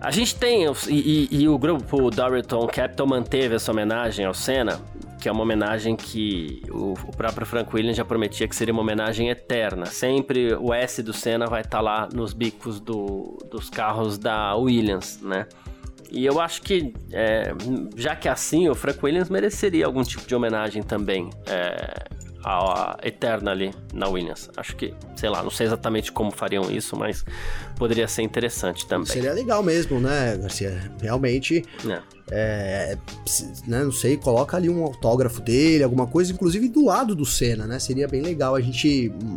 A 0.00 0.10
gente 0.12 0.36
tem, 0.36 0.64
e, 0.88 1.28
e, 1.30 1.42
e 1.42 1.48
o 1.48 1.58
grupo 1.58 2.10
Dowerton 2.10 2.66
Capital 2.68 3.06
manteve 3.06 3.56
essa 3.56 3.72
homenagem 3.72 4.24
ao 4.24 4.32
Senna, 4.32 4.80
que 5.20 5.28
é 5.28 5.32
uma 5.32 5.42
homenagem 5.42 5.96
que 5.96 6.62
o, 6.70 6.92
o, 6.92 7.16
próprio 7.16 7.44
Frank 7.44 7.74
Williams 7.74 7.96
já 7.96 8.04
prometia 8.04 8.46
que 8.46 8.54
seria 8.54 8.72
uma 8.72 8.82
homenagem 8.82 9.28
eterna. 9.28 9.86
Sempre 9.86 10.54
o 10.54 10.72
S 10.72 11.02
do 11.02 11.12
Senna 11.12 11.46
vai 11.46 11.62
estar 11.62 11.78
tá 11.78 11.82
lá 11.82 12.08
nos 12.12 12.32
bicos 12.32 12.78
do, 12.78 13.38
dos 13.50 13.68
carros 13.68 14.18
da 14.18 14.54
Williams, 14.54 15.20
né? 15.20 15.46
E 16.10 16.24
eu 16.24 16.40
acho 16.40 16.62
que, 16.62 16.94
é, 17.12 17.52
já 17.96 18.16
que 18.16 18.28
é 18.28 18.30
assim, 18.30 18.68
o 18.68 18.74
Frank 18.74 18.98
Williams 19.02 19.28
mereceria 19.28 19.84
algum 19.84 20.02
tipo 20.02 20.26
de 20.26 20.34
homenagem 20.34 20.82
também. 20.82 21.28
É, 21.46 22.04
a, 22.48 22.96
a 23.02 23.06
Eterna 23.06 23.50
ali 23.50 23.74
na 23.92 24.08
Williams. 24.08 24.48
Acho 24.56 24.74
que, 24.74 24.94
sei 25.14 25.28
lá, 25.28 25.42
não 25.42 25.50
sei 25.50 25.66
exatamente 25.66 26.10
como 26.10 26.30
fariam 26.30 26.70
isso, 26.70 26.96
mas 26.96 27.24
poderia 27.76 28.08
ser 28.08 28.22
interessante 28.22 28.86
também. 28.86 29.06
Seria 29.06 29.32
legal 29.34 29.62
mesmo, 29.62 30.00
né, 30.00 30.36
Garcia? 30.38 30.90
Realmente. 31.00 31.62
É. 31.86 32.17
É, 32.30 32.96
né, 33.66 33.84
não 33.84 33.92
sei, 33.92 34.16
coloca 34.16 34.56
ali 34.56 34.68
um 34.68 34.82
autógrafo 34.82 35.40
dele, 35.40 35.82
alguma 35.82 36.06
coisa, 36.06 36.32
inclusive 36.32 36.68
do 36.68 36.84
lado 36.84 37.14
do 37.14 37.24
Senna, 37.24 37.66
né? 37.66 37.78
Seria 37.78 38.06
bem 38.06 38.20
legal 38.20 38.54
a 38.54 38.60
gente 38.60 39.10
hum, 39.10 39.36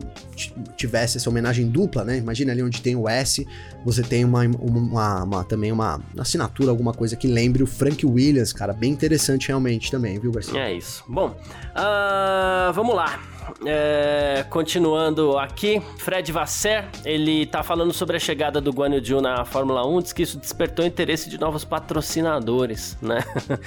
tivesse 0.75 1.17
essa 1.17 1.30
homenagem 1.30 1.67
dupla, 1.69 2.04
né? 2.04 2.17
Imagina 2.17 2.51
ali 2.51 2.62
onde 2.62 2.82
tem 2.82 2.95
o 2.95 3.08
S, 3.08 3.47
você 3.86 4.01
tem 4.01 4.25
uma, 4.25 4.43
uma, 4.43 5.23
uma, 5.23 5.43
também 5.43 5.71
uma 5.71 6.01
assinatura, 6.17 6.69
alguma 6.69 6.93
coisa 6.93 7.15
que 7.15 7.27
lembre 7.27 7.63
o 7.63 7.67
Frank 7.67 8.06
Williams, 8.06 8.54
cara, 8.54 8.73
bem 8.73 8.91
interessante 8.91 9.47
realmente 9.47 9.89
também, 9.89 10.19
viu, 10.19 10.32
Garcia? 10.32 10.60
É 10.60 10.73
isso. 10.73 11.04
Bom, 11.08 11.30
uh, 11.30 12.73
vamos 12.73 12.95
lá. 12.95 13.31
É, 13.65 14.45
continuando 14.49 15.37
aqui, 15.37 15.81
Fred 15.97 16.31
Vasser, 16.31 16.89
ele 17.05 17.45
tá 17.45 17.63
falando 17.63 17.93
sobre 17.93 18.17
a 18.17 18.19
chegada 18.19 18.59
do 18.59 18.71
Guan 18.71 18.95
Yu 18.95 19.21
na 19.21 19.45
Fórmula 19.45 19.85
1, 19.85 20.01
diz 20.01 20.13
que 20.13 20.23
isso 20.23 20.39
despertou 20.39 20.85
interesse 20.85 21.29
de 21.29 21.39
novos 21.39 21.63
patrocinadores, 21.63 22.97
né? 23.01 23.19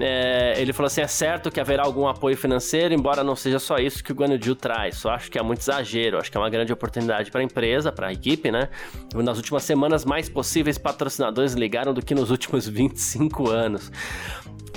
É, 0.00 0.54
ele 0.60 0.72
falou 0.72 0.86
assim, 0.86 1.00
é 1.00 1.06
certo 1.06 1.50
que 1.50 1.58
haverá 1.58 1.82
algum 1.82 2.06
apoio 2.06 2.36
financeiro, 2.36 2.94
embora 2.94 3.24
não 3.24 3.34
seja 3.34 3.58
só 3.58 3.78
isso 3.78 4.04
que 4.04 4.12
o 4.12 4.14
Guan 4.14 4.28
Yu 4.34 4.54
traz, 4.54 4.96
só 4.96 5.10
acho 5.10 5.30
que 5.30 5.38
é 5.38 5.42
muito 5.42 5.60
exagero, 5.60 6.18
acho 6.18 6.30
que 6.30 6.36
é 6.36 6.40
uma 6.40 6.50
grande 6.50 6.72
oportunidade 6.72 7.30
para 7.30 7.40
a 7.40 7.44
empresa, 7.44 7.90
para 7.90 8.08
a 8.08 8.12
equipe, 8.12 8.50
né? 8.50 8.68
Nas 9.14 9.38
últimas 9.38 9.62
semanas, 9.62 10.04
mais 10.04 10.28
possíveis 10.28 10.76
patrocinadores 10.78 11.54
ligaram 11.54 11.94
do 11.94 12.02
que 12.02 12.14
nos 12.14 12.30
últimos 12.30 12.68
25 12.68 13.48
anos. 13.48 13.90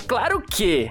Claro 0.06 0.40
que 0.40 0.90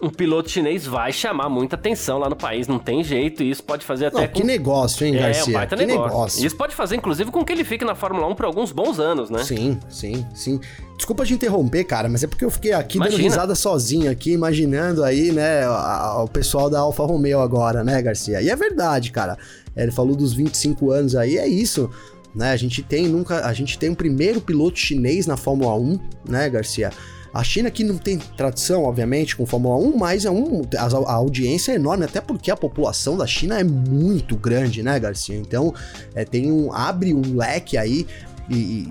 um 0.00 0.10
piloto 0.10 0.50
chinês 0.50 0.86
vai 0.86 1.12
chamar 1.12 1.48
muita 1.48 1.76
atenção 1.76 2.18
lá 2.18 2.28
no 2.28 2.36
país, 2.36 2.68
não 2.68 2.78
tem 2.78 3.02
jeito, 3.02 3.42
e 3.42 3.50
isso 3.50 3.62
pode 3.62 3.84
fazer 3.84 4.06
até. 4.06 4.20
Não, 4.20 4.28
com... 4.28 4.34
Que 4.34 4.44
negócio, 4.44 5.06
hein, 5.06 5.14
Garcia? 5.14 5.44
É, 5.44 5.48
um 5.48 5.52
baita 5.52 5.76
que 5.76 5.86
negócio. 5.86 6.08
negócio. 6.08 6.46
Isso 6.46 6.56
pode 6.56 6.74
fazer, 6.74 6.96
inclusive, 6.96 7.30
com 7.30 7.44
que 7.44 7.52
ele 7.52 7.64
fique 7.64 7.84
na 7.84 7.94
Fórmula 7.94 8.26
1 8.28 8.34
por 8.34 8.44
alguns 8.46 8.72
bons 8.72 8.98
anos, 8.98 9.30
né? 9.30 9.42
Sim, 9.44 9.78
sim, 9.88 10.26
sim. 10.34 10.60
Desculpa 10.96 11.24
te 11.24 11.34
interromper, 11.34 11.84
cara, 11.84 12.08
mas 12.08 12.22
é 12.22 12.26
porque 12.26 12.44
eu 12.44 12.50
fiquei 12.50 12.72
aqui 12.72 12.96
Imagina. 12.96 13.16
dando 13.16 13.24
risada 13.24 13.54
sozinho 13.54 14.10
aqui, 14.10 14.32
imaginando 14.32 15.04
aí, 15.04 15.32
né, 15.32 15.68
o 15.68 16.28
pessoal 16.28 16.70
da 16.70 16.80
Alfa 16.80 17.04
Romeo 17.04 17.40
agora, 17.40 17.84
né, 17.84 18.00
Garcia? 18.00 18.40
E 18.40 18.48
é 18.48 18.56
verdade, 18.56 19.10
cara. 19.10 19.36
Ele 19.76 19.92
falou 19.92 20.16
dos 20.16 20.32
25 20.32 20.90
anos 20.90 21.14
aí, 21.14 21.36
é 21.36 21.46
isso. 21.46 21.90
Né, 22.34 22.50
a 22.50 22.56
gente 22.56 22.82
tem 22.82 23.08
nunca, 23.08 23.46
a 23.46 23.52
gente 23.54 23.78
tem 23.78 23.90
um 23.90 23.94
primeiro 23.94 24.42
piloto 24.42 24.78
chinês 24.78 25.26
na 25.26 25.38
Fórmula 25.38 25.74
1, 25.74 26.00
né, 26.28 26.50
Garcia? 26.50 26.90
A 27.36 27.44
China 27.44 27.70
que 27.70 27.84
não 27.84 27.98
tem 27.98 28.18
tradição, 28.18 28.84
obviamente, 28.84 29.36
com 29.36 29.44
Fórmula 29.44 29.76
1, 29.76 29.96
mas 29.96 30.24
é 30.24 30.30
um, 30.30 30.62
a, 30.76 30.84
a, 30.84 31.14
audiência 31.14 31.72
é 31.72 31.74
enorme, 31.74 32.04
até 32.04 32.18
porque 32.18 32.50
a 32.50 32.56
população 32.56 33.14
da 33.14 33.26
China 33.26 33.60
é 33.60 33.64
muito 33.64 34.36
grande, 34.36 34.82
né, 34.82 34.98
Garcia? 34.98 35.36
Então, 35.36 35.74
é, 36.14 36.24
tem 36.24 36.50
um 36.50 36.72
abre 36.72 37.12
um 37.12 37.36
leque 37.36 37.76
aí 37.76 38.06
e, 38.48 38.88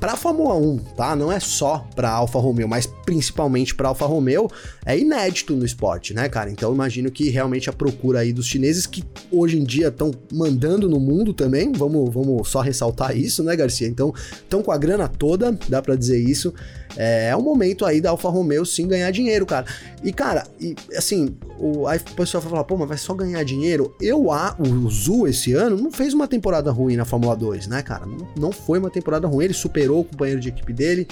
para 0.00 0.12
a 0.12 0.16
Fórmula 0.16 0.54
1, 0.54 0.78
tá? 0.96 1.16
Não 1.16 1.30
é 1.30 1.40
só 1.40 1.86
para 1.94 2.08
Alfa 2.08 2.38
Romeo, 2.38 2.68
mas 2.68 2.86
principalmente 2.86 3.74
para 3.74 3.88
Alfa 3.88 4.06
Romeo, 4.06 4.48
é 4.86 4.98
inédito 4.98 5.54
no 5.54 5.64
esporte, 5.64 6.14
né, 6.14 6.28
cara? 6.28 6.50
Então 6.50 6.72
imagino 6.72 7.10
que 7.10 7.28
realmente 7.28 7.68
a 7.68 7.72
procura 7.72 8.20
aí 8.20 8.32
dos 8.32 8.46
chineses 8.46 8.86
que 8.86 9.04
hoje 9.30 9.58
em 9.58 9.64
dia 9.64 9.88
estão 9.88 10.12
mandando 10.32 10.88
no 10.88 11.00
mundo 11.00 11.34
também, 11.34 11.72
vamos, 11.72 12.12
vamos 12.14 12.48
só 12.48 12.60
ressaltar 12.60 13.16
isso, 13.16 13.42
né, 13.42 13.56
Garcia? 13.56 13.88
Então, 13.88 14.14
estão 14.32 14.62
com 14.62 14.70
a 14.70 14.78
grana 14.78 15.08
toda, 15.08 15.58
dá 15.68 15.82
para 15.82 15.96
dizer 15.96 16.18
isso. 16.18 16.54
É, 16.96 17.28
é 17.28 17.36
o 17.36 17.42
momento 17.42 17.84
aí 17.84 18.00
da 18.00 18.10
Alfa 18.10 18.28
Romeo 18.28 18.64
sim 18.64 18.86
ganhar 18.86 19.10
dinheiro, 19.10 19.44
cara. 19.46 19.66
E, 20.02 20.12
cara, 20.12 20.46
e, 20.60 20.74
assim, 20.96 21.36
o, 21.58 21.86
aí 21.86 21.98
o 21.98 22.14
pessoal 22.14 22.40
vai 22.40 22.50
falar, 22.50 22.64
pô, 22.64 22.76
mas 22.76 22.88
vai 22.88 22.98
só 22.98 23.14
ganhar 23.14 23.42
dinheiro? 23.44 23.94
Eu, 24.00 24.30
a, 24.30 24.56
o 24.58 24.90
Zu 24.90 25.26
esse 25.26 25.52
ano 25.52 25.76
não 25.76 25.90
fez 25.90 26.14
uma 26.14 26.26
temporada 26.26 26.70
ruim 26.70 26.96
na 26.96 27.04
Fórmula 27.04 27.36
2, 27.36 27.66
né, 27.66 27.82
cara? 27.82 28.06
Não, 28.06 28.28
não 28.36 28.52
foi 28.52 28.78
uma 28.78 28.90
temporada 28.90 29.26
ruim, 29.26 29.46
ele 29.46 29.54
superou 29.54 30.00
o 30.00 30.04
companheiro 30.04 30.40
de 30.40 30.48
equipe 30.48 30.72
dele, 30.72 31.06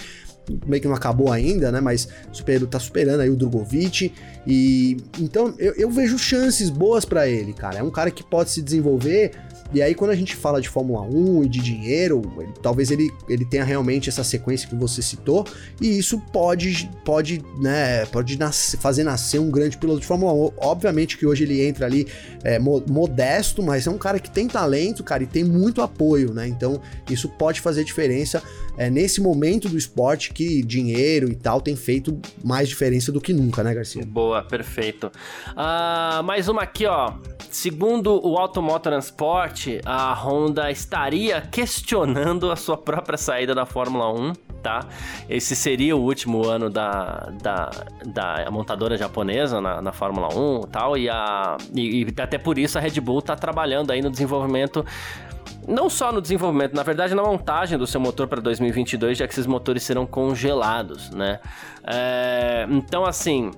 meio 0.66 0.80
que 0.80 0.88
não 0.88 0.94
acabou 0.94 1.32
ainda, 1.32 1.72
né? 1.72 1.80
Mas 1.80 2.08
superou, 2.32 2.68
tá 2.68 2.78
superando 2.78 3.20
aí 3.20 3.30
o 3.30 3.36
Drogovic. 3.36 4.12
E 4.46 4.96
então 5.18 5.54
eu, 5.58 5.74
eu 5.74 5.90
vejo 5.90 6.18
chances 6.18 6.70
boas 6.70 7.04
para 7.04 7.28
ele, 7.28 7.52
cara. 7.52 7.78
É 7.78 7.82
um 7.82 7.90
cara 7.90 8.10
que 8.10 8.22
pode 8.22 8.50
se 8.50 8.62
desenvolver. 8.62 9.32
E 9.72 9.82
aí, 9.82 9.94
quando 9.94 10.10
a 10.10 10.14
gente 10.14 10.34
fala 10.34 10.60
de 10.60 10.68
Fórmula 10.68 11.02
1 11.02 11.44
e 11.44 11.48
de 11.48 11.60
dinheiro, 11.60 12.22
ele, 12.38 12.52
talvez 12.62 12.90
ele, 12.90 13.10
ele 13.28 13.44
tenha 13.44 13.64
realmente 13.64 14.08
essa 14.08 14.22
sequência 14.22 14.68
que 14.68 14.74
você 14.74 15.02
citou, 15.02 15.46
e 15.80 15.98
isso 15.98 16.20
pode, 16.32 16.88
pode, 17.04 17.42
né, 17.58 18.06
pode 18.06 18.38
nascer, 18.38 18.78
fazer 18.78 19.04
nascer 19.04 19.38
um 19.38 19.50
grande 19.50 19.76
piloto 19.76 20.00
de 20.00 20.06
Fórmula 20.06 20.32
1. 20.32 20.52
Obviamente 20.58 21.16
que 21.16 21.26
hoje 21.26 21.44
ele 21.44 21.64
entra 21.64 21.86
ali 21.86 22.06
é, 22.44 22.58
modesto, 22.58 23.62
mas 23.62 23.86
é 23.86 23.90
um 23.90 23.98
cara 23.98 24.18
que 24.18 24.30
tem 24.30 24.48
talento, 24.48 25.02
cara, 25.02 25.22
e 25.22 25.26
tem 25.26 25.44
muito 25.44 25.82
apoio, 25.82 26.32
né? 26.32 26.46
Então, 26.46 26.80
isso 27.10 27.28
pode 27.28 27.60
fazer 27.60 27.84
diferença 27.84 28.42
é, 28.76 28.90
nesse 28.90 29.20
momento 29.20 29.68
do 29.68 29.76
esporte 29.76 30.32
que 30.32 30.62
dinheiro 30.62 31.30
e 31.30 31.34
tal 31.34 31.60
tem 31.60 31.74
feito 31.74 32.20
mais 32.44 32.68
diferença 32.68 33.10
do 33.10 33.20
que 33.20 33.32
nunca, 33.32 33.62
né, 33.62 33.74
Garcia? 33.74 34.04
Boa, 34.04 34.42
perfeito. 34.42 35.10
Uh, 35.52 36.22
mais 36.22 36.48
uma 36.48 36.62
aqui, 36.62 36.86
ó. 36.86 37.14
Segundo 37.50 38.20
o 38.22 38.36
Automotor 38.36 38.92
Transport, 38.92 39.55
a 39.84 40.12
Honda 40.14 40.70
estaria 40.70 41.40
questionando 41.40 42.50
a 42.50 42.56
sua 42.56 42.76
própria 42.76 43.18
saída 43.18 43.54
da 43.54 43.66
Fórmula 43.66 44.12
1 44.12 44.32
tá? 44.66 44.84
Esse 45.28 45.54
seria 45.54 45.96
o 45.96 46.00
último 46.00 46.44
ano 46.44 46.68
da, 46.68 47.30
da, 47.40 47.70
da 48.04 48.50
montadora 48.50 48.96
japonesa 48.96 49.60
na, 49.60 49.80
na 49.80 49.92
Fórmula 49.92 50.34
1 50.34 50.60
e 50.64 50.66
tal, 50.66 50.98
e, 50.98 51.08
a, 51.08 51.56
e, 51.72 52.02
e 52.02 52.20
até 52.20 52.36
por 52.36 52.58
isso 52.58 52.76
a 52.76 52.80
Red 52.80 53.00
Bull 53.00 53.22
tá 53.22 53.36
trabalhando 53.36 53.92
aí 53.92 54.02
no 54.02 54.10
desenvolvimento 54.10 54.84
não 55.68 55.90
só 55.90 56.12
no 56.12 56.20
desenvolvimento, 56.20 56.74
na 56.74 56.82
verdade 56.82 57.14
na 57.14 57.22
montagem 57.22 57.76
do 57.76 57.86
seu 57.86 58.00
motor 58.00 58.28
para 58.28 58.40
2022, 58.40 59.18
já 59.18 59.26
que 59.26 59.32
esses 59.34 59.46
motores 59.46 59.82
serão 59.82 60.06
congelados, 60.06 61.10
né? 61.10 61.40
É, 61.84 62.66
então, 62.70 63.04
assim, 63.04 63.50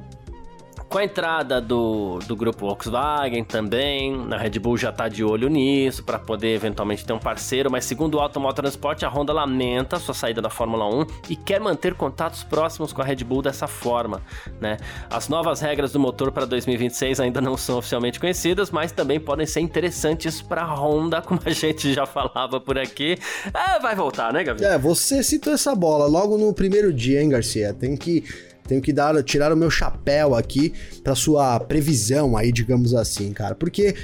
com 0.89 0.99
a 0.99 1.05
entrada 1.05 1.61
do, 1.61 2.19
do 2.27 2.35
grupo 2.35 2.67
Volkswagen 2.67 3.45
também, 3.45 4.27
a 4.31 4.39
Red 4.39 4.59
Bull 4.59 4.77
já 4.77 4.91
está 4.91 5.09
de 5.09 5.23
olho 5.23 5.49
nisso 5.49 6.03
para 6.03 6.19
poder 6.19 6.55
eventualmente 6.55 7.05
ter 7.05 7.13
um 7.13 7.19
parceiro, 7.19 7.71
mas 7.71 7.85
segundo 7.85 8.15
o 8.15 8.21
Automotor 8.21 8.63
Transport, 8.63 9.03
a 9.03 9.09
Honda 9.09 9.33
lamenta 9.33 9.99
sua 9.99 10.15
saída 10.15 10.41
da 10.41 10.49
Fórmula 10.49 10.87
1 10.87 11.07
e 11.29 11.37
quer 11.37 11.61
manter 11.61 11.95
contatos 11.95 12.43
próximos 12.43 12.93
com 12.93 13.03
a 13.03 13.05
Red 13.05 13.17
Bull 13.17 13.43
dessa 13.43 13.67
forma, 13.67 14.23
né? 14.61 14.79
As 15.11 15.29
novas 15.29 15.61
regras 15.61 15.93
do 15.93 16.01
motor 16.01 16.33
para 16.33 16.47
2026 16.47 17.21
ainda 17.21 17.41
não 17.41 17.57
são 17.57 17.79
oficialmente 17.79 18.19
conhecidas, 18.19 18.71
mas 18.71 18.91
também 18.91 19.21
podem 19.21 19.47
ser 19.47 19.61
interessantes 19.61 20.41
para 20.41 20.63
a 20.63 20.75
Honda, 20.75 21.21
como 21.21 21.41
a 21.45 21.51
gente 21.51 21.93
já 21.93 22.07
falava 22.07 22.61
por 22.61 22.79
aqui. 22.79 23.19
É, 23.53 23.79
vai 23.79 23.95
voltar, 23.95 24.33
né, 24.33 24.43
Gabriel? 24.43 24.73
É, 24.73 24.79
você 24.79 25.23
citou 25.23 25.53
essa 25.53 25.75
bola 25.75 26.07
logo 26.07 26.39
no 26.39 26.53
primeiro 26.55 26.93
dia, 26.93 27.23
hein, 27.23 27.29
Garcia? 27.29 27.75
Tem 27.75 27.97
que 27.97 28.25
tenho 28.69 28.83
que 28.83 28.93
dar, 28.93 29.21
tirar 29.25 29.53
o 29.53 29.57
meu 29.57 29.71
chapéu 29.71 30.35
aqui 30.35 30.73
para 31.03 31.15
sua 31.15 31.59
previsão 31.59 32.37
aí, 32.37 32.53
digamos 32.53 32.95
assim, 32.95 33.33
cara. 33.33 33.55
Porque 33.55 33.97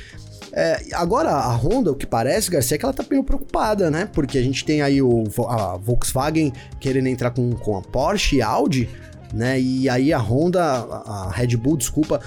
é, 0.52 0.80
agora 0.92 1.30
a 1.30 1.54
Honda, 1.54 1.92
o 1.92 1.94
que 1.94 2.06
parece, 2.06 2.50
Garcia, 2.50 2.76
é 2.76 2.78
que 2.78 2.84
ela 2.84 2.94
tá 2.94 3.04
meio 3.08 3.22
preocupada, 3.22 3.90
né? 3.90 4.08
Porque 4.12 4.38
a 4.38 4.42
gente 4.42 4.64
tem 4.64 4.80
aí 4.82 5.02
o, 5.02 5.24
a 5.48 5.76
Volkswagen 5.76 6.52
querendo 6.80 7.08
entrar 7.08 7.30
com, 7.30 7.52
com 7.52 7.76
a 7.76 7.82
Porsche 7.82 8.36
e 8.36 8.42
Audi, 8.42 8.88
né? 9.32 9.60
E 9.60 9.88
aí 9.88 10.12
a 10.12 10.18
Honda, 10.18 10.62
a 10.62 11.30
Red 11.30 11.56
Bull, 11.56 11.76
desculpa, 11.76 12.20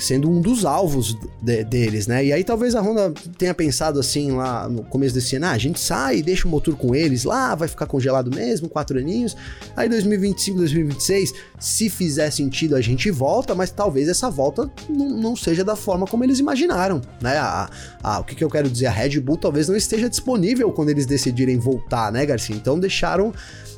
sendo 0.00 0.30
um 0.30 0.40
dos 0.40 0.64
alvos 0.64 1.16
de, 1.40 1.62
deles, 1.64 2.06
né? 2.06 2.24
E 2.24 2.32
aí 2.32 2.42
talvez 2.42 2.74
a 2.74 2.80
Honda 2.80 3.12
tenha 3.38 3.54
pensado 3.54 4.00
assim 4.00 4.32
lá 4.32 4.68
no 4.68 4.82
começo 4.82 5.14
desse 5.14 5.36
ano, 5.36 5.46
ah, 5.46 5.50
a 5.50 5.58
gente 5.58 5.78
sai, 5.78 6.22
deixa 6.22 6.48
o 6.48 6.50
motor 6.50 6.74
com 6.76 6.94
eles 6.94 7.24
lá, 7.24 7.54
vai 7.54 7.68
ficar 7.68 7.86
congelado 7.86 8.34
mesmo, 8.34 8.68
quatro 8.68 8.98
aninhos. 8.98 9.36
Aí 9.76 9.88
2025, 9.88 10.58
2026, 10.58 11.32
se 11.58 11.90
fizer 11.90 12.30
sentido 12.30 12.74
a 12.74 12.80
gente 12.80 13.10
volta, 13.10 13.54
mas 13.54 13.70
talvez 13.70 14.08
essa 14.08 14.30
volta 14.30 14.70
não, 14.88 15.36
seja 15.36 15.62
da 15.62 15.76
forma 15.76 16.06
como 16.06 16.24
eles 16.24 16.38
imaginaram, 16.38 17.00
né? 17.20 17.36
A, 17.36 17.70
a, 18.02 18.20
o 18.20 18.24
que, 18.24 18.34
que 18.34 18.42
eu 18.42 18.50
quero 18.50 18.68
dizer, 18.68 18.86
a 18.86 18.90
Red 18.90 19.20
Bull 19.20 19.36
talvez 19.36 19.68
não 19.68 19.76
esteja 19.76 20.08
disponível 20.08 20.72
quando 20.72 20.88
eles 20.88 21.06
decidirem 21.06 21.58
voltar, 21.58 22.10
né, 22.10 22.24
Garcia? 22.24 22.56
Então 22.56 22.78
deixaram 22.78 23.32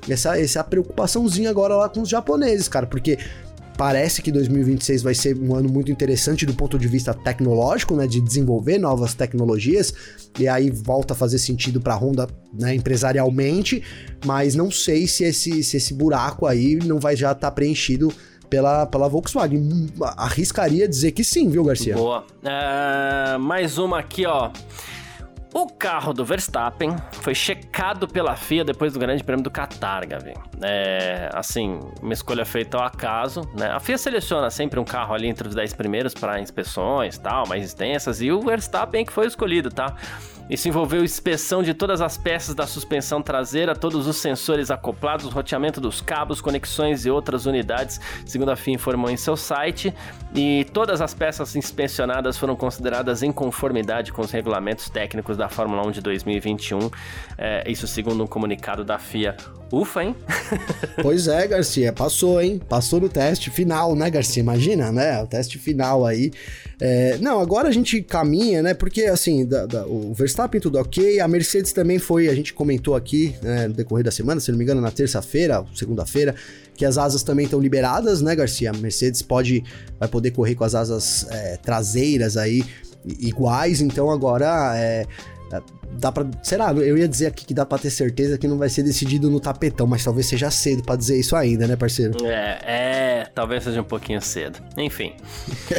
essa, 0.08 0.38
essa 0.38 0.64
preocupaçãozinha 0.64 1.50
agora 1.50 1.76
lá 1.76 1.88
com 1.88 2.00
os 2.00 2.08
japoneses, 2.08 2.68
cara, 2.68 2.86
porque 2.86 3.18
Parece 3.76 4.22
que 4.22 4.30
2026 4.30 5.02
vai 5.02 5.14
ser 5.14 5.36
um 5.38 5.54
ano 5.54 5.68
muito 5.68 5.90
interessante 5.90 6.44
do 6.44 6.54
ponto 6.54 6.78
de 6.78 6.86
vista 6.86 7.14
tecnológico, 7.14 7.96
né, 7.96 8.06
de 8.06 8.20
desenvolver 8.20 8.78
novas 8.78 9.14
tecnologias, 9.14 9.94
e 10.38 10.46
aí 10.46 10.70
volta 10.70 11.14
a 11.14 11.16
fazer 11.16 11.38
sentido 11.38 11.80
para 11.80 11.94
a 11.94 11.96
Honda, 11.96 12.28
né, 12.52 12.74
empresarialmente, 12.74 13.82
mas 14.24 14.54
não 14.54 14.70
sei 14.70 15.06
se 15.06 15.24
esse, 15.24 15.62
se 15.62 15.76
esse 15.76 15.94
buraco 15.94 16.46
aí 16.46 16.76
não 16.76 16.98
vai 16.98 17.16
já 17.16 17.32
estar 17.32 17.48
tá 17.48 17.50
preenchido 17.50 18.12
pela, 18.52 18.84
pela 18.84 19.08
Volkswagen. 19.08 19.88
Arriscaria 20.16 20.86
dizer 20.86 21.12
que 21.12 21.24
sim, 21.24 21.48
viu, 21.48 21.64
Garcia? 21.64 21.94
Boa. 21.94 22.26
É, 22.44 23.38
mais 23.38 23.78
uma 23.78 24.00
aqui, 24.00 24.26
ó. 24.26 24.50
O 25.55 25.66
carro 25.66 26.14
do 26.14 26.24
Verstappen 26.24 26.96
foi 27.12 27.34
checado 27.34 28.09
pela 28.09 28.34
FIA 28.34 28.64
depois 28.64 28.94
do 28.94 28.98
Grande 28.98 29.22
Prêmio 29.22 29.44
do 29.44 29.50
Qatar, 29.50 30.09
Gavi. 30.09 30.32
É, 30.62 31.28
assim, 31.34 31.78
uma 32.00 32.14
escolha 32.14 32.46
feita 32.46 32.78
ao 32.78 32.84
acaso, 32.84 33.42
né? 33.55 33.70
A 33.70 33.78
FIA 33.78 33.98
seleciona 33.98 34.50
sempre 34.50 34.80
um 34.80 34.84
carro 34.84 35.12
ali 35.12 35.28
entre 35.28 35.46
os 35.46 35.55
10 35.55 35.74
primeiros 35.74 36.14
para 36.14 36.40
inspeções 36.40 37.18
tal, 37.18 37.46
mais 37.46 37.64
extensas, 37.64 38.22
e 38.22 38.32
o 38.32 38.40
Verstappen 38.40 39.05
que 39.05 39.12
foi 39.12 39.26
escolhido, 39.26 39.70
tá? 39.70 39.94
Isso 40.51 40.68
envolveu 40.68 41.03
inspeção 41.05 41.62
de 41.62 41.72
todas 41.72 42.01
as 42.01 42.18
peças 42.18 42.55
da 42.55 42.66
suspensão 42.66 43.22
traseira, 43.22 43.74
todos 43.74 44.07
os 44.07 44.16
sensores 44.16 44.70
acoplados, 44.70 45.32
roteamento 45.32 45.80
dos 45.80 46.01
cabos, 46.01 46.40
conexões 46.40 47.07
e 47.07 47.11
outras 47.11 47.47
unidades, 47.47 48.01
segundo 48.26 48.51
a 48.51 48.57
FIA 48.57 48.74
informou 48.74 49.11
em 49.11 49.16
seu 49.16 49.36
site. 49.36 49.95
E 50.34 50.66
todas 50.72 51.01
as 51.01 51.14
peças 51.14 51.57
inspecionadas 51.57 52.36
foram 52.36 52.57
consideradas 52.57 53.22
em 53.22 53.32
conformidade 53.32 54.12
com 54.12 54.22
os 54.22 54.30
regulamentos 54.30 54.88
técnicos 54.90 55.36
da 55.36 55.49
Fórmula 55.49 55.86
1 55.86 55.90
de 55.93 56.01
2021. 56.01 56.90
É, 57.38 57.70
isso 57.70 57.86
segundo 57.86 58.22
um 58.24 58.26
comunicado 58.26 58.84
da 58.84 58.99
FIA. 58.99 59.36
Ufa, 59.72 60.05
hein? 60.05 60.14
pois 61.01 61.26
é, 61.26 61.47
Garcia, 61.47 61.95
passou, 61.95 62.40
hein? 62.43 62.61
Passou 62.68 63.01
no 63.01 63.09
teste 63.09 63.49
final, 63.49 63.97
né, 63.97 64.11
Garcia? 64.11 64.43
Imagina, 64.43 64.93
né? 64.93 65.22
O 65.22 65.26
teste 65.26 65.59
final 65.59 66.05
aí. 66.05 66.30
É, 66.78 67.16
não, 67.18 67.40
agora 67.40 67.68
a 67.68 67.72
gente 67.72 68.03
caminha, 68.03 68.62
né? 68.62 68.74
Porque 68.74 69.05
assim, 69.05 69.47
da, 69.47 69.64
da, 69.64 69.86
o 69.86 70.12
Verstappen 70.32 70.60
tudo 70.60 70.78
ok, 70.78 71.20
a 71.20 71.28
Mercedes 71.28 71.72
também 71.72 71.98
foi, 71.98 72.28
a 72.28 72.34
gente 72.34 72.54
comentou 72.54 72.96
aqui 72.96 73.34
né, 73.42 73.68
no 73.68 73.74
decorrer 73.74 74.02
da 74.02 74.10
semana, 74.10 74.40
se 74.40 74.50
não 74.50 74.56
me 74.56 74.64
engano, 74.64 74.80
na 74.80 74.90
terça-feira, 74.90 75.62
segunda-feira, 75.74 76.34
que 76.74 76.86
as 76.86 76.96
asas 76.96 77.22
também 77.22 77.44
estão 77.44 77.60
liberadas, 77.60 78.22
né, 78.22 78.34
Garcia? 78.34 78.70
A 78.70 78.72
Mercedes 78.72 79.20
pode, 79.20 79.62
vai 80.00 80.08
poder 80.08 80.30
correr 80.30 80.54
com 80.54 80.64
as 80.64 80.74
asas 80.74 81.26
é, 81.30 81.58
traseiras 81.58 82.38
aí 82.38 82.64
iguais, 83.20 83.82
então 83.82 84.10
agora 84.10 84.72
é, 84.74 85.04
dá 85.92 86.12
pra. 86.12 86.26
Será? 86.42 86.72
Eu 86.72 86.96
ia 86.96 87.09
dizer 87.09 87.26
aqui 87.26 87.44
que 87.44 87.53
dá 87.53 87.66
pra 87.66 87.78
ter 87.78 87.90
certeza 87.90 88.38
que 88.38 88.46
não 88.46 88.57
vai 88.57 88.68
ser 88.68 88.82
decidido 88.82 89.28
no 89.28 89.40
tapetão, 89.40 89.86
mas 89.86 90.05
talvez 90.05 90.26
seja 90.26 90.50
cedo 90.50 90.82
pra 90.82 90.96
dizer 90.96 91.18
isso 91.18 91.34
ainda, 91.36 91.66
né, 91.66 91.76
parceiro? 91.76 92.24
É, 92.24 92.59
é, 92.64 93.26
talvez 93.34 93.64
seja 93.64 93.80
um 93.80 93.84
pouquinho 93.84 94.20
cedo. 94.20 94.59
Enfim. 94.76 95.14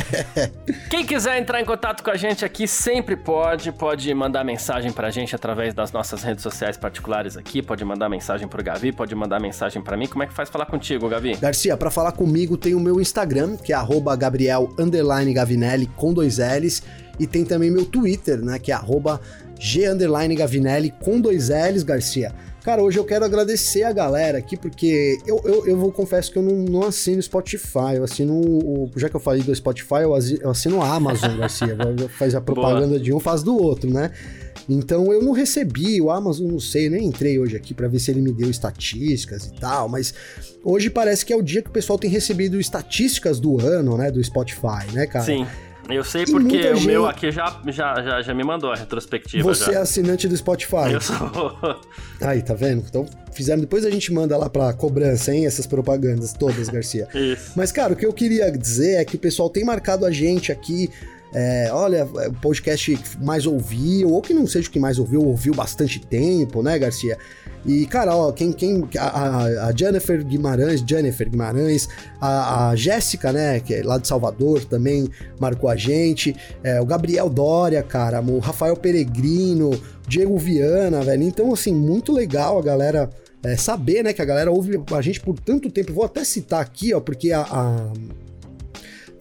Quem 0.90 1.06
quiser 1.06 1.40
entrar 1.40 1.62
em 1.62 1.66
contato 1.66 2.04
com 2.04 2.12
a 2.12 2.16
gente 2.16 2.44
aqui 2.44 2.68
sempre 2.68 3.16
pode, 3.16 3.72
pode 3.72 4.14
mandar 4.14 4.44
mensagem 4.44 4.92
pra 4.92 5.10
gente 5.10 5.36
através 5.36 5.74
das 5.74 5.92
nossas 5.92 6.22
redes 6.22 6.44
sociais 6.44 6.78
particulares 6.78 7.38
aqui, 7.38 7.62
pode 7.62 7.84
mandar 7.86 8.10
mensagem 8.10 8.48
pro 8.48 8.64
Gavi, 8.64 8.92
pode 8.92 9.16
mandar 9.16 9.40
mensagem 9.40 9.82
pra 9.82 9.98
mim. 9.98 10.08
Como 10.08 10.24
é 10.24 10.28
que 10.28 10.34
faz 10.34 10.50
falar 10.50 10.66
contigo, 10.66 11.08
Gavi? 11.10 11.36
Garcia, 11.36 11.76
pra 11.78 11.90
falar 11.90 12.12
comigo 12.12 12.58
tem 12.58 12.76
o 12.76 12.80
meu 12.80 13.00
Instagram, 13.00 13.56
que 13.58 13.74
é 13.74 13.78
Gabriel 14.18 14.70
Gavinelli 15.34 15.88
com 15.88 16.14
dois 16.14 16.38
L's. 16.38 16.84
E 17.20 17.28
tem 17.28 17.46
também 17.46 17.70
meu 17.70 17.86
Twitter, 17.86 18.44
né? 18.44 18.58
Que 18.58 18.72
é 18.72 18.76
arroba 18.76 19.22
G 19.64 19.84
Gavinelli 20.36 20.94
com 21.02 21.22
dois 21.22 21.48
L's, 21.48 21.84
Garcia. 21.84 22.34
Cara, 22.66 22.84
hoje 22.84 23.00
eu 23.00 23.06
quero 23.06 23.24
agradecer 23.24 23.84
a 23.84 23.94
galera 23.94 24.38
aqui, 24.38 24.58
porque 24.58 25.18
eu, 25.26 25.42
eu, 25.46 25.68
eu 25.68 25.78
vou 25.78 25.90
confesso 25.90 26.30
que 26.32 26.38
eu 26.38 26.44
não, 26.44 26.56
não 26.56 26.84
assino 26.84 27.22
Spotify, 27.22 27.96
eu 27.96 28.04
assino. 28.04 28.34
O, 28.34 28.92
já 28.98 29.08
que 29.08 29.16
eu 29.16 29.22
falei 29.22 29.42
do 29.42 29.56
Spotify, 29.56 30.02
eu 30.02 30.14
assino 30.50 30.82
a 30.82 30.94
Amazon, 30.94 31.38
Garcia. 31.38 31.78
faz 32.18 32.36
a 32.36 32.42
propaganda 32.42 32.88
Boa. 32.88 33.00
de 33.00 33.14
um, 33.14 33.22
faz 33.22 33.42
do 33.42 33.56
outro, 33.56 33.90
né? 33.90 34.12
Então 34.68 35.14
eu 35.14 35.22
não 35.22 35.32
recebi, 35.32 36.02
o 36.02 36.10
Amazon 36.10 36.52
não 36.52 36.60
sei, 36.60 36.90
nem 36.90 37.06
entrei 37.06 37.40
hoje 37.40 37.56
aqui 37.56 37.74
para 37.74 37.88
ver 37.88 38.00
se 38.00 38.12
ele 38.12 38.22
me 38.22 38.34
deu 38.34 38.50
estatísticas 38.50 39.46
e 39.46 39.54
tal, 39.54 39.88
mas 39.88 40.14
hoje 40.64 40.90
parece 40.90 41.26
que 41.26 41.34
é 41.34 41.36
o 41.36 41.42
dia 41.42 41.62
que 41.62 41.70
o 41.70 41.74
pessoal 41.74 41.98
tem 41.98 42.10
recebido 42.10 42.60
estatísticas 42.60 43.40
do 43.40 43.60
ano, 43.60 43.98
né, 43.98 44.10
do 44.12 44.24
Spotify, 44.24 44.92
né, 44.94 45.06
cara? 45.06 45.26
Sim. 45.26 45.46
Eu 45.90 46.04
sei 46.04 46.26
porque 46.26 46.58
o 46.70 46.76
gente... 46.76 46.88
meu 46.88 47.06
aqui 47.06 47.32
já, 47.32 47.60
já, 47.68 48.02
já, 48.02 48.22
já 48.22 48.34
me 48.34 48.44
mandou 48.44 48.72
a 48.72 48.76
retrospectiva. 48.76 49.44
Você 49.44 49.72
já. 49.72 49.80
é 49.80 49.82
assinante 49.82 50.28
do 50.28 50.36
Spotify. 50.36 50.94
Eu 50.94 51.02
sou. 51.02 51.58
Aí, 52.22 52.42
tá 52.42 52.54
vendo? 52.54 52.84
Então 52.88 53.06
fizeram. 53.34 53.60
Depois 53.60 53.86
a 53.86 53.90
gente 53.90 54.12
manda 54.14 54.38
lá 54.38 54.50
pra 54.50 54.72
cobrança, 54.74 55.34
hein? 55.34 55.46
Essas 55.46 55.68
propagandas 55.68 56.34
todas, 56.34 56.70
Garcia. 56.70 57.08
Isso. 57.14 57.52
Mas, 57.56 57.72
cara, 57.72 57.94
o 57.94 57.96
que 57.96 58.06
eu 58.06 58.14
queria 58.14 58.50
dizer 58.52 58.96
é 58.96 59.06
que 59.06 59.16
o 59.16 59.20
pessoal 59.20 59.50
tem 59.50 59.66
marcado 59.66 60.06
a 60.06 60.12
gente 60.12 60.52
aqui. 60.52 60.90
É, 61.36 61.70
olha, 61.72 62.06
o 62.06 62.34
podcast 62.34 62.96
que 62.96 63.24
mais 63.24 63.48
ouviu, 63.48 64.12
ou 64.12 64.22
que 64.22 64.36
não 64.36 64.46
seja 64.46 64.70
o 64.70 64.72
que 64.72 64.80
mais 64.80 65.00
ouviu, 65.00 65.24
ouviu 65.26 65.52
bastante 65.54 66.00
tempo, 66.00 66.62
né, 66.62 66.78
Garcia? 66.78 67.18
E, 67.66 67.86
cara, 67.86 68.16
ó, 68.16 68.32
quem. 68.32 68.52
quem 68.52 68.88
a, 68.98 69.68
a 69.68 69.74
Jennifer 69.76 70.24
Guimarães, 70.24 70.84
Jennifer 70.86 71.30
Guimarães, 71.30 71.88
a, 72.20 72.70
a 72.70 72.76
Jéssica, 72.76 73.32
né, 73.32 73.60
que 73.60 73.74
é 73.74 73.84
lá 73.84 73.98
de 73.98 74.08
Salvador, 74.08 74.66
também 74.66 75.10
marcou 75.40 75.70
a 75.70 75.76
gente. 75.76 76.36
É, 76.64 76.82
o 76.82 76.86
Gabriel 76.86 77.30
Dória, 77.30 77.82
cara, 77.82 78.22
o 78.22 78.40
Rafael 78.40 78.76
Peregrino, 78.76 79.72
Diego 80.08 80.38
Viana, 80.38 81.02
velho. 81.02 81.24
Então, 81.24 81.54
assim, 81.54 81.74
muito 81.74 82.12
legal 82.12 82.60
a 82.60 82.62
galera. 82.62 83.10
É, 83.46 83.58
saber, 83.58 84.06
né, 84.06 84.14
que 84.14 84.22
a 84.22 84.26
galera 84.26 84.50
ouve 84.50 84.82
a 84.96 85.02
gente 85.02 85.20
por 85.20 85.38
tanto 85.38 85.70
tempo. 85.70 85.92
Vou 85.92 86.06
até 86.06 86.24
citar 86.24 86.62
aqui, 86.62 86.94
ó, 86.94 87.02
porque 87.02 87.34
a, 87.34 87.42
a... 87.42 87.92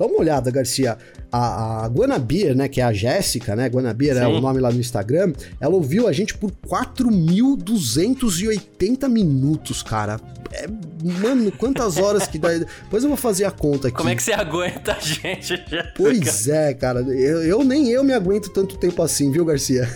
Dá 0.02 0.06
uma 0.06 0.18
olhada, 0.18 0.50
Garcia 0.50 0.98
a, 1.30 1.84
a 1.84 1.86
Guanabir, 1.86 2.56
né, 2.56 2.66
que 2.66 2.80
é 2.80 2.84
a 2.84 2.92
Jéssica, 2.92 3.54
né, 3.54 3.68
Guanabir 3.68 4.16
é 4.16 4.26
o 4.26 4.40
nome 4.40 4.58
lá 4.58 4.72
no 4.72 4.80
Instagram, 4.80 5.32
ela 5.60 5.76
ouviu 5.76 6.08
a 6.08 6.12
gente 6.12 6.36
por 6.36 6.50
4.280 6.66 9.08
minutos, 9.08 9.80
cara. 9.80 10.18
É 10.52 10.66
mano, 11.02 11.50
quantas 11.52 11.96
horas 11.96 12.26
que 12.26 12.38
dá. 12.38 12.50
Depois 12.58 13.02
eu 13.02 13.08
vou 13.08 13.16
fazer 13.16 13.44
a 13.44 13.50
conta 13.50 13.88
aqui. 13.88 13.96
Como 13.96 14.10
é 14.10 14.14
que 14.14 14.22
você 14.22 14.34
aguenta 14.34 14.92
a 14.92 15.00
gente? 15.00 15.54
Pois 15.96 16.46
é, 16.46 16.74
cara. 16.74 17.00
Eu, 17.00 17.42
eu, 17.42 17.64
nem 17.64 17.88
eu 17.88 18.04
me 18.04 18.12
aguento 18.12 18.50
tanto 18.50 18.76
tempo 18.76 19.02
assim, 19.02 19.30
viu, 19.30 19.46
Garcia? 19.46 19.88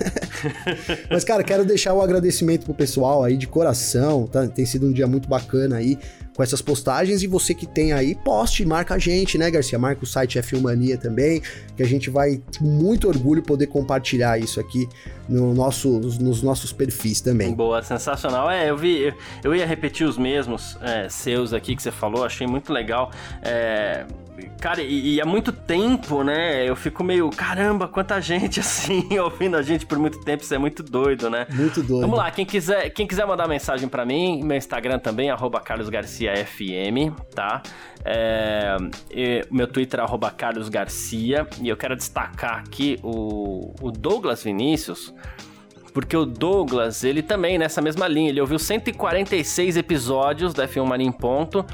Mas, 1.11 1.25
cara, 1.25 1.45
quero 1.45 1.67
deixar 1.67 1.93
o 1.93 1.99
um 1.99 2.01
agradecimento 2.01 2.65
pro 2.65 2.73
pessoal 2.73 3.23
aí 3.23 3.37
de 3.37 3.47
coração, 3.47 4.27
tá? 4.27 4.47
Tem 4.47 4.65
sido 4.65 4.87
um 4.87 4.93
dia 4.93 5.07
muito 5.07 5.29
bacana 5.29 5.77
aí 5.77 5.99
com 6.37 6.43
essas 6.43 6.61
postagens 6.61 7.23
e 7.23 7.27
você 7.27 7.55
que 7.55 7.67
tem 7.67 7.95
aí, 7.95 8.15
poste, 8.15 8.65
marca 8.67 8.95
a 8.95 8.99
gente, 8.99 9.39
né, 9.39 9.51
Garcia? 9.51 9.79
Marca 9.79 10.05
o 10.05 10.07
site 10.07 10.39
F1 10.39 10.61
Mania 10.61 10.99
também, 10.99 11.41
que 11.75 11.83
a 11.83 11.87
gente 11.87 12.11
vai 12.11 12.43
com 12.59 12.67
muito 12.67 13.09
orgulho 13.09 13.43
poder 13.43 13.69
compartilhar 13.69 14.39
isso 14.39 14.61
aqui 14.61 14.87
no 15.27 15.55
nosso, 15.55 15.89
nos 15.89 16.43
nossos 16.43 16.75
perfis 16.75 17.23
também. 17.23 17.55
Boa, 17.55 17.83
sensacional. 17.83 18.51
É, 18.51 18.69
eu 18.69 18.77
vi, 18.77 19.05
eu, 19.05 19.15
eu 19.45 19.55
ia 19.55 19.65
repetir 19.65 20.07
os 20.07 20.19
mesmos 20.19 20.77
é, 20.83 21.09
seus 21.09 21.55
aqui 21.55 21.75
que 21.75 21.83
você 21.83 21.91
falou, 21.91 22.23
achei 22.23 22.47
muito 22.47 22.71
legal. 22.71 23.11
É, 23.43 24.05
Cara, 24.61 24.83
e, 24.83 25.15
e, 25.15 25.21
há 25.21 25.25
muito 25.25 25.53
tempo, 25.53 26.23
né? 26.23 26.69
Eu 26.69 26.77
fico 26.77 27.03
meio, 27.05 27.31
caramba, 27.31 27.89
quanta 27.89 28.21
gente 28.21 28.59
assim 28.61 29.19
ouvindo 29.19 29.57
a 29.57 29.63
gente 29.63 29.87
por 29.87 29.99
muito 29.99 30.21
tempo, 30.21 30.43
isso 30.43 30.55
é 30.55 30.59
muito 30.59 30.83
doido, 30.83 31.31
né? 31.31 31.47
Muito 31.51 31.83
doido. 31.83 32.03
Vamos 32.03 32.19
lá, 32.19 32.31
quem 32.31 32.45
quiser, 32.45 32.91
quem 32.91 33.07
quiser 33.07 33.27
mandar 33.27 33.49
mensagem 33.49 33.89
para 33.89 34.05
mim, 34.05 34.43
meu 34.43 34.57
Instagram 34.57 34.99
também, 34.99 35.31
carlosgarciafm, 35.65 37.15
tá? 37.35 37.63
É, 38.05 38.77
meu 39.51 39.67
Twitter 39.67 40.01
é 40.01 40.31
carlosgarcia, 40.31 41.47
e 41.61 41.69
eu 41.69 41.77
quero 41.77 41.97
destacar 41.97 42.59
aqui 42.59 42.99
o, 43.03 43.75
o 43.81 43.91
Douglas 43.91 44.43
Vinícius, 44.43 45.15
porque 45.93 46.17
o 46.17 46.27
Douglas, 46.27 47.05
ele 47.05 47.23
também 47.23 47.57
nessa 47.57 47.81
mesma 47.81 48.07
linha, 48.07 48.29
ele 48.29 48.41
ouviu 48.41 48.59
146 48.59 49.79
episódios 49.79 50.53
da 50.53 50.69
F1 50.69 50.85
Mania 50.85 51.07
em 51.07 51.13
Ponto, 51.13 51.65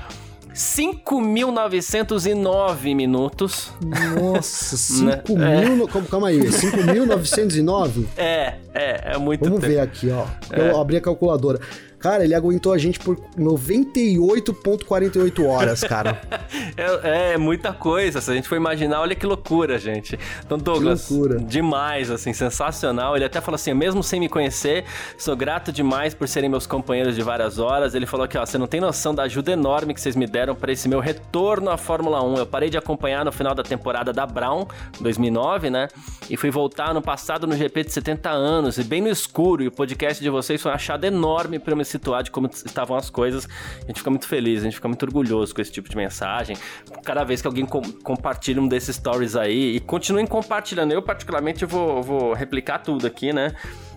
5.909 0.55 2.95
minutos. 2.95 3.73
Nossa, 4.21 4.77
5 4.79 5.33
né? 5.35 5.65
mil. 5.65 5.89
É. 5.89 6.03
Calma 6.09 6.29
aí, 6.29 6.39
5.909? 6.41 8.07
É, 8.17 8.55
é, 8.75 9.15
é 9.15 9.19
muito 9.19 9.45
Vamos 9.45 9.61
tempo. 9.61 9.73
ver 9.73 9.81
aqui, 9.81 10.11
ó. 10.11 10.25
Eu 10.53 10.77
é. 10.77 10.81
abri 10.81 10.97
a 10.97 11.01
calculadora. 11.01 11.59
Cara, 12.03 12.25
ele 12.25 12.35
aguentou 12.35 12.73
a 12.73 12.79
gente 12.79 12.99
por 12.99 13.17
98,48 13.39 15.47
horas, 15.47 15.85
cara. 15.85 16.21
é, 16.77 17.35
é, 17.35 17.39
muita 17.39 17.73
coisa. 17.73 18.21
Se 18.21 18.29
a 18.29 18.35
gente 18.35 18.49
for 18.49 18.57
imaginar, 18.57 19.01
olha 19.01 19.15
que 19.15 19.25
loucura, 19.25 19.79
gente. 19.79 20.19
Então, 20.45 20.59
Douglas, 20.59 21.09
demais, 21.47 22.11
assim, 22.11 22.33
sensacional. 22.33 23.15
Ele 23.15 23.25
até 23.25 23.41
falou 23.41 23.55
assim: 23.55 23.73
mesmo 23.73 24.03
sem 24.03 24.19
me 24.19 24.29
conhecer, 24.29 24.85
sou 25.17 25.37
grato 25.37 25.71
demais 25.71 26.13
por 26.13 26.27
serem 26.27 26.51
meus 26.51 26.67
companheiros 26.67 27.15
de 27.15 27.23
várias 27.23 27.61
horas. 27.61 27.95
Ele 27.95 28.05
falou 28.05 28.27
que, 28.27 28.37
ó, 28.37 28.45
você 28.45 28.59
não 28.59 28.67
tem 28.67 28.81
noção 28.81 29.15
da 29.15 29.23
ajuda 29.23 29.53
enorme 29.53 29.95
que 29.95 30.01
vocês 30.01 30.17
me 30.17 30.27
deram 30.27 30.57
para 30.57 30.73
esse 30.73 30.89
meu 30.89 30.99
retorno 30.99 31.71
à 31.71 31.79
Fórmula 31.79 32.21
1. 32.25 32.35
Eu 32.35 32.47
parei 32.47 32.69
de 32.69 32.77
acompanhar 32.77 33.25
no 33.25 33.31
final 33.31 33.55
da 33.55 33.63
temporada 33.63 34.13
da 34.13 34.27
Brown, 34.27 34.67
2009, 35.01 35.71
né? 35.71 35.87
E 36.29 36.37
fui 36.37 36.51
voltar 36.51 36.93
no 36.93 37.01
passado 37.01 37.47
no 37.47 37.57
GP 37.57 37.85
de 37.85 37.93
70 37.93 38.29
anos, 38.29 38.77
e 38.77 38.83
bem 38.83 39.01
no 39.01 39.09
escuro. 39.09 39.63
E 39.63 39.69
o 39.69 39.71
podcast 39.71 40.21
de 40.21 40.29
vocês 40.29 40.61
foi 40.61 40.73
um 40.73 40.75
achado 40.75 41.05
enorme 41.05 41.61
para 41.61 41.77
me 41.77 41.92
situar 41.93 42.23
de 42.23 42.31
como 42.31 42.49
estavam 42.49 42.97
as 42.97 43.09
coisas. 43.09 43.49
A 43.83 43.87
gente 43.87 43.99
fica 43.99 44.11
muito 44.11 44.27
feliz, 44.27 44.61
a 44.61 44.65
gente 44.65 44.75
fica 44.75 44.89
muito 44.89 45.03
orgulhoso 45.05 45.55
com 45.55 45.61
esse 45.61 45.71
tipo 45.71 45.89
de 45.89 45.97
mensagem. 45.97 46.57
Cada 47.05 47.25
vez 47.25 47.41
que 47.41 47.47
alguém 47.47 47.65
com, 47.65 47.81
compartilha 48.03 48.61
um 48.61 48.67
desses 48.67 48.97
stories 48.97 49.37
aí, 49.37 49.77
e 49.77 49.81
continuem 49.81 50.27
compartilhando. 50.27 50.93
Eu, 50.93 51.03
particularmente, 51.03 51.65
vou, 51.65 52.03
vou 52.03 52.33
replicar 52.33 52.79
tudo 52.79 53.07
aqui, 53.07 53.33
né? 53.33 53.55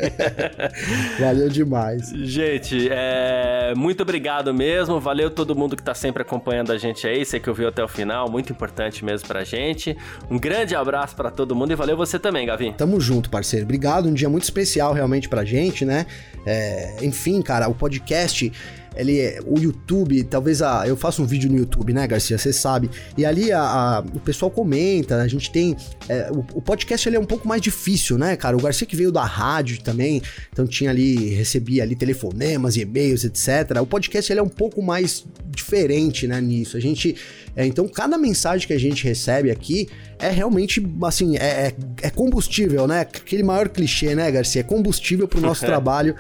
valeu 1.21 1.49
demais. 1.49 2.09
Gente, 2.09 2.89
é, 2.91 3.73
muito 3.77 4.03
obrigado 4.03 4.53
mesmo, 4.53 4.99
valeu 4.99 5.31
todo 5.31 5.55
mundo 5.55 5.77
que 5.77 5.83
tá 5.85 5.95
sempre 5.95 6.23
acompanhando 6.23 6.73
a 6.73 6.79
gente 6.79 7.07
aí, 7.07 7.25
você 7.25 7.39
que 7.39 7.49
ouviu 7.49 7.69
até 7.69 7.85
o 7.85 7.89
final, 7.89 8.29
muito 8.29 8.53
importante 8.53 9.05
mesmo 9.05 9.29
pra 9.29 9.45
gente. 9.45 9.97
Um 10.29 10.41
grande 10.41 10.75
abraço 10.75 11.15
para 11.15 11.31
todo 11.31 11.55
mundo 11.55 11.71
e 11.71 11.77
valeu 11.77 11.97
você 11.97 12.19
também, 12.19 12.47
Gavin. 12.47 12.73
Tamo 12.73 13.01
junto, 13.01 13.31
parceiro. 13.31 13.65
Obrigado, 13.65 14.09
um 14.09 14.15
dia 14.15 14.29
muito 14.29 14.43
especial 14.43 14.93
realmente 14.93 15.29
pra 15.29 15.45
gente, 15.45 15.85
né? 15.85 16.05
É, 16.45 16.97
enfim, 17.01 17.41
cara, 17.41 17.69
o 17.69 17.75
podcast 17.75 18.53
ele 18.97 19.20
é, 19.20 19.40
o 19.45 19.59
YouTube, 19.59 20.22
talvez 20.24 20.62
a, 20.62 20.86
eu 20.86 20.97
faço 20.97 21.22
um 21.22 21.26
vídeo 21.26 21.51
no 21.51 21.59
YouTube, 21.59 21.92
né, 21.92 22.07
Garcia, 22.07 22.38
você 22.38 22.53
sabe, 22.53 22.90
e 23.16 23.24
ali 23.24 23.53
a, 23.53 23.61
a, 23.61 24.01
o 24.01 24.20
pessoal 24.20 24.51
comenta, 24.51 25.16
a 25.16 25.28
gente 25.28 25.51
tem, 25.51 25.76
é, 26.09 26.30
o, 26.30 26.45
o, 26.55 26.62
podcast 26.62 27.09
ele 27.09 27.16
é 27.16 27.20
um 27.20 27.24
pouco 27.24 27.47
mais 27.47 27.61
difícil, 27.61 28.18
né, 28.18 28.36
cara, 28.36 28.57
o 28.57 28.61
Garcia 28.61 28.86
que 28.86 28.97
veio 28.97 29.11
da 29.11 29.24
rádio 29.24 29.82
também, 29.82 30.22
então 30.53 30.66
tinha 30.66 30.90
ali, 30.90 31.30
recebia 31.30 31.82
ali 31.82 31.97
telefonemas 31.97 32.76
e-mails, 32.76 33.24
etc, 33.24 33.80
o 33.80 33.86
podcast 33.86 34.32
ele 34.32 34.40
é 34.40 34.42
um 34.42 34.49
pouco 34.49 34.82
mais 34.82 35.24
diferente, 35.51 36.26
né, 36.26 36.40
nisso, 36.40 36.76
a 36.76 36.80
gente, 36.80 37.16
é, 37.57 37.66
então 37.66 37.86
cada 37.88 38.16
mensagem 38.16 38.66
que 38.66 38.72
a 38.72 38.78
gente 38.78 39.05
recebe 39.05 39.51
aqui 39.51 39.88
é 40.18 40.30
realmente, 40.30 40.84
assim, 41.03 41.36
é, 41.36 41.66
é, 41.66 41.74
é 42.03 42.11
combustível, 42.11 42.86
né, 42.86 43.01
aquele 43.01 43.42
maior 43.42 43.68
clichê, 43.68 44.14
né, 44.14 44.30
Garcia, 44.30 44.61
é 44.61 44.64
combustível 44.64 45.26
pro 45.26 45.40
nosso 45.40 45.61
trabalho, 45.66 46.14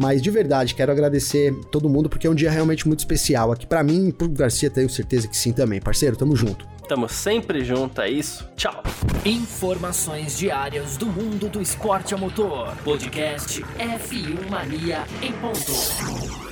mas 0.00 0.22
de 0.22 0.30
verdade, 0.30 0.74
quero 0.74 0.90
agradecer 0.90 1.54
todo 1.70 1.88
mundo 1.88 2.08
porque 2.08 2.26
é 2.26 2.30
um 2.30 2.34
dia 2.34 2.50
realmente 2.50 2.88
muito 2.88 3.00
especial 3.00 3.52
aqui 3.52 3.66
para 3.66 3.82
mim 3.82 4.08
e 4.08 4.12
pro 4.12 4.28
Garcia 4.28 4.70
tenho 4.70 4.88
certeza 4.88 5.28
que 5.28 5.36
sim 5.36 5.52
também. 5.52 5.78
Parceiro, 5.78 6.16
tamo 6.16 6.34
junto. 6.34 6.66
Tamo 6.88 7.08
sempre 7.08 7.62
junto, 7.62 8.00
é 8.00 8.10
isso. 8.10 8.48
Tchau. 8.56 8.82
Informações 9.24 10.38
diárias 10.38 10.96
do 10.96 11.06
mundo 11.06 11.48
do 11.48 11.60
esporte 11.60 12.14
a 12.14 12.16
motor. 12.16 12.74
Podcast 12.82 13.62
F1 13.78 14.50
Mania 14.50 15.04
em 15.22 15.32
ponto. 15.34 16.49